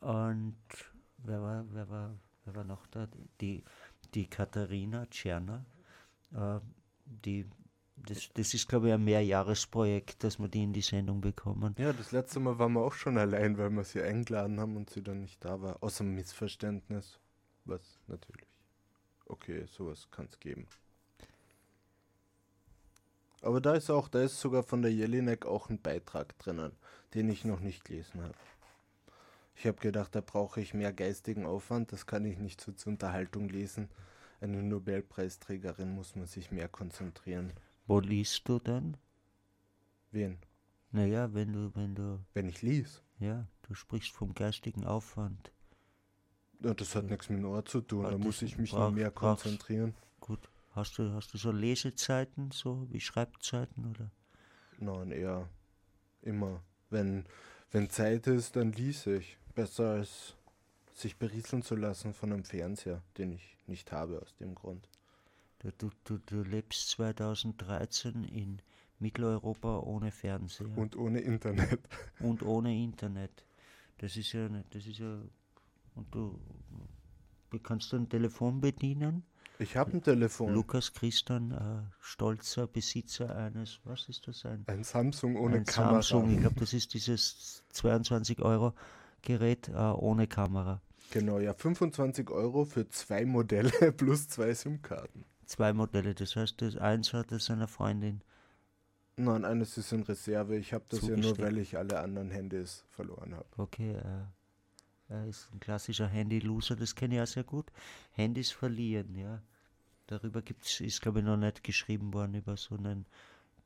Und 0.00 0.56
wer 1.18 1.42
war, 1.42 1.64
wer 1.72 1.88
war, 1.88 2.18
wer 2.44 2.54
war 2.54 2.64
noch 2.64 2.86
da? 2.88 3.08
Die, 3.40 3.64
die 4.14 4.28
Katharina 4.28 5.06
Tscherner, 5.06 5.64
äh, 6.32 6.60
die 7.04 7.46
das, 8.06 8.28
das 8.34 8.54
ist, 8.54 8.68
glaube 8.68 8.88
ich, 8.88 8.94
ein 8.94 9.04
Mehrjahresprojekt, 9.04 10.22
dass 10.24 10.38
wir 10.38 10.48
die 10.48 10.62
in 10.62 10.72
die 10.72 10.82
Sendung 10.82 11.20
bekommen. 11.20 11.74
Ja, 11.78 11.92
das 11.92 12.12
letzte 12.12 12.40
Mal 12.40 12.58
waren 12.58 12.72
wir 12.74 12.80
auch 12.80 12.92
schon 12.92 13.18
allein, 13.18 13.58
weil 13.58 13.70
wir 13.70 13.84
sie 13.84 14.02
eingeladen 14.02 14.60
haben 14.60 14.76
und 14.76 14.90
sie 14.90 15.02
dann 15.02 15.20
nicht 15.20 15.44
da 15.44 15.60
war. 15.60 15.82
Außer 15.82 16.04
Missverständnis. 16.04 17.18
Was 17.64 17.98
natürlich. 18.06 18.46
Okay, 19.26 19.66
sowas 19.66 20.08
kann 20.10 20.26
es 20.26 20.38
geben. 20.40 20.66
Aber 23.42 23.60
da 23.60 23.74
ist 23.74 23.90
auch, 23.90 24.08
da 24.08 24.22
ist 24.22 24.40
sogar 24.40 24.62
von 24.62 24.82
der 24.82 24.92
Jelinek 24.92 25.46
auch 25.46 25.70
ein 25.70 25.80
Beitrag 25.80 26.38
drinnen, 26.38 26.72
den 27.14 27.28
ich 27.28 27.44
noch 27.44 27.60
nicht 27.60 27.84
gelesen 27.84 28.22
habe. 28.22 28.34
Ich 29.54 29.66
habe 29.66 29.78
gedacht, 29.78 30.14
da 30.14 30.20
brauche 30.20 30.60
ich 30.60 30.74
mehr 30.74 30.92
geistigen 30.92 31.44
Aufwand, 31.44 31.92
das 31.92 32.06
kann 32.06 32.24
ich 32.24 32.38
nicht 32.38 32.60
so 32.60 32.72
zur 32.72 32.92
Unterhaltung 32.92 33.48
lesen. 33.48 33.88
Eine 34.40 34.62
Nobelpreisträgerin 34.62 35.94
muss 35.94 36.14
man 36.14 36.26
sich 36.26 36.52
mehr 36.52 36.68
konzentrieren. 36.68 37.52
Wo 37.86 37.98
liest 37.98 38.48
du 38.48 38.60
dann? 38.60 38.96
Wen? 40.12 40.38
Naja, 40.92 41.34
wenn 41.34 41.52
du, 41.52 41.74
wenn 41.74 41.94
du. 41.94 42.20
Wenn 42.34 42.48
ich 42.48 42.62
lies? 42.62 43.02
Ja, 43.18 43.46
du 43.62 43.74
sprichst 43.74 44.12
vom 44.12 44.34
geistigen 44.34 44.84
Aufwand. 44.84 45.50
Ja, 46.60 46.74
das 46.74 46.94
hat 46.94 47.04
nichts 47.04 47.28
mit 47.28 47.38
dem 47.38 47.46
Ort 47.46 47.68
zu 47.68 47.80
tun, 47.80 48.04
Ja, 48.04 48.10
da 48.12 48.18
muss 48.18 48.42
ich 48.42 48.58
mich 48.58 48.72
noch 48.72 48.90
mehr 48.90 49.10
konzentrieren. 49.10 49.94
Gut. 50.20 50.48
Hast 50.78 50.96
du, 50.96 51.12
hast 51.12 51.34
du 51.34 51.38
so 51.38 51.50
Lesezeiten, 51.50 52.52
so 52.52 52.86
wie 52.92 53.00
Schreibzeiten 53.00 53.84
oder? 53.90 54.12
Nein, 54.78 55.10
eher 55.10 55.48
immer. 56.22 56.62
Wenn, 56.88 57.24
wenn 57.72 57.90
Zeit 57.90 58.28
ist, 58.28 58.54
dann 58.54 58.70
lese 58.70 59.16
ich. 59.16 59.38
Besser 59.56 59.90
als 59.90 60.36
sich 60.94 61.16
berieseln 61.16 61.62
zu 61.62 61.74
lassen 61.74 62.14
von 62.14 62.32
einem 62.32 62.44
Fernseher, 62.44 63.02
den 63.16 63.32
ich 63.32 63.56
nicht 63.66 63.90
habe 63.90 64.22
aus 64.22 64.36
dem 64.36 64.54
Grund. 64.54 64.88
Du, 65.58 65.72
du, 65.76 65.90
du, 66.04 66.18
du 66.18 66.42
lebst 66.44 66.90
2013 66.90 68.22
in 68.22 68.62
Mitteleuropa 69.00 69.80
ohne 69.80 70.12
Fernseher 70.12 70.68
Und 70.78 70.94
ohne 70.94 71.18
Internet. 71.18 71.80
und 72.20 72.44
ohne 72.44 72.72
Internet. 72.80 73.44
Das 73.98 74.16
ist 74.16 74.32
ja, 74.32 74.48
das 74.70 74.86
ist 74.86 75.00
ja, 75.00 75.20
und 75.96 76.14
du, 76.14 76.38
du 77.50 77.58
kannst 77.58 77.92
ein 77.94 78.08
Telefon 78.08 78.60
bedienen. 78.60 79.24
Ich 79.60 79.76
habe 79.76 79.92
ein 79.92 80.02
Telefon. 80.02 80.54
Lukas 80.54 80.92
Christian, 80.92 81.50
äh, 81.50 81.90
stolzer 82.00 82.68
Besitzer 82.68 83.34
eines, 83.34 83.80
was 83.84 84.08
ist 84.08 84.28
das, 84.28 84.44
ein, 84.44 84.64
Ein 84.68 84.84
Samsung 84.84 85.36
ohne 85.36 85.56
ein 85.56 85.64
Kamera. 85.64 85.94
Samsung, 86.02 86.30
ich 86.32 86.40
glaube, 86.40 86.60
das 86.60 86.72
ist 86.72 86.94
dieses 86.94 87.64
22 87.70 88.40
Euro 88.40 88.74
Gerät 89.22 89.68
äh, 89.68 89.72
ohne 89.72 90.28
Kamera. 90.28 90.80
Genau, 91.10 91.38
ja, 91.40 91.54
25 91.54 92.30
Euro 92.30 92.64
für 92.64 92.88
zwei 92.88 93.24
Modelle 93.24 93.70
plus 93.96 94.28
zwei 94.28 94.54
SIM-Karten. 94.54 95.24
Zwei 95.46 95.72
Modelle, 95.72 96.14
das 96.14 96.36
heißt, 96.36 96.62
das 96.62 96.76
eins 96.76 97.12
hat 97.12 97.32
es 97.32 97.46
seiner 97.46 97.66
Freundin. 97.66 98.22
Nein, 99.16 99.44
eines 99.44 99.76
ist 99.76 99.92
in 99.92 100.02
Reserve. 100.02 100.56
Ich 100.56 100.72
habe 100.72 100.84
das 100.88 101.02
ja 101.02 101.16
nur, 101.16 101.36
weil 101.38 101.58
ich 101.58 101.76
alle 101.76 101.98
anderen 101.98 102.30
Handys 102.30 102.84
verloren 102.90 103.34
habe. 103.34 103.46
Okay, 103.56 103.92
äh, 103.92 104.26
er 105.08 105.26
ist 105.26 105.48
ein 105.52 105.60
klassischer 105.60 106.06
Handy-Loser, 106.06 106.76
das 106.76 106.94
kenne 106.94 107.16
ich 107.16 107.20
auch 107.22 107.26
sehr 107.26 107.44
gut. 107.44 107.72
Handys 108.12 108.50
verlieren, 108.50 109.14
ja. 109.14 109.42
Darüber 110.06 110.40
gibt's, 110.42 110.80
ist, 110.80 111.02
glaube 111.02 111.18
ich, 111.18 111.24
noch 111.24 111.36
nicht 111.36 111.62
geschrieben 111.62 112.14
worden, 112.14 112.34
über 112.34 112.56
so 112.56 112.76
einen 112.76 113.06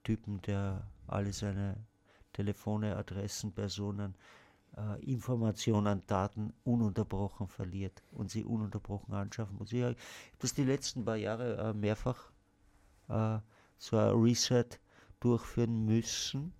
Typen, 0.03 0.40
der 0.43 0.86
alle 1.07 1.32
seine 1.32 1.76
Telefone, 2.32 2.97
Adressen, 2.97 3.53
Personen, 3.53 4.16
äh, 4.76 5.05
Informationen, 5.05 6.03
Daten 6.07 6.53
ununterbrochen 6.64 7.49
verliert 7.49 8.03
und 8.12 8.30
sie 8.30 8.45
ununterbrochen 8.45 9.14
anschaffen 9.14 9.57
muss. 9.59 9.72
Ich 9.72 9.82
habe 9.82 9.97
das 10.38 10.55
die 10.55 10.64
letzten 10.64 11.05
paar 11.05 11.16
Jahre 11.16 11.57
äh, 11.59 11.74
mehrfach 11.74 12.30
äh, 13.09 13.38
so 13.78 13.99
ein 13.99 14.14
Reset 14.20 14.66
durchführen 15.20 15.84
müssen. 15.84 16.53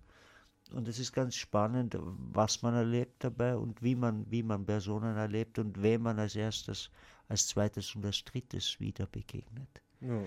Und 0.73 0.87
es 0.87 0.99
ist 0.99 1.13
ganz 1.13 1.35
spannend, 1.35 1.95
was 1.99 2.61
man 2.63 2.73
erlebt 2.73 3.23
dabei 3.23 3.55
und 3.55 3.81
wie 3.83 3.95
man, 3.95 4.29
wie 4.31 4.43
man 4.43 4.65
Personen 4.65 5.15
erlebt 5.15 5.59
und 5.59 5.81
wem 5.81 6.01
man 6.03 6.19
als 6.19 6.35
erstes, 6.35 6.89
als 7.27 7.47
zweites 7.47 7.95
und 7.95 8.05
als 8.05 8.23
drittes 8.23 8.79
wieder 8.79 9.05
begegnet. 9.05 9.81
Ja. 10.01 10.21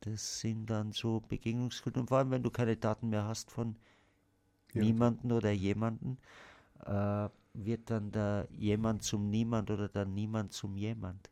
Das 0.00 0.40
sind 0.40 0.66
dann 0.66 0.92
so 0.92 1.20
Begegnungskulturen. 1.20 2.02
Und 2.02 2.08
vor 2.08 2.18
allem, 2.18 2.30
wenn 2.30 2.42
du 2.42 2.50
keine 2.50 2.76
Daten 2.76 3.10
mehr 3.10 3.24
hast 3.24 3.50
von 3.50 3.76
Ja. 4.72 4.82
niemanden 4.82 5.32
oder 5.32 5.50
jemanden, 5.50 6.18
äh, 6.84 7.28
wird 7.54 7.90
dann 7.90 8.10
der 8.10 8.48
jemand 8.50 9.02
zum 9.02 9.30
Niemand 9.30 9.70
oder 9.70 9.88
der 9.88 10.04
Niemand 10.06 10.52
zum 10.52 10.76
Jemand. 10.76 11.30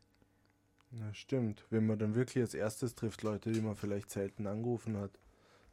Ja, 0.91 1.13
stimmt. 1.13 1.65
Wenn 1.69 1.87
man 1.87 1.97
dann 1.99 2.15
wirklich 2.15 2.43
als 2.43 2.53
erstes 2.53 2.95
trifft, 2.95 3.23
Leute, 3.23 3.51
die 3.51 3.61
man 3.61 3.75
vielleicht 3.75 4.09
selten 4.11 4.47
angerufen 4.47 4.97
hat, 4.97 5.19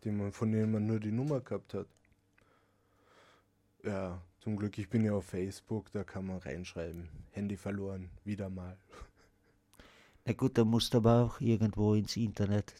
die 0.04 0.10
man, 0.10 0.32
von 0.32 0.50
denen 0.50 0.72
man 0.72 0.86
nur 0.86 0.98
die 0.98 1.12
Nummer 1.12 1.40
gehabt 1.40 1.74
hat. 1.74 1.86
Ja, 3.84 4.20
zum 4.40 4.56
Glück, 4.56 4.78
ich 4.78 4.88
bin 4.88 5.04
ja 5.04 5.12
auf 5.12 5.26
Facebook, 5.26 5.90
da 5.92 6.04
kann 6.04 6.26
man 6.26 6.38
reinschreiben. 6.38 7.08
Handy 7.30 7.56
verloren, 7.56 8.10
wieder 8.24 8.50
mal. 8.50 8.76
Na 10.24 10.32
gut, 10.32 10.58
da 10.58 10.64
musst 10.64 10.94
du 10.94 10.98
aber 10.98 11.24
auch 11.24 11.40
irgendwo 11.40 11.94
ins 11.94 12.16
Internet 12.16 12.74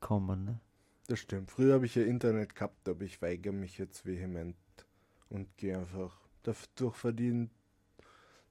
kommen. 0.00 0.44
Ne? 0.44 0.60
Das 1.06 1.18
stimmt. 1.18 1.50
Früher 1.50 1.74
habe 1.74 1.86
ich 1.86 1.94
ja 1.94 2.02
Internet 2.02 2.54
gehabt, 2.54 2.88
aber 2.88 3.02
ich 3.02 3.20
weigere 3.20 3.52
mich 3.52 3.78
jetzt 3.78 4.06
vehement 4.06 4.56
und 5.28 5.56
gehe 5.56 5.78
einfach 5.78 6.18
dadurch 6.42 6.96
verdienen 6.96 7.50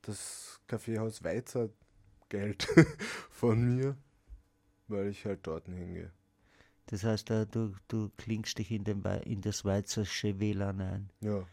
das 0.02 0.60
Kaffeehaus 0.68 1.24
Weizer 1.24 1.70
Geld 2.30 2.68
von 3.30 3.76
mir, 3.76 3.96
weil 4.88 5.08
ich 5.08 5.26
halt 5.26 5.46
dort 5.46 5.66
hingehe. 5.66 6.12
Das 6.88 7.04
heißt, 7.04 7.30
äh, 7.32 7.46
du, 7.46 7.74
du 7.88 8.10
klingst 8.18 8.58
dich 8.58 8.72
in, 8.72 8.84
den, 8.84 9.04
in 9.24 9.42
das 9.42 9.64
Weizersche 9.64 10.40
WLAN 10.40 10.82
ein. 10.82 11.10
Ja, 11.22 11.46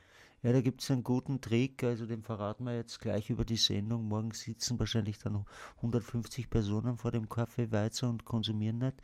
Ja, 0.42 0.52
da 0.52 0.60
gibt 0.60 0.82
es 0.82 0.90
einen 0.92 1.02
guten 1.02 1.40
Trick, 1.40 1.82
also 1.82 2.06
den 2.06 2.22
verraten 2.22 2.62
wir 2.64 2.76
jetzt 2.76 3.00
gleich 3.00 3.28
über 3.28 3.44
die 3.44 3.56
Sendung. 3.56 4.06
Morgen 4.06 4.30
sitzen 4.30 4.78
wahrscheinlich 4.78 5.18
dann 5.18 5.44
150 5.78 6.48
Personen 6.48 6.96
vor 6.96 7.10
dem 7.10 7.28
Kaffee 7.28 7.72
Weizer 7.72 8.08
und 8.08 8.24
konsumieren 8.24 8.78
nicht. 8.78 9.02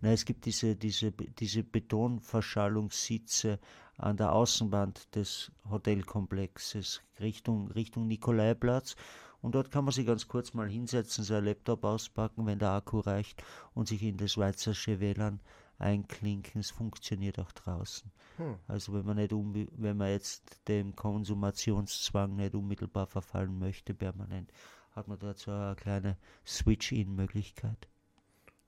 Na, 0.00 0.12
es 0.12 0.24
gibt 0.24 0.46
diese, 0.46 0.76
diese, 0.76 1.10
diese 1.10 1.64
Betonverschallungssitze 1.64 3.58
an 3.96 4.16
der 4.16 4.32
Außenwand 4.32 5.16
des 5.16 5.50
Hotelkomplexes 5.68 7.02
Richtung, 7.18 7.72
Richtung 7.72 8.06
Nikolaiplatz. 8.06 8.94
Und 9.40 9.56
dort 9.56 9.72
kann 9.72 9.84
man 9.84 9.92
sich 9.92 10.06
ganz 10.06 10.28
kurz 10.28 10.54
mal 10.54 10.68
hinsetzen, 10.68 11.24
sein 11.24 11.44
Laptop 11.44 11.84
auspacken, 11.84 12.46
wenn 12.46 12.60
der 12.60 12.70
Akku 12.70 13.00
reicht, 13.00 13.42
und 13.74 13.88
sich 13.88 14.04
in 14.04 14.16
das 14.16 14.36
Weizersche 14.36 15.00
WLAN 15.00 15.40
einklinken. 15.78 16.60
Es 16.60 16.70
funktioniert 16.70 17.38
auch 17.38 17.52
draußen. 17.52 18.10
hm. 18.36 18.58
Also 18.66 18.92
wenn 18.92 19.04
man 19.06 19.16
nicht 19.16 19.32
wenn 19.32 19.96
man 19.96 20.08
jetzt 20.08 20.60
dem 20.68 20.94
Konsumationszwang 20.94 22.36
nicht 22.36 22.54
unmittelbar 22.54 23.06
verfallen 23.06 23.58
möchte, 23.58 23.94
permanent, 23.94 24.52
hat 24.92 25.08
man 25.08 25.18
so 25.38 25.50
eine 25.50 25.76
kleine 25.76 26.16
Switch-In-Möglichkeit. 26.46 27.88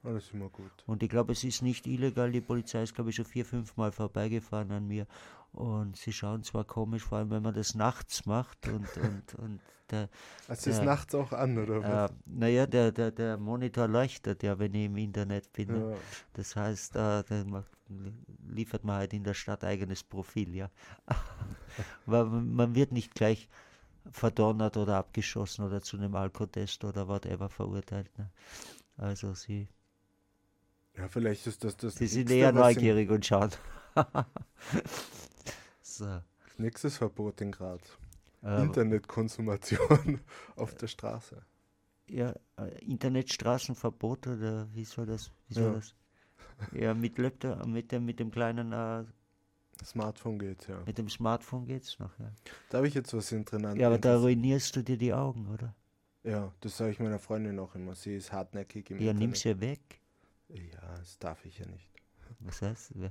Alles 0.02 0.30
immer 0.32 0.48
gut. 0.48 0.86
Und 0.86 1.02
ich 1.02 1.08
glaube, 1.08 1.32
es 1.32 1.44
ist 1.44 1.62
nicht 1.62 1.86
illegal. 1.86 2.30
Die 2.32 2.40
Polizei 2.40 2.82
ist, 2.82 2.94
glaube 2.94 3.10
ich, 3.10 3.16
schon 3.16 3.24
vier, 3.24 3.44
fünf 3.44 3.76
Mal 3.76 3.92
vorbeigefahren 3.92 4.70
an 4.72 4.86
mir. 4.86 5.06
Und 5.52 5.96
sie 5.96 6.12
schauen 6.12 6.42
zwar 6.42 6.64
komisch, 6.64 7.02
vor 7.04 7.18
allem 7.18 7.30
wenn 7.30 7.42
man 7.42 7.54
das 7.54 7.74
nachts 7.74 8.26
macht. 8.26 8.66
Und, 8.68 8.96
und, 8.96 9.34
und 9.34 9.60
der, 9.90 10.08
Also 10.48 10.70
ist 10.70 10.78
Ja. 10.78 10.84
nachts 10.84 11.14
auch 11.14 11.32
an, 11.32 11.58
oder 11.58 11.86
was? 11.88 12.10
äh, 12.10 12.14
naja, 12.26 12.66
der, 12.66 12.92
der, 12.92 13.10
der 13.10 13.36
Monitor 13.38 13.88
leuchtet 13.88 14.42
ja, 14.42 14.58
wenn 14.58 14.74
ich 14.74 14.86
im 14.86 14.96
Internet 14.96 15.52
bin. 15.52 15.68
ne? 15.72 15.86
Ja. 15.92 15.96
Das 16.34 16.56
heißt, 16.56 16.96
äh, 16.96 17.22
dann 17.24 17.50
macht, 17.50 17.70
liefert 18.48 18.84
man 18.84 18.96
halt 18.96 19.12
in 19.12 19.24
der 19.24 19.34
Stadt 19.34 19.64
eigenes 19.64 20.02
Profil, 20.04 20.54
ja. 20.54 20.70
Weil 22.06 22.24
man 22.26 22.54
man 22.54 22.74
wird 22.74 22.92
nicht 22.92 23.14
gleich 23.14 23.48
verdonnert 24.10 24.76
oder 24.76 24.96
abgeschossen 24.98 25.64
oder 25.64 25.82
zu 25.82 25.96
einem 25.96 26.14
Alkotest 26.14 26.84
oder 26.84 27.08
whatever 27.08 27.48
verurteilt. 27.48 28.10
Ne? 28.18 28.30
Also 28.96 29.34
sie, 29.34 29.68
ja, 30.96 31.08
vielleicht 31.08 31.46
ist 31.46 31.64
das 31.64 31.76
das 31.76 31.94
sie 31.96 32.06
sind 32.06 32.30
eher 32.30 32.52
neugierig 32.52 33.10
und 33.10 33.24
schauen. 33.26 33.50
so. 35.82 36.20
Nächstes 36.58 36.96
Verbot 36.98 37.40
in 37.40 37.52
Graz. 37.52 37.80
äh, 38.42 38.62
Internetkonsumation 38.62 40.20
auf 40.56 40.74
der 40.74 40.86
Straße. 40.88 41.42
ja, 42.08 42.34
äh, 42.56 42.84
Internetstraßenverbot 42.84 44.26
oder 44.26 44.68
wie 44.74 44.84
soll 44.84 45.06
das? 45.06 45.30
Wie 45.48 45.54
soll 45.54 45.64
Ja. 45.64 45.72
das? 45.72 45.94
Ja, 46.72 46.94
mit 46.94 47.16
Laptop, 47.18 47.64
mit 47.66 47.90
dem, 47.92 48.04
mit 48.04 48.18
dem 48.20 48.30
kleinen, 48.30 48.72
äh, 48.72 49.04
Smartphone 49.84 50.38
geht's, 50.38 50.66
ja. 50.66 50.82
mit 50.84 50.98
dem 50.98 51.08
Smartphone 51.08 51.64
geht's 51.66 51.98
noch, 51.98 52.18
ja. 52.18 52.30
Da 52.68 52.78
habe 52.78 52.88
ich 52.88 52.94
jetzt 52.94 53.14
was 53.14 53.32
interessant. 53.32 53.78
Ja, 53.80 53.86
aber 53.86 53.98
da 53.98 54.18
ruinierst 54.18 54.76
du 54.76 54.82
dir 54.82 54.98
die 54.98 55.14
Augen, 55.14 55.46
oder? 55.48 55.74
Ja, 56.22 56.52
das 56.60 56.76
sage 56.76 56.90
ich 56.90 57.00
meiner 57.00 57.18
Freundin 57.18 57.58
auch 57.58 57.74
immer. 57.74 57.94
Sie 57.94 58.14
ist 58.14 58.30
hartnäckig 58.30 58.90
im 58.90 58.98
Ja, 58.98 59.12
Internet. 59.12 59.20
nimm 59.20 59.34
sie 59.34 59.58
weg. 59.60 59.99
Ja, 60.54 60.96
das 60.98 61.18
darf 61.18 61.44
ich 61.44 61.58
ja 61.58 61.66
nicht. 61.66 61.90
Was 62.40 62.62
heißt? 62.62 62.92
Ja. 62.96 63.10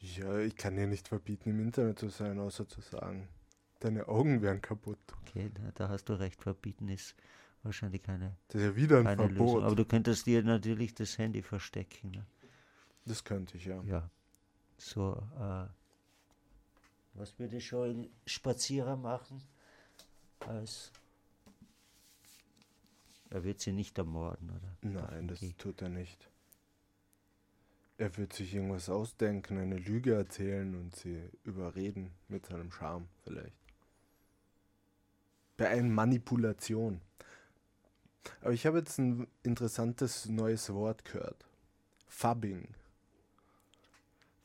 Ja, 0.00 0.38
ich 0.38 0.56
kann 0.56 0.76
dir 0.76 0.86
nicht 0.86 1.08
verbieten, 1.08 1.50
im 1.50 1.60
Internet 1.60 1.98
zu 1.98 2.08
sein, 2.08 2.38
außer 2.38 2.68
zu 2.68 2.80
sagen, 2.80 3.28
deine 3.80 4.06
Augen 4.08 4.42
wären 4.42 4.60
kaputt. 4.60 4.98
Okay, 5.22 5.50
da, 5.54 5.70
da 5.74 5.88
hast 5.88 6.04
du 6.08 6.12
recht, 6.14 6.42
verbieten 6.42 6.88
ist 6.88 7.14
wahrscheinlich 7.62 8.02
keine, 8.02 8.36
Das 8.48 8.60
ist 8.60 8.66
ja 8.68 8.76
wieder 8.76 8.98
ein 8.98 9.04
keine 9.04 9.26
Lösung. 9.28 9.46
Verbot. 9.46 9.64
Aber 9.64 9.74
du 9.74 9.84
könntest 9.84 10.26
dir 10.26 10.42
natürlich 10.42 10.94
das 10.94 11.16
Handy 11.16 11.42
verstecken. 11.42 12.10
Ne? 12.10 12.26
das 13.06 13.24
könnte 13.24 13.56
ich, 13.56 13.66
ja. 13.66 13.82
Ja. 13.84 14.10
So, 14.76 15.22
äh, 15.38 15.66
was 17.14 17.38
würde 17.38 17.60
schon 17.60 17.90
ein 17.90 18.10
Spazierer 18.26 18.96
machen? 18.96 19.42
Als 20.40 20.92
er 23.34 23.42
wird 23.42 23.60
sie 23.60 23.72
nicht 23.72 23.98
ermorden, 23.98 24.48
oder? 24.50 24.76
Nein, 24.80 25.26
das 25.26 25.40
tut 25.58 25.82
er 25.82 25.88
nicht. 25.88 26.30
Er 27.98 28.16
wird 28.16 28.32
sich 28.32 28.54
irgendwas 28.54 28.88
ausdenken, 28.88 29.58
eine 29.58 29.76
Lüge 29.76 30.14
erzählen 30.14 30.72
und 30.76 30.94
sie 30.94 31.20
überreden 31.42 32.12
mit 32.28 32.46
seinem 32.46 32.70
Charme 32.70 33.08
vielleicht. 33.24 33.56
Bei 35.56 35.68
einer 35.68 35.88
Manipulation. 35.88 37.00
Aber 38.40 38.52
ich 38.52 38.66
habe 38.66 38.78
jetzt 38.78 38.98
ein 38.98 39.26
interessantes 39.42 40.26
neues 40.26 40.72
Wort 40.72 41.04
gehört. 41.04 41.44
Fubbing. 42.06 42.68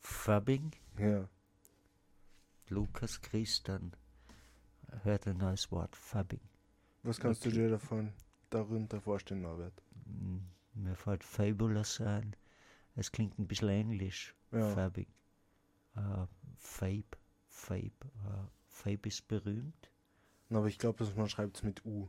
Fabbing, 0.00 0.72
Ja. 0.98 1.28
Lukas 2.68 3.20
Christian 3.20 3.92
hört 5.04 5.28
ein 5.28 5.36
neues 5.38 5.70
Wort, 5.70 5.94
Fabbing. 5.94 6.40
Was 7.04 7.20
kannst 7.20 7.42
Okay. 7.42 7.50
du 7.50 7.56
dir 7.62 7.70
davon 7.70 8.12
darunter 8.50 9.00
vorstellen, 9.00 9.42
Norbert? 9.42 9.82
Hm, 10.06 10.42
Mir 10.74 10.94
fällt 10.96 11.24
Fabulous 11.24 12.00
ein. 12.00 12.34
Es 12.96 13.10
klingt 13.12 13.38
ein 13.38 13.46
bisschen 13.46 13.68
englisch. 13.68 14.34
Ja. 14.52 14.68
Fabbing. 14.74 15.06
Äh, 15.96 16.26
Fabe. 16.56 17.04
Fabe. 17.46 17.92
Äh, 18.04 18.46
Fabe 18.66 19.08
ist 19.08 19.26
berühmt. 19.28 19.90
Na, 20.48 20.58
Aber 20.58 20.66
ich 20.68 20.78
glaube, 20.78 21.04
man 21.16 21.28
schreibt 21.28 21.56
es 21.58 21.62
mit 21.62 21.84
U. 21.84 22.08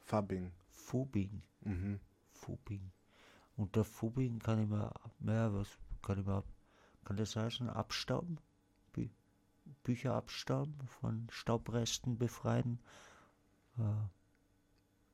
Fubbing. 0.00 0.50
Fubing. 0.70 1.42
Mhm. 1.60 2.00
Fubing. 2.32 2.90
Unter 3.56 3.84
Fubing 3.84 4.38
kann 4.38 4.62
ich 4.62 4.68
mir, 4.68 4.92
ja, 5.20 5.52
was 5.52 5.68
kann 6.02 6.18
ich 6.18 6.26
mir, 6.26 6.42
kann 7.04 7.16
das 7.16 7.36
heißen, 7.36 7.68
abstauben? 7.68 8.38
Bü 8.92 9.08
Bücher 9.84 10.14
abstauben, 10.14 10.74
von 10.86 11.28
Staubresten 11.30 12.18
befreien? 12.18 12.80
Äh, 13.78 13.82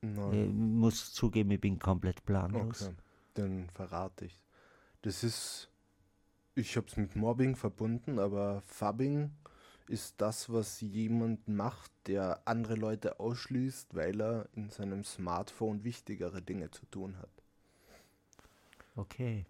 Na, 0.01 0.31
ich 0.31 0.49
muss 0.49 1.13
zugeben, 1.13 1.51
ich 1.51 1.61
bin 1.61 1.77
komplett 1.77 2.23
planlos. 2.25 2.83
Okay, 2.83 2.95
dann 3.33 3.69
verrate 3.69 4.25
ich. 4.25 4.39
Das 5.01 5.23
ist, 5.23 5.69
ich 6.55 6.75
habe 6.77 6.87
es 6.87 6.97
mit 6.97 7.15
Mobbing 7.15 7.55
verbunden, 7.55 8.19
aber 8.19 8.61
Fubbing 8.65 9.31
ist 9.87 10.15
das, 10.17 10.51
was 10.51 10.81
jemand 10.81 11.47
macht, 11.47 11.91
der 12.05 12.47
andere 12.47 12.75
Leute 12.75 13.19
ausschließt, 13.19 13.95
weil 13.95 14.21
er 14.21 14.47
in 14.53 14.69
seinem 14.69 15.03
Smartphone 15.03 15.83
wichtigere 15.83 16.41
Dinge 16.41 16.69
zu 16.71 16.85
tun 16.85 17.17
hat. 17.17 17.29
Okay. 18.95 19.45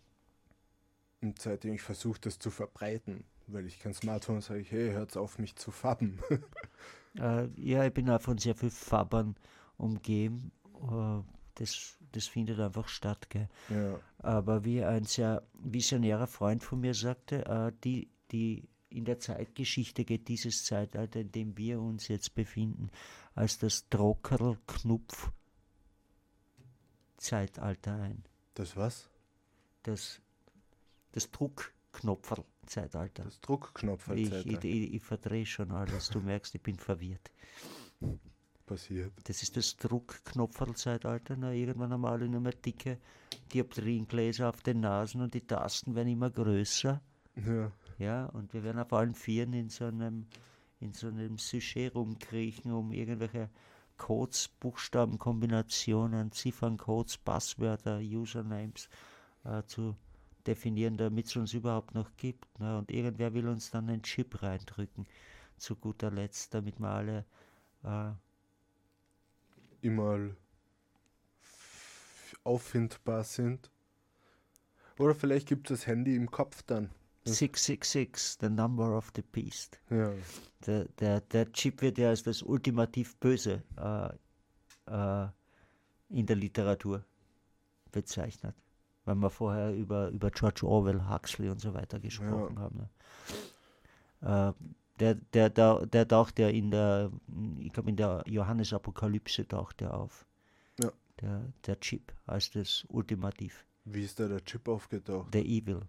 Und 1.21 1.39
seitdem 1.39 1.73
ich 1.73 1.81
versuche, 1.81 2.21
das 2.21 2.39
zu 2.39 2.49
verbreiten, 2.49 3.25
weil 3.47 3.65
ich 3.65 3.79
kein 3.79 3.93
Smartphone 3.93 4.35
habe, 4.35 4.45
sage 4.45 4.61
ich, 4.61 4.71
hey, 4.71 4.91
hört's 4.91 5.17
auf 5.17 5.37
mich 5.37 5.55
zu 5.55 5.71
fabben. 5.71 6.19
Äh, 7.17 7.47
ja, 7.55 7.83
ich 7.85 7.93
bin 7.93 8.07
auch 8.11 8.21
von 8.21 8.37
sehr 8.37 8.53
viel 8.53 8.69
Fabbern 8.69 9.35
umgeben. 9.79 10.51
Äh, 10.83 11.21
das, 11.55 11.97
das 12.11 12.27
findet 12.27 12.59
einfach 12.59 12.87
statt, 12.87 13.29
gell? 13.29 13.49
ja, 13.69 13.99
Aber 14.19 14.63
wie 14.63 14.83
ein 14.83 15.03
sehr 15.03 15.43
visionärer 15.53 16.27
Freund 16.27 16.63
von 16.63 16.79
mir 16.79 16.93
sagte, 16.93 17.45
äh, 17.45 17.71
die, 17.83 18.09
die 18.31 18.69
in 18.89 19.05
der 19.05 19.19
Zeitgeschichte 19.19 20.05
geht 20.05 20.27
dieses 20.27 20.65
Zeitalter, 20.65 21.19
in 21.19 21.31
dem 21.31 21.57
wir 21.57 21.79
uns 21.79 22.07
jetzt 22.07 22.33
befinden, 22.33 22.89
als 23.35 23.59
das 23.59 23.87
Druckerl-Knupf 23.89 25.31
Zeitalter 27.17 27.93
ein. 27.95 28.23
das 28.53 28.77
was? 28.77 29.09
Das, 29.83 30.21
das 31.11 31.29
Druckknopferl-Zeitalter. 31.31 33.25
Das 33.25 33.41
Druckknopf 33.41 34.09
Ich, 34.11 34.31
ich, 34.31 34.63
ich, 34.63 34.93
ich 34.93 35.03
verdrehe 35.03 35.45
schon 35.45 35.71
alles, 35.71 36.09
du 36.09 36.21
merkst, 36.21 36.55
ich 36.55 36.61
bin 36.61 36.77
verwirrt. 36.77 37.31
Passiert. 38.69 39.11
Das 39.23 39.41
ist 39.41 39.57
das 39.57 39.75
Druckknopferl-Zeitalter. 39.77 41.35
Na, 41.35 41.51
irgendwann 41.51 41.91
haben 41.91 42.05
alle 42.05 42.29
nur 42.29 42.39
mehr 42.39 42.53
dicke 42.53 42.99
Dioptriengläser 43.51 44.47
auf 44.47 44.61
den 44.61 44.81
Nasen 44.81 45.21
und 45.21 45.33
die 45.33 45.41
Tasten 45.41 45.95
werden 45.95 46.09
immer 46.09 46.29
größer. 46.29 47.01
Ja, 47.35 47.71
Ja, 47.97 48.25
und 48.27 48.53
wir 48.53 48.63
werden 48.63 48.79
auf 48.79 48.93
allen 48.93 49.15
Vieren 49.15 49.53
in 49.53 49.69
so 49.69 49.85
einem, 49.85 50.27
in 50.79 50.93
so 50.93 51.07
einem 51.07 51.37
Sujet 51.37 51.95
rumkriechen, 51.95 52.71
um 52.71 52.91
irgendwelche 52.91 53.49
Codes, 53.97 54.47
Buchstabenkombinationen, 54.59 56.31
Zifferncodes, 56.31 57.17
Passwörter, 57.17 57.97
Usernames 57.99 58.87
äh, 59.43 59.63
zu 59.63 59.95
definieren, 60.45 60.95
damit 60.95 61.25
es 61.25 61.35
uns 61.35 61.53
überhaupt 61.53 61.95
noch 61.95 62.15
gibt. 62.17 62.59
Ne? 62.59 62.77
Und 62.77 62.91
irgendwer 62.91 63.33
will 63.33 63.47
uns 63.47 63.71
dann 63.71 63.89
einen 63.89 64.03
Chip 64.03 64.41
reindrücken, 64.41 65.07
zu 65.57 65.75
guter 65.75 66.11
Letzt, 66.11 66.53
damit 66.53 66.79
wir 66.79 66.87
alle 66.87 67.25
äh, 67.83 68.11
immer 69.81 70.19
auffindbar 72.43 73.23
sind. 73.23 73.69
Oder 74.97 75.15
vielleicht 75.15 75.47
gibt 75.47 75.69
es 75.71 75.79
das 75.79 75.87
Handy 75.87 76.15
im 76.15 76.29
Kopf 76.29 76.63
dann. 76.63 76.89
666, 77.25 78.37
the 78.39 78.49
number 78.49 78.97
of 78.97 79.11
the 79.15 79.21
beast. 79.21 79.79
Ja, 79.89 80.11
Der, 80.65 80.85
der, 80.99 81.21
der 81.21 81.51
Chip 81.51 81.81
wird 81.81 81.97
ja 81.97 82.09
als 82.09 82.23
das 82.23 82.41
ultimativ 82.41 83.15
Böse 83.17 83.63
äh, 83.77 84.09
äh, 84.91 85.27
in 86.09 86.25
der 86.25 86.35
Literatur 86.35 87.03
bezeichnet. 87.91 88.55
Weil 89.05 89.15
wir 89.15 89.29
vorher 89.29 89.73
über, 89.73 90.09
über 90.09 90.31
George 90.31 90.65
Orwell, 90.65 91.07
Huxley 91.09 91.49
und 91.49 91.59
so 91.59 91.73
weiter 91.73 91.99
gesprochen 91.99 92.59
haben. 92.59 92.89
Ne? 94.21 94.53
Äh, 94.57 94.63
der, 94.99 95.15
der, 95.15 95.49
der, 95.49 95.85
der 95.85 96.07
taucht 96.07 96.39
ja 96.39 96.49
in 96.49 96.71
der, 96.71 97.11
ich 97.59 97.71
glaube 97.71 97.89
in 97.89 97.95
der 97.95 98.23
Johannesapokalypse 98.25 99.47
taucht 99.47 99.81
er 99.81 99.93
auf. 99.93 100.25
Ja. 100.79 100.91
Der, 101.21 101.53
der 101.65 101.79
Chip 101.79 102.13
als 102.25 102.51
das 102.51 102.85
Ultimativ. 102.89 103.65
wie 103.85 104.03
ist 104.03 104.19
da 104.19 104.27
der 104.27 104.43
Chip 104.43 104.67
aufgetaucht? 104.67 105.33
Der 105.33 105.45
Evil. 105.45 105.81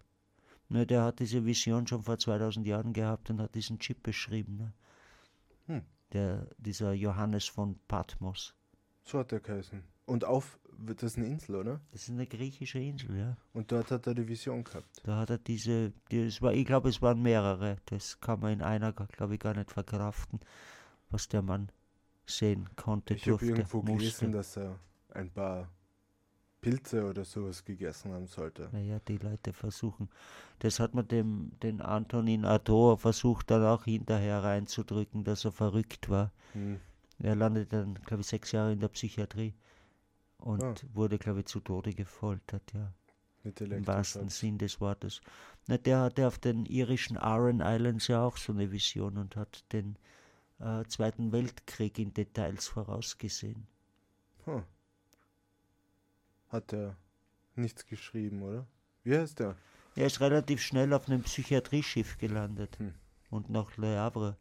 Ne, 0.69 0.85
der 0.85 1.03
hat 1.03 1.19
diese 1.19 1.45
Vision 1.45 1.85
schon 1.85 2.03
vor 2.03 2.17
2000 2.17 2.65
Jahren 2.65 2.93
gehabt 2.93 3.29
und 3.29 3.41
hat 3.41 3.55
diesen 3.55 3.79
Chip 3.79 4.03
beschrieben. 4.03 4.57
Ne? 4.57 4.73
Hm. 5.67 5.81
Der, 6.13 6.47
dieser 6.57 6.93
Johannes 6.93 7.45
von 7.47 7.77
Patmos. 7.87 8.55
So 9.03 9.19
hat 9.19 9.31
der 9.31 9.41
geheißen. 9.41 9.83
Und 10.05 10.23
auf, 10.23 10.59
wird 10.77 11.03
das 11.03 11.17
eine 11.17 11.27
Insel, 11.27 11.55
oder? 11.55 11.81
Das 11.91 12.03
ist 12.03 12.09
eine 12.09 12.25
griechische 12.25 12.79
Insel, 12.79 13.17
ja. 13.17 13.37
Und 13.53 13.71
dort 13.71 13.91
hat 13.91 14.07
er 14.07 14.13
die 14.13 14.27
Vision 14.27 14.63
gehabt. 14.63 14.87
Da 15.03 15.17
hat 15.17 15.29
er 15.29 15.37
diese, 15.37 15.93
die, 16.11 16.21
es 16.21 16.41
war, 16.41 16.53
ich 16.53 16.65
glaube, 16.65 16.89
es 16.89 17.01
waren 17.01 17.21
mehrere. 17.21 17.77
Das 17.85 18.19
kann 18.19 18.39
man 18.39 18.53
in 18.53 18.61
einer, 18.61 18.91
glaube 18.93 19.35
ich, 19.35 19.39
gar 19.39 19.55
nicht 19.55 19.71
verkraften, 19.71 20.39
was 21.09 21.27
der 21.29 21.41
Mann 21.41 21.71
sehen 22.25 22.69
konnte, 22.75 23.13
Ich 23.13 23.27
habe 23.27 23.45
irgendwo 23.45 23.81
musste. 23.81 23.97
gelesen, 23.97 24.31
dass 24.31 24.57
er 24.57 24.79
ein 25.09 25.29
paar 25.29 25.69
Pilze 26.61 27.03
oder 27.05 27.25
sowas 27.25 27.65
gegessen 27.65 28.13
haben 28.13 28.27
sollte. 28.27 28.69
Naja, 28.71 28.99
die 29.07 29.17
Leute 29.17 29.51
versuchen. 29.51 30.09
Das 30.59 30.79
hat 30.79 30.93
man 30.93 31.07
dem, 31.07 31.51
den 31.63 31.81
Antonin 31.81 32.45
Artaud 32.45 33.01
versucht 33.01 33.49
dann 33.49 33.65
auch 33.65 33.85
hinterher 33.85 34.43
reinzudrücken, 34.43 35.23
dass 35.23 35.43
er 35.43 35.51
verrückt 35.51 36.09
war. 36.09 36.31
Hm. 36.53 36.79
Er 37.19 37.35
landete 37.35 37.77
dann, 37.77 37.95
glaube 37.95 38.21
ich, 38.21 38.27
sechs 38.27 38.51
Jahre 38.51 38.73
in 38.73 38.79
der 38.79 38.89
Psychiatrie 38.89 39.53
und 40.41 40.63
Ah. 40.63 40.75
wurde, 40.93 41.17
glaube 41.17 41.39
ich, 41.41 41.45
zu 41.45 41.59
Tode 41.59 41.93
gefoltert, 41.93 42.73
ja. 42.73 42.93
Mit 43.43 43.59
Im 43.61 43.87
wahrsten. 43.87 44.29
Sinn 44.29 44.59
des 44.59 44.79
Wortes. 44.81 45.19
Na, 45.67 45.77
der 45.77 46.01
hatte 46.01 46.27
auf 46.27 46.37
den 46.37 46.65
irischen 46.67 47.17
Aran 47.17 47.59
Islands 47.59 48.07
ja 48.07 48.23
auch 48.23 48.37
so 48.37 48.51
eine 48.53 48.71
Vision 48.71 49.17
und 49.17 49.35
hat 49.35 49.63
den 49.73 49.97
äh, 50.59 50.83
Zweiten 50.85 51.31
Weltkrieg 51.31 51.97
in 51.97 52.13
Details 52.13 52.67
vorausgesehen. 52.67 53.65
Hm. 54.45 54.63
Hat 56.49 56.71
er 56.73 56.95
nichts 57.55 57.85
geschrieben, 57.87 58.43
oder? 58.43 58.67
Wie 59.03 59.17
heißt 59.17 59.39
der? 59.39 59.55
Er 59.95 60.05
ist 60.05 60.21
relativ 60.21 60.61
schnell 60.61 60.93
auf 60.93 61.07
einem 61.09 61.23
Psychiatrieschiff 61.23 62.17
gelandet 62.19 62.77
Hm. 62.77 62.93
und 63.31 63.49
nach 63.49 63.75
Le 63.77 63.97
Havre 63.97 64.37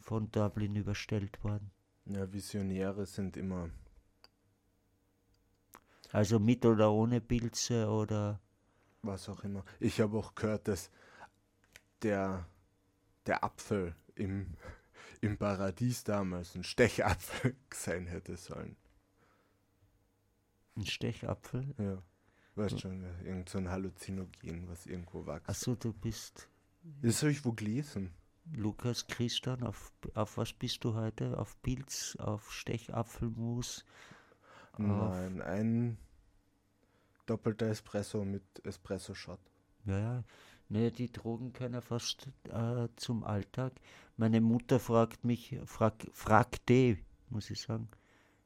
von 0.00 0.30
Dublin 0.30 0.74
überstellt 0.76 1.44
worden. 1.44 1.70
Ja, 2.06 2.32
Visionäre 2.32 3.04
sind 3.04 3.36
immer. 3.36 3.68
Also 6.12 6.38
mit 6.38 6.64
oder 6.64 6.90
ohne 6.90 7.20
Pilze 7.20 7.88
oder 7.88 8.40
was 9.02 9.28
auch 9.28 9.44
immer. 9.44 9.64
Ich 9.80 10.00
habe 10.00 10.18
auch 10.18 10.34
gehört, 10.34 10.68
dass 10.68 10.90
der, 12.02 12.46
der 13.26 13.44
Apfel 13.44 13.94
im, 14.14 14.54
im 15.20 15.36
Paradies 15.38 16.04
damals 16.04 16.54
ein 16.54 16.64
Stechapfel 16.64 17.56
sein 17.72 18.06
hätte 18.06 18.36
sollen. 18.36 18.76
ein 20.76 20.86
Stechapfel. 20.86 21.74
Ja. 21.78 22.02
Weißt 22.54 22.80
schon, 22.80 23.04
irgend 23.24 23.48
so 23.48 23.58
ein 23.58 23.68
Halluzinogen, 23.68 24.68
was 24.68 24.86
irgendwo 24.86 25.26
wächst. 25.26 25.48
Achso, 25.48 25.76
du 25.76 25.92
bist 25.92 26.48
Das 27.02 27.22
habe 27.22 27.30
ich 27.30 27.44
wo 27.44 27.52
gelesen. 27.52 28.12
Lukas 28.52 29.06
Christian, 29.06 29.62
auf, 29.62 29.92
auf 30.14 30.38
was 30.38 30.52
bist 30.54 30.82
du 30.82 30.94
heute? 30.94 31.38
Auf 31.38 31.60
Pilz, 31.62 32.16
auf 32.18 32.52
Stechapfelmus? 32.52 33.84
Nein, 34.78 35.42
ein 35.42 35.98
doppelter 37.26 37.66
Espresso 37.66 38.24
mit 38.24 38.42
Espresso-Shot. 38.64 39.40
Ja, 39.86 39.98
ja. 39.98 40.24
Ne, 40.70 40.90
die 40.90 41.10
Drogen 41.10 41.52
können 41.52 41.80
fast 41.80 42.28
äh, 42.44 42.88
zum 42.96 43.24
Alltag. 43.24 43.72
Meine 44.16 44.40
Mutter 44.40 44.78
fragt 44.78 45.24
mich, 45.24 45.56
frag, 45.64 46.06
fragte, 46.12 46.98
muss 47.30 47.48
ich 47.48 47.62
sagen, 47.62 47.88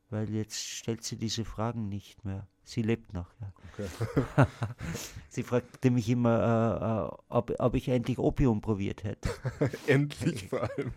weil 0.08 0.30
jetzt 0.30 0.62
stellt 0.64 1.02
sie 1.02 1.16
diese 1.16 1.44
Fragen 1.44 1.88
nicht 1.88 2.24
mehr. 2.24 2.46
Sie 2.64 2.82
lebt 2.82 3.12
noch, 3.12 3.26
ja. 3.40 3.52
Okay. 3.72 4.46
sie 5.28 5.42
fragte 5.42 5.90
mich 5.90 6.08
immer, 6.08 7.10
äh, 7.10 7.12
äh, 7.12 7.18
ob, 7.28 7.52
ob 7.58 7.74
ich 7.74 7.88
endlich 7.88 8.18
Opium 8.20 8.60
probiert 8.60 9.02
hätte. 9.02 9.28
Endlich 9.88 10.48
vor 10.48 10.62
allem. 10.62 10.92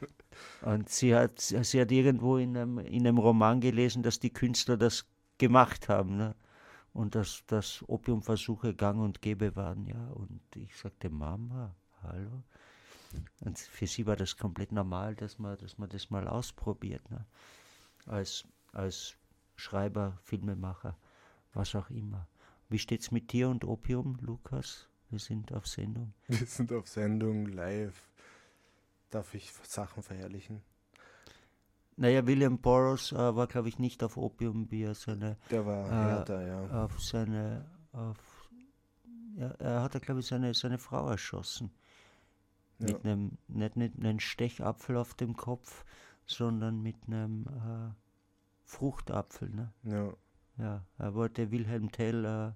Und 0.61 0.89
sie 0.89 1.15
hat, 1.15 1.39
sie 1.39 1.81
hat 1.81 1.91
irgendwo 1.91 2.38
in 2.38 2.55
einem, 2.55 2.77
in 2.77 3.07
einem 3.07 3.17
Roman 3.17 3.61
gelesen, 3.61 4.03
dass 4.03 4.19
die 4.19 4.31
Künstler 4.31 4.77
das 4.77 5.07
gemacht 5.38 5.89
haben. 5.89 6.17
Ne? 6.17 6.36
Und 6.93 7.15
dass, 7.15 7.43
dass 7.47 7.83
Opiumversuche 7.88 8.73
gang 8.73 9.01
und 9.01 9.21
gäbe 9.21 9.55
waren, 9.55 9.86
ja. 9.86 10.07
Und 10.11 10.41
ich 10.55 10.75
sagte, 10.77 11.09
Mama, 11.09 11.75
hallo. 12.03 12.43
Und 13.41 13.59
für 13.59 13.88
sie 13.88 14.05
war 14.05 14.15
das 14.15 14.38
komplett 14.38 14.71
normal, 14.71 15.15
dass 15.15 15.39
man, 15.39 15.57
dass 15.57 15.77
man 15.77 15.89
das 15.89 16.09
mal 16.09 16.27
ausprobiert. 16.27 17.09
Ne? 17.11 17.25
Als, 18.05 18.45
als 18.71 19.17
Schreiber, 19.55 20.17
Filmemacher, 20.21 20.97
was 21.53 21.75
auch 21.75 21.89
immer. 21.89 22.27
Wie 22.69 22.79
steht's 22.79 23.11
mit 23.11 23.31
dir 23.31 23.49
und 23.49 23.63
Opium, 23.63 24.17
Lukas? 24.21 24.89
Wir 25.09 25.19
sind 25.19 25.53
auf 25.53 25.67
Sendung. 25.67 26.13
Wir 26.27 26.45
sind 26.45 26.71
auf 26.73 26.88
Sendung 26.88 27.45
live. 27.45 28.09
Darf 29.11 29.33
ich 29.33 29.53
Sachen 29.63 30.01
verherrlichen? 30.01 30.61
Naja, 31.98 32.26
William 32.28 32.58
Burroughs 32.60 33.12
äh, 33.14 33.36
war, 33.36 33.48
glaube 33.48 33.70
ich, 33.70 33.80
nicht 33.80 34.04
auf 34.04 34.18
Opium, 34.18 34.70
wie 34.70 34.84
er 34.84 34.96
seine. 34.96 35.38
Der 35.50 35.66
war 35.66 35.86
Äh, 35.88 35.89
härter, 35.91 36.46
ja. 36.46 36.84
Auf 36.84 37.02
seine. 37.02 37.66
Auf, 37.93 38.50
ja, 39.38 39.48
er 39.60 39.82
hat, 39.84 40.02
glaube 40.02 40.20
ich, 40.20 40.28
seine, 40.28 40.54
seine 40.54 40.78
Frau 40.78 41.08
erschossen. 41.10 41.72
ja. 42.80 42.88
Mit 42.88 43.06
einem, 43.06 43.38
nicht, 43.48 43.78
nicht 43.78 43.98
einem 43.98 44.20
Stechapfel 44.20 44.98
auf 44.98 45.14
dem 45.14 45.36
Kopf, 45.38 45.86
sondern 46.26 46.82
mit 46.82 46.98
einem 47.08 47.46
äh, 47.48 47.93
Fruchtapfel. 48.64 49.50
Ne? 49.50 49.72
ja. 49.84 50.14
Ja, 50.58 50.86
er 50.98 51.14
wollte 51.16 51.52
Wilhelm 51.52 51.91
Tell. 51.91 52.24
Äh, 52.24 52.54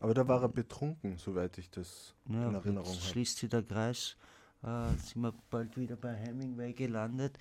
Aber 0.00 0.14
da 0.14 0.26
war 0.26 0.42
er 0.42 0.48
betrunken, 0.48 1.16
soweit 1.16 1.58
ich 1.58 1.70
das 1.70 2.16
ja, 2.28 2.48
in 2.48 2.54
Erinnerung 2.56 2.88
habe. 2.88 3.00
schließt 3.00 3.38
sich 3.38 3.48
der 3.48 3.62
Kreis. 3.62 4.16
Äh, 4.64 4.88
sind 4.98 5.22
wir 5.22 5.32
bald 5.48 5.76
wieder 5.76 5.94
bei 5.94 6.12
Hemingway 6.12 6.72
gelandet. 6.72 7.38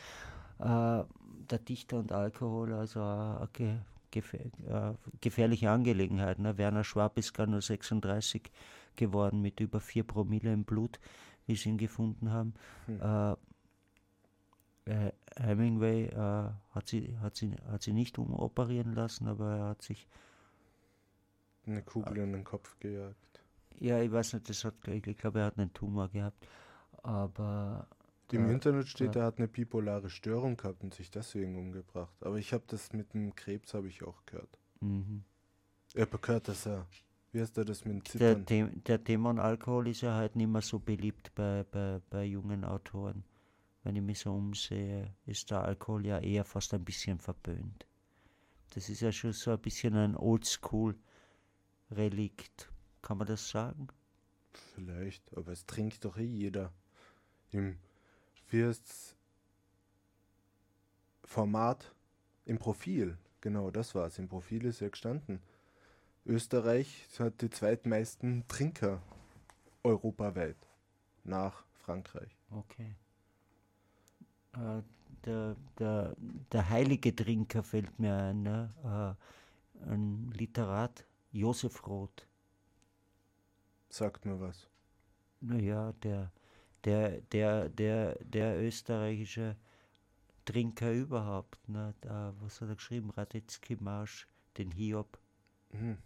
Äh, 0.59 1.03
der 1.49 1.59
Dichter 1.59 1.99
und 1.99 2.11
Alkohol, 2.11 2.73
also 2.73 3.01
eine 3.01 3.49
äh, 4.15 4.93
gefährliche 5.21 5.69
Angelegenheit. 5.69 6.39
Ne? 6.39 6.57
Werner 6.57 6.83
Schwab 6.83 7.17
ist 7.17 7.33
gar 7.33 7.47
nur 7.47 7.61
36 7.61 8.51
geworden 8.95 9.41
mit 9.41 9.59
über 9.59 9.79
4 9.79 10.03
Promille 10.05 10.53
im 10.53 10.63
Blut, 10.63 10.99
wie 11.45 11.55
sie 11.55 11.69
ihn 11.69 11.77
gefunden 11.77 12.31
haben. 12.31 12.53
Hm. 12.87 13.01
Äh, 13.01 13.35
äh, 14.85 15.11
Hemingway 15.37 16.05
äh, 16.05 16.49
hat, 16.71 16.87
sie, 16.87 17.17
hat, 17.19 17.35
sie, 17.35 17.55
hat 17.69 17.81
sie 17.81 17.93
nicht 17.93 18.17
umoperieren 18.17 18.93
lassen, 18.93 19.27
aber 19.27 19.55
er 19.55 19.65
hat 19.69 19.81
sich, 19.81 20.07
Eine 21.65 21.81
Kugel 21.81 22.17
in 22.17 22.33
den 22.33 22.43
Kopf 22.43 22.77
gejagt. 22.79 23.43
ja, 23.79 23.99
ich 23.99 24.11
weiß 24.11 24.33
nicht, 24.33 24.47
das 24.49 24.63
hat, 24.63 24.75
ich 24.87 25.17
glaube, 25.17 25.39
er 25.39 25.45
hat 25.47 25.57
einen 25.57 25.73
Tumor 25.73 26.09
gehabt, 26.09 26.47
aber 27.03 27.87
Im 28.35 28.49
äh, 28.49 28.53
Internet 28.53 28.87
steht, 28.87 29.15
ja. 29.15 29.21
er 29.21 29.27
hat 29.27 29.37
eine 29.37 29.47
bipolare 29.47 30.09
Störung 30.09 30.57
gehabt 30.57 30.83
und 30.83 30.93
sich 30.93 31.09
deswegen 31.11 31.57
umgebracht. 31.57 32.15
Aber 32.21 32.37
ich 32.37 32.51
habe 32.53 32.63
das 32.67 32.91
mit 32.93 33.13
dem 33.13 33.35
Krebs 33.35 33.73
habe 33.73 33.87
ich 33.87 34.03
auch 34.03 34.25
gehört. 34.25 34.59
mhm. 34.81 35.23
Ich 35.93 36.01
habe 36.01 36.17
gehört, 36.17 36.47
dass 36.49 36.65
er, 36.65 36.85
wie 37.31 37.39
heißt 37.39 37.57
er 37.57 37.63
das 37.63 37.85
mit 37.85 37.93
dem 37.93 38.03
der, 38.19 38.45
Zittern? 38.45 38.71
The 38.73 38.81
der 38.81 38.97
Dämon 38.97 39.39
Alkohol 39.39 39.87
ist 39.87 40.01
ja 40.01 40.15
halt 40.15 40.35
nicht 40.35 40.49
mehr 40.49 40.61
so 40.61 40.79
beliebt 40.79 41.33
bei, 41.35 41.63
bei, 41.71 42.01
bei 42.09 42.25
jungen 42.25 42.65
Autoren. 42.65 43.23
Wenn 43.83 43.95
ich 43.95 44.01
mich 44.01 44.19
so 44.19 44.33
umsehe, 44.33 45.15
ist 45.25 45.51
der 45.51 45.63
Alkohol 45.63 46.05
ja 46.05 46.19
eher 46.19 46.43
fast 46.43 46.73
ein 46.73 46.83
bisschen 46.83 47.19
verböhnt. 47.19 47.87
Das 48.73 48.89
ist 48.89 48.99
ja 49.01 49.11
schon 49.11 49.31
so 49.31 49.51
ein 49.51 49.59
bisschen 49.59 49.95
ein 49.95 50.17
Oldschool-Relikt. 50.17 52.71
Kann 53.01 53.19
man 53.19 53.27
das 53.27 53.47
sagen? 53.47 53.87
Vielleicht, 54.73 55.37
aber 55.37 55.51
es 55.51 55.65
trinkt 55.65 56.03
doch 56.03 56.17
eh 56.17 56.25
jeder. 56.25 56.73
Im 57.51 57.77
heißt's? 58.63 59.15
Format 61.23 61.93
im 62.45 62.59
Profil, 62.59 63.17
genau, 63.41 63.71
das 63.71 63.95
war's. 63.95 64.19
Im 64.19 64.27
Profil 64.27 64.65
ist 64.65 64.79
ja 64.79 64.89
gestanden. 64.89 65.41
Österreich 66.25 67.07
hat 67.19 67.41
die 67.41 67.49
zweitmeisten 67.49 68.47
Trinker 68.47 69.01
europaweit 69.83 70.57
nach 71.23 71.65
Frankreich. 71.73 72.35
Okay. 72.49 72.95
Äh, 74.53 74.81
der, 75.25 75.55
der, 75.79 76.15
der 76.51 76.69
heilige 76.69 77.15
Trinker 77.15 77.63
fällt 77.63 77.99
mir 77.99 78.15
ein, 78.15 78.43
ne? 78.43 79.17
äh, 79.83 79.89
ein 79.89 80.31
Literat, 80.31 81.05
Josef 81.31 81.85
Roth. 81.87 82.27
Sagt 83.89 84.25
mir 84.25 84.39
was. 84.39 84.67
Naja, 85.41 85.93
der, 86.03 86.31
der, 86.85 87.21
der, 87.21 87.69
der, 87.69 88.15
der 88.23 88.61
österreichische 88.61 89.55
Trinker 90.45 90.91
überhaupt, 90.91 91.67
ne? 91.67 91.95
Da, 92.01 92.33
was 92.39 92.61
hat 92.61 92.69
er 92.69 92.75
geschrieben? 92.75 93.09
Radetzky 93.09 93.75
Marsch, 93.79 94.27
den 94.57 94.71
Hiob. 94.71 95.17
Mhm. 95.71 95.97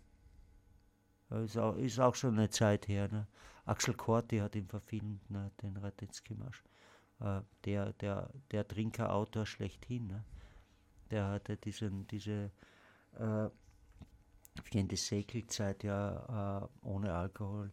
Ist 1.44 1.58
auch, 1.58 1.76
ist 1.76 2.00
auch 2.00 2.16
schon 2.16 2.38
eine 2.38 2.50
Zeit 2.50 2.88
her. 2.88 3.08
Ne? 3.10 3.28
Axel 3.66 3.94
Corti 3.94 4.40
hat 4.40 4.56
ihn 4.56 4.68
verfilmt, 4.68 5.30
ne? 5.30 5.52
den 5.62 5.78
Radetzky 5.78 6.34
Marsch. 6.34 6.64
Äh, 7.20 7.42
der, 7.66 7.94
der, 7.94 8.32
der 8.52 8.68
Trinkerautor 8.68 9.46
schlechthin. 9.46 10.08
Ne? 10.08 10.24
Der 11.12 11.28
hatte 11.28 11.58
diesen, 11.58 12.08
diese 12.08 12.52
äh, 13.20 13.50
die 14.74 14.96
Segelzeit 14.96 15.84
ja 15.84 16.64
äh, 16.64 16.88
ohne 16.88 17.14
Alkohol 17.14 17.72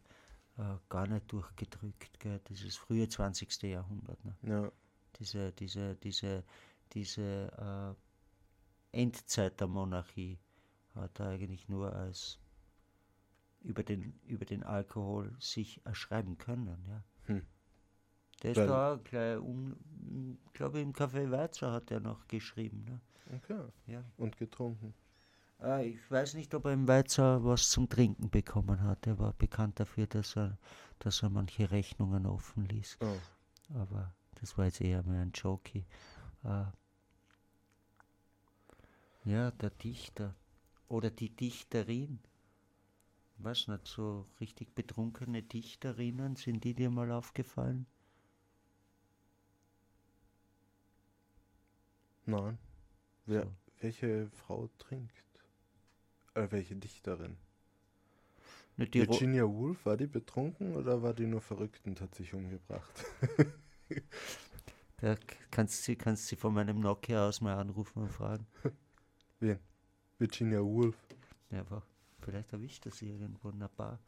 äh, 0.59 0.77
gar 0.89 1.07
nicht 1.07 1.31
durchgedrückt. 1.31 2.19
Gell? 2.21 2.41
Dieses 2.49 2.77
frühe 2.77 3.09
20. 3.09 3.63
Jahrhundert. 3.63 4.25
Ne? 4.25 4.37
Ja, 4.43 4.73
Diese, 5.19 5.53
diese, 5.53 5.97
diese, 5.97 6.45
diese 6.93 7.97
äh, 8.93 9.01
Endzeit 9.01 9.61
der 9.61 9.67
Monarchie 9.67 10.39
hat 10.95 11.21
er 11.21 11.29
eigentlich 11.29 11.69
nur 11.69 11.93
als 11.95 12.39
über 13.61 13.83
den, 13.83 14.19
über 14.25 14.45
den 14.45 14.63
Alkohol 14.63 15.35
sich 15.41 15.85
erschreiben 15.85 16.39
können. 16.39 16.85
Ja. 16.89 17.05
Hm. 17.27 17.47
Der 18.43 18.51
ist 18.53 18.59
da 18.59 19.01
gleich 19.03 19.39
um, 19.39 19.77
glaube 20.53 20.81
im 20.81 20.93
Café 20.93 21.31
Weizer 21.31 21.73
hat 21.73 21.91
er 21.91 22.01
noch 22.01 22.29
geschrieben. 22.29 22.85
Ne? 22.85 23.01
okay. 23.37 23.65
Ja. 23.87 24.05
Und 24.17 24.37
getrunken. 24.37 24.95
Äh, 25.63 25.89
ich 25.91 26.11
weiß 26.11 26.35
nicht, 26.35 26.55
ob 26.55 26.67
er 26.67 26.73
im 26.73 26.89
Weizer 26.89 27.45
was 27.45 27.71
zum 27.71 27.89
Trinken 27.89 28.31
bekommen 28.31 28.83
hat. 28.83 29.07
Er 29.07 29.19
war 29.19 29.33
bekannt 29.35 29.81
dafür, 29.81 30.07
dass 30.07 30.37
er, 30.37 30.59
dass 30.99 31.23
er 31.23 31.31
manche 31.31 31.71
Rechnungen 31.71 32.27
offen 32.27 32.65
ließ. 32.67 32.99
Oh. 33.01 33.23
Aber 33.75 34.15
das 34.41 34.57
war 34.59 34.67
jetzt 34.67 34.81
eher 34.81 35.03
mehr 35.03 35.23
ein 35.23 35.33
Jokey. 35.33 35.85
Äh, 36.45 36.65
ja, 39.25 39.51
der 39.51 39.71
Dichter 39.71 40.35
oder 40.89 41.11
die 41.11 41.31
Dichterin. 41.35 42.21
Was 43.39 43.67
nicht, 43.69 43.87
so 43.87 44.25
richtig 44.41 44.75
betrunkene 44.75 45.43
Dichterinnen, 45.43 46.37
sind 46.37 46.65
die 46.65 46.75
dir 46.75 46.91
mal 46.91 47.11
aufgefallen? 47.13 47.87
Nein. 52.27 52.59
Wer, 53.27 53.43
So. 53.45 53.53
Welche 53.81 54.31
Frau 54.31 54.69
trinkt? 54.79 55.26
Äh, 56.37 56.51
welche 56.51 56.77
Dichterin? 56.77 57.39
Die 58.77 59.01
Ro 59.01 59.13
Virginia 59.13 59.45
Woolf, 59.45 59.87
war 59.87 59.97
die 59.97 60.07
betrunken 60.07 60.77
oder 60.77 61.03
war 61.03 61.15
die 61.15 61.27
nur 61.27 61.41
verrückt 61.41 61.87
und 61.87 61.99
hat 62.03 62.15
sich 62.15 62.35
umgebracht? 62.35 62.93
da 64.99 65.17
kannst 65.51 65.85
sie 65.85 65.97
kannst 65.97 66.27
sie 66.27 66.37
von 66.37 66.53
meinem 66.53 66.81
Nokia 66.81 67.27
aus 67.27 67.41
mal 67.41 67.55
anrufen 67.55 68.03
und 68.03 68.13
fragen. 68.13 68.47
Wen? 69.41 69.59
Virginia 70.19 70.61
Woolf. 70.61 70.97
Einfach, 71.51 71.87
vielleicht 72.21 72.53
erwischt 72.53 72.85
er 72.85 72.93
sie 72.93 73.09
irgendwo 73.09 73.49
in 73.49 73.55
einer 73.55 73.71
Bar. 73.71 73.99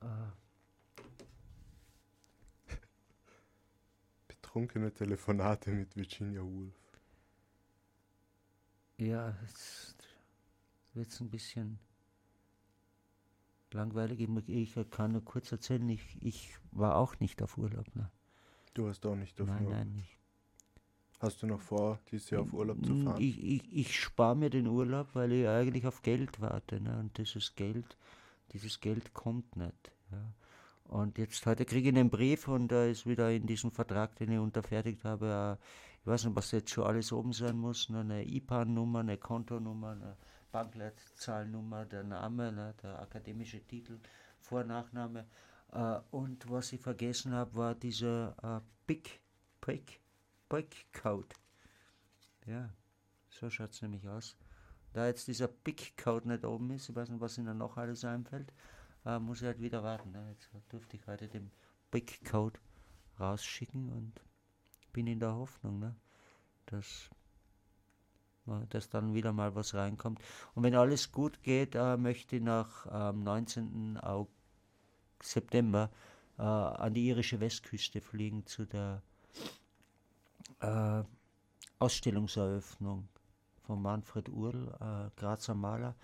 Äh, 0.00 0.32
Betrunkene 4.26 4.92
Telefonate 4.92 5.70
mit 5.70 5.94
Virginia 5.94 6.42
Woolf. 6.42 6.74
Ja, 8.98 9.36
wird 10.96 11.08
es 11.08 11.20
ein 11.20 11.30
bisschen 11.30 11.78
langweilig. 13.72 14.20
Ich, 14.20 14.76
ich 14.76 14.90
kann 14.90 15.12
nur 15.12 15.24
kurz 15.24 15.52
erzählen, 15.52 15.88
ich, 15.88 16.18
ich 16.22 16.54
war 16.72 16.96
auch 16.96 17.18
nicht 17.20 17.42
auf 17.42 17.58
Urlaub. 17.58 17.94
Ne? 17.94 18.10
Du 18.74 18.88
hast 18.88 19.04
auch 19.06 19.16
nicht 19.16 19.40
auf 19.40 19.48
Nein, 19.48 19.64
Urlaub. 19.66 19.78
nein, 19.78 19.92
nicht. 19.94 20.18
Hast 21.18 21.42
du 21.42 21.46
noch 21.46 21.60
vor, 21.60 21.98
dieses 22.10 22.28
Jahr 22.28 22.42
auf 22.42 22.52
Urlaub 22.52 22.84
zu 22.84 22.94
fahren? 22.94 23.20
Ich, 23.20 23.42
ich, 23.42 23.72
ich 23.74 23.98
spare 23.98 24.36
mir 24.36 24.50
den 24.50 24.66
Urlaub, 24.66 25.08
weil 25.14 25.32
ich 25.32 25.48
eigentlich 25.48 25.86
auf 25.86 26.02
Geld 26.02 26.40
warte. 26.40 26.78
Ne? 26.80 26.98
Und 26.98 27.16
dieses 27.16 27.54
Geld, 27.54 27.96
dieses 28.52 28.80
Geld 28.80 29.14
kommt 29.14 29.56
nicht. 29.56 29.92
Ja? 30.12 30.34
Und 30.84 31.16
jetzt 31.18 31.44
heute 31.46 31.64
kriege 31.64 31.88
ich 31.88 31.96
einen 31.96 32.10
Brief 32.10 32.48
und 32.48 32.68
da 32.68 32.84
ist 32.84 33.06
wieder 33.06 33.32
in 33.32 33.46
diesem 33.46 33.70
Vertrag, 33.72 34.14
den 34.16 34.30
ich 34.30 34.38
unterfertigt 34.38 35.04
habe, 35.04 35.58
äh, 35.58 35.64
ich 36.02 36.06
weiß 36.06 36.26
nicht, 36.26 36.36
was 36.36 36.52
jetzt 36.52 36.70
schon 36.70 36.84
alles 36.84 37.12
oben 37.12 37.32
sein 37.32 37.56
muss, 37.56 37.88
ne? 37.88 38.00
eine 38.00 38.24
IPAN-Nummer, 38.24 39.00
eine 39.00 39.16
Kontonummer, 39.16 39.92
eine 39.92 40.16
Bankleitzahlnummer, 40.52 41.84
der 41.86 42.04
Name, 42.04 42.52
ne? 42.52 42.74
der 42.82 43.00
akademische 43.00 43.60
Titel, 43.66 43.98
Vor- 44.40 44.64
Nachname. 44.64 45.26
Äh, 45.72 45.98
und 46.10 46.48
was 46.50 46.72
ich 46.72 46.80
vergessen 46.80 47.32
habe, 47.32 47.54
war 47.54 47.74
dieser 47.74 48.34
äh, 48.42 48.60
Big, 48.86 49.20
Big, 49.60 50.00
Big 50.48 50.86
Code. 50.92 51.34
Ja, 52.46 52.70
so 53.28 53.50
schaut 53.50 53.72
es 53.72 53.82
nämlich 53.82 54.08
aus. 54.08 54.36
Da 54.92 55.06
jetzt 55.06 55.28
dieser 55.28 55.48
Big 55.48 55.96
Code 55.96 56.28
nicht 56.28 56.44
oben 56.44 56.70
ist, 56.70 56.88
ich 56.88 56.94
weiß 56.96 57.10
nicht, 57.10 57.20
was 57.20 57.36
Ihnen 57.36 57.58
noch 57.58 57.76
alles 57.76 58.04
einfällt, 58.04 58.52
äh, 59.04 59.18
muss 59.18 59.40
ich 59.42 59.46
halt 59.46 59.60
wieder 59.60 59.82
warten. 59.82 60.12
Ne? 60.12 60.28
Jetzt 60.30 60.48
durfte 60.68 60.96
ich 60.96 61.06
heute 61.06 61.28
den 61.28 61.50
Big 61.90 62.24
Code 62.24 62.58
rausschicken 63.18 63.90
und 63.90 64.20
bin 64.92 65.06
in 65.06 65.20
der 65.20 65.34
Hoffnung, 65.34 65.78
ne? 65.80 65.96
dass, 66.66 67.10
dass 68.70 68.88
dann 68.88 69.14
wieder 69.14 69.32
mal 69.32 69.54
was 69.54 69.74
reinkommt. 69.74 70.20
Und 70.54 70.62
wenn 70.62 70.74
alles 70.74 71.12
gut 71.12 71.42
geht, 71.42 71.74
äh, 71.74 71.96
möchte 71.96 72.36
ich 72.36 72.42
nach 72.42 72.86
am 72.86 73.22
19. 73.22 73.98
Au 73.98 74.28
September 75.22 75.90
äh, 76.38 76.42
an 76.42 76.94
die 76.94 77.08
irische 77.08 77.40
Westküste 77.40 78.00
fliegen 78.00 78.46
zu 78.46 78.66
der 78.66 79.02
äh, 80.60 81.02
Ausstellungseröffnung 81.78 83.08
von 83.66 83.82
Manfred 83.82 84.28
Url, 84.28 84.74
äh, 84.80 85.10
Grazer 85.20 85.54
Maler, 85.54 85.94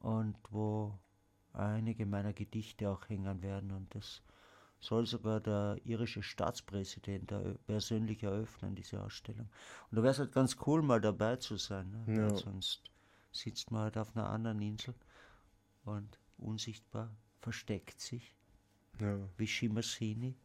und 0.00 0.36
wo 0.50 0.98
einige 1.52 2.04
meiner 2.04 2.32
Gedichte 2.32 2.90
auch 2.90 3.08
hängen 3.08 3.42
werden. 3.42 3.70
Und 3.70 3.94
das 3.94 4.22
soll 4.84 5.06
sogar 5.06 5.40
der 5.40 5.78
irische 5.84 6.22
Staatspräsident 6.22 7.32
persönlich 7.66 8.22
eröffnen, 8.22 8.74
diese 8.74 9.02
Ausstellung. 9.02 9.48
Und 9.90 9.96
da 9.96 10.02
wäre 10.02 10.12
es 10.12 10.18
halt 10.18 10.32
ganz 10.32 10.56
cool, 10.66 10.82
mal 10.82 11.00
dabei 11.00 11.36
zu 11.36 11.56
sein. 11.56 11.90
Ne? 12.06 12.16
Ja. 12.16 12.34
Sonst 12.36 12.82
sitzt 13.32 13.70
man 13.70 13.82
halt 13.82 13.96
auf 13.96 14.14
einer 14.14 14.28
anderen 14.28 14.60
Insel 14.60 14.94
und 15.84 16.18
unsichtbar 16.36 17.10
versteckt 17.40 18.00
sich, 18.00 18.34
Ja. 19.00 19.18
wie 19.36 19.46
Shimasini, 19.46 20.36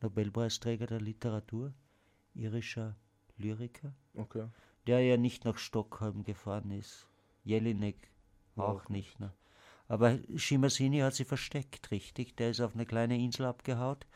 Nobelpreisträger 0.00 0.86
der 0.86 1.00
Literatur, 1.00 1.72
irischer 2.34 2.96
Lyriker 3.36 3.94
Okay. 4.14 4.48
der 4.86 5.00
ja 5.00 5.16
nicht 5.16 5.44
nach 5.44 5.58
Stockholm 5.58 6.24
gefahren 6.24 6.70
ist. 6.72 7.06
Jelinek 7.44 8.10
auch 8.56 8.84
Auch 8.84 8.88
nicht. 8.88 9.18
Ne? 9.20 9.32
Aber 9.92 10.18
Shimasini 10.36 11.00
hat 11.00 11.12
sie 11.14 11.26
versteckt, 11.26 11.90
richtig. 11.90 12.34
Der 12.36 12.48
ist 12.50 12.60
auf 12.62 12.74
eine 12.74 12.86
kleine 12.86 13.18
Insel 13.18 13.44
abgehaut 13.44 14.06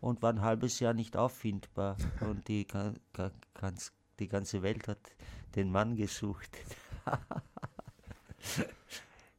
und 0.00 0.22
war 0.22 0.32
ein 0.32 0.40
halbes 0.40 0.80
Jahr 0.80 0.94
nicht 0.94 1.18
auffindbar. 1.18 1.98
und 2.22 2.48
die, 2.48 2.66
ga- 2.66 2.94
ga- 3.12 3.32
ganz, 3.52 3.92
die 4.20 4.28
ganze 4.28 4.62
Welt 4.62 4.88
hat 4.88 4.98
den 5.54 5.70
Mann 5.70 5.96
gesucht. 5.96 6.56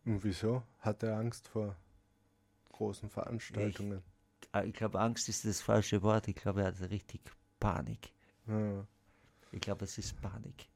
Und 0.05 0.23
wieso? 0.23 0.63
Hat 0.79 1.03
er 1.03 1.17
Angst 1.17 1.47
vor 1.47 1.75
großen 2.71 3.09
Veranstaltungen? 3.09 4.01
Ah, 4.51 4.63
Ich 4.63 4.73
glaube, 4.73 4.99
Angst 4.99 5.27
ist 5.29 5.45
das 5.45 5.61
falsche 5.61 6.01
Wort. 6.01 6.27
Ich 6.27 6.35
glaube, 6.35 6.61
er 6.61 6.67
hat 6.67 6.81
richtig 6.89 7.21
Panik. 7.59 8.11
Ja. 8.47 8.85
Ich 9.51 9.61
glaube, 9.61 9.85
es 9.85 9.97
ist 9.97 10.19
Panik. 10.21 10.67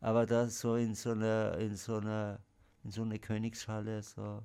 Aber 0.00 0.26
da 0.26 0.48
so 0.48 0.76
in 0.76 0.94
so 0.94 1.10
einer, 1.12 1.56
in 1.58 1.76
so 1.76 1.96
einer, 1.96 2.40
in 2.84 2.90
so 2.90 3.02
eine 3.02 3.18
Königshalle 3.18 4.02
so 4.02 4.42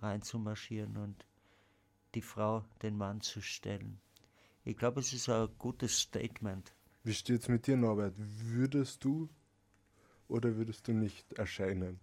reinzumarschieren 0.00 0.96
und 0.96 1.26
die 2.14 2.22
Frau 2.22 2.64
den 2.82 2.96
Mann 2.96 3.20
zu 3.20 3.40
stellen. 3.40 4.00
Ich 4.64 4.76
glaube, 4.76 5.00
es 5.00 5.12
ist 5.12 5.28
ein 5.28 5.48
gutes 5.58 5.98
Statement. 5.98 6.74
Wie 7.04 7.14
steht's 7.14 7.48
mit 7.48 7.66
dir, 7.66 7.76
Norbert? 7.76 8.14
Würdest 8.16 9.04
du 9.04 9.28
oder 10.28 10.56
würdest 10.56 10.86
du 10.86 10.92
nicht 10.92 11.32
erscheinen? 11.32 11.98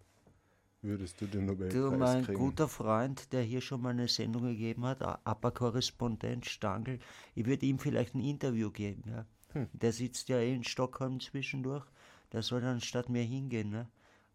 Würdest 0.81 1.19
du 1.19 1.27
den 1.27 1.45
Nobelpreis 1.45 1.73
Du, 1.73 1.91
mein 1.91 2.23
kriegen? 2.23 2.39
guter 2.39 2.67
Freund, 2.69 3.33
der 3.33 3.43
hier 3.43 3.59
schon 3.59 3.81
mal 3.81 3.89
eine 3.89 4.07
Sendung 4.07 4.43
gegeben 4.43 4.85
hat, 4.85 5.01
APA-Korrespondent 5.01 6.45
Stangl, 6.45 6.99
ich 7.35 7.45
würde 7.45 7.65
ihm 7.65 7.79
vielleicht 7.79 8.15
ein 8.15 8.21
Interview 8.21 8.71
geben. 8.71 9.03
Ja. 9.09 9.25
Hm. 9.53 9.67
Der 9.73 9.91
sitzt 9.91 10.29
ja 10.29 10.37
eh 10.37 10.53
in 10.53 10.63
Stockholm 10.63 11.19
zwischendurch, 11.19 11.85
der 12.31 12.43
soll 12.43 12.61
dann 12.61 12.79
statt 12.79 13.09
mir 13.09 13.23
hingehen. 13.23 13.71
Ne? 13.71 13.89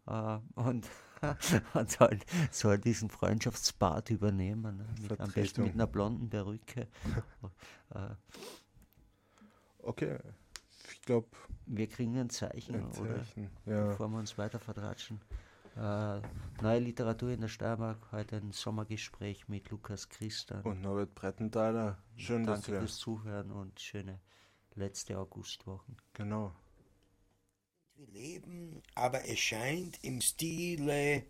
Äh, 0.05 0.37
und 0.59 0.87
und 1.73 1.91
soll, 1.91 2.19
soll 2.51 2.77
diesen 2.77 3.09
Freundschaftsbart 3.09 4.09
übernehmen. 4.09 4.77
Ne? 4.77 4.85
Mit, 5.09 5.19
am 5.19 5.31
besten 5.31 5.63
mit 5.63 5.73
einer 5.73 5.87
blonden 5.87 6.29
Perücke. 6.29 6.87
äh, 7.93 8.09
Okay, 9.85 10.17
ich 10.91 11.01
glaube, 11.03 11.27
wir 11.67 11.87
kriegen 11.87 12.17
ein 12.17 12.31
Zeichen, 12.31 12.75
ein 12.75 12.85
oder? 12.99 13.17
Zeichen. 13.17 13.51
Ja. 13.67 13.89
bevor 13.89 14.07
wir 14.07 14.17
uns 14.17 14.35
weiter 14.35 14.59
vertratschen. 14.59 15.21
Äh, 15.77 16.21
neue 16.61 16.79
Literatur 16.79 17.29
in 17.29 17.41
der 17.41 17.49
Steiermark, 17.49 18.11
heute 18.11 18.37
ein 18.37 18.51
Sommergespräch 18.51 19.47
mit 19.47 19.69
Lukas 19.69 20.09
Christa. 20.09 20.61
Und 20.61 20.81
Norbert 20.81 21.13
Brettenthaler. 21.13 21.99
Schön, 22.15 22.45
dass 22.45 22.61
Danke 22.61 22.71
wir. 22.71 22.79
fürs 22.79 22.97
Zuhören 22.97 23.51
und 23.51 23.79
schöne 23.79 24.19
letzte 24.73 25.19
Augustwochen. 25.19 25.97
Genau. 26.13 26.55
Wir 27.97 28.07
leben, 28.07 28.83
aber 28.93 29.23
es 29.25 29.39
scheint 29.39 30.03
im 30.03 30.19
Stile 30.19 31.25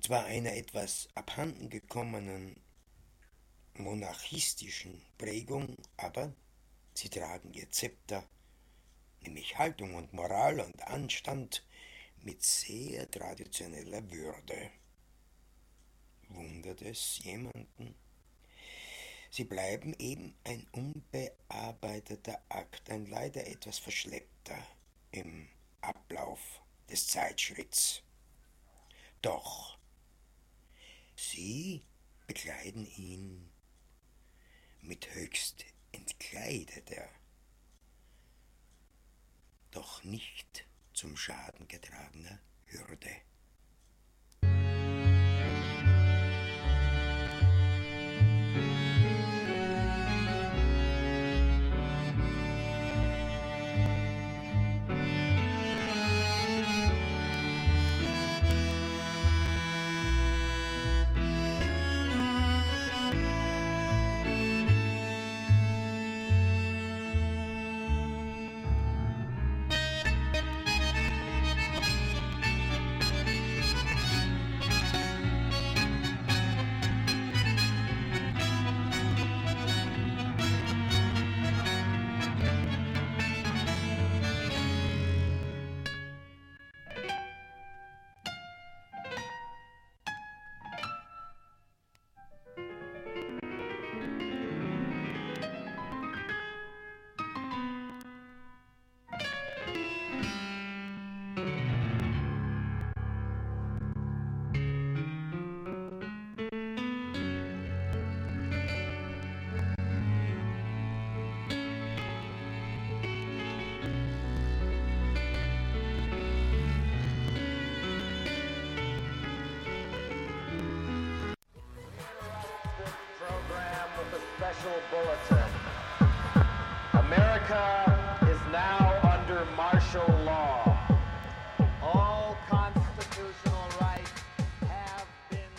zwar 0.00 0.24
einer 0.24 0.54
etwas 0.54 1.06
abhanden 1.14 1.68
gekommenen 1.68 2.56
monarchistischen 3.74 5.02
Prägung, 5.18 5.76
aber 5.98 6.32
sie 6.94 7.10
tragen 7.10 7.52
ihr 7.52 7.68
Zepter, 7.70 8.26
nämlich 9.20 9.58
Haltung 9.58 9.96
und 9.96 10.14
Moral 10.14 10.60
und 10.60 10.82
Anstand, 10.88 11.62
mit 12.22 12.42
sehr 12.42 13.10
traditioneller 13.10 14.10
Würde. 14.10 14.70
Wundert 16.28 16.80
es 16.80 17.18
jemanden? 17.22 17.94
Sie 19.28 19.44
bleiben 19.44 19.94
eben 19.98 20.34
ein 20.44 20.66
unbearbeiteter 20.72 22.42
Akt, 22.48 22.88
ein 22.88 23.04
leider 23.04 23.46
etwas 23.46 23.78
verschleppter 23.78 24.66
im 25.12 25.48
Ablauf 25.80 26.62
des 26.90 27.06
Zeitschritts. 27.06 28.02
Doch 29.20 29.78
sie 31.14 31.84
bekleiden 32.26 32.86
ihn 32.96 33.50
mit 34.80 35.14
höchst 35.14 35.64
entkleideter, 35.92 37.08
doch 39.70 40.02
nicht 40.02 40.66
zum 40.92 41.16
Schaden 41.16 41.68
getragener 41.68 42.40
Hürde. 42.66 43.10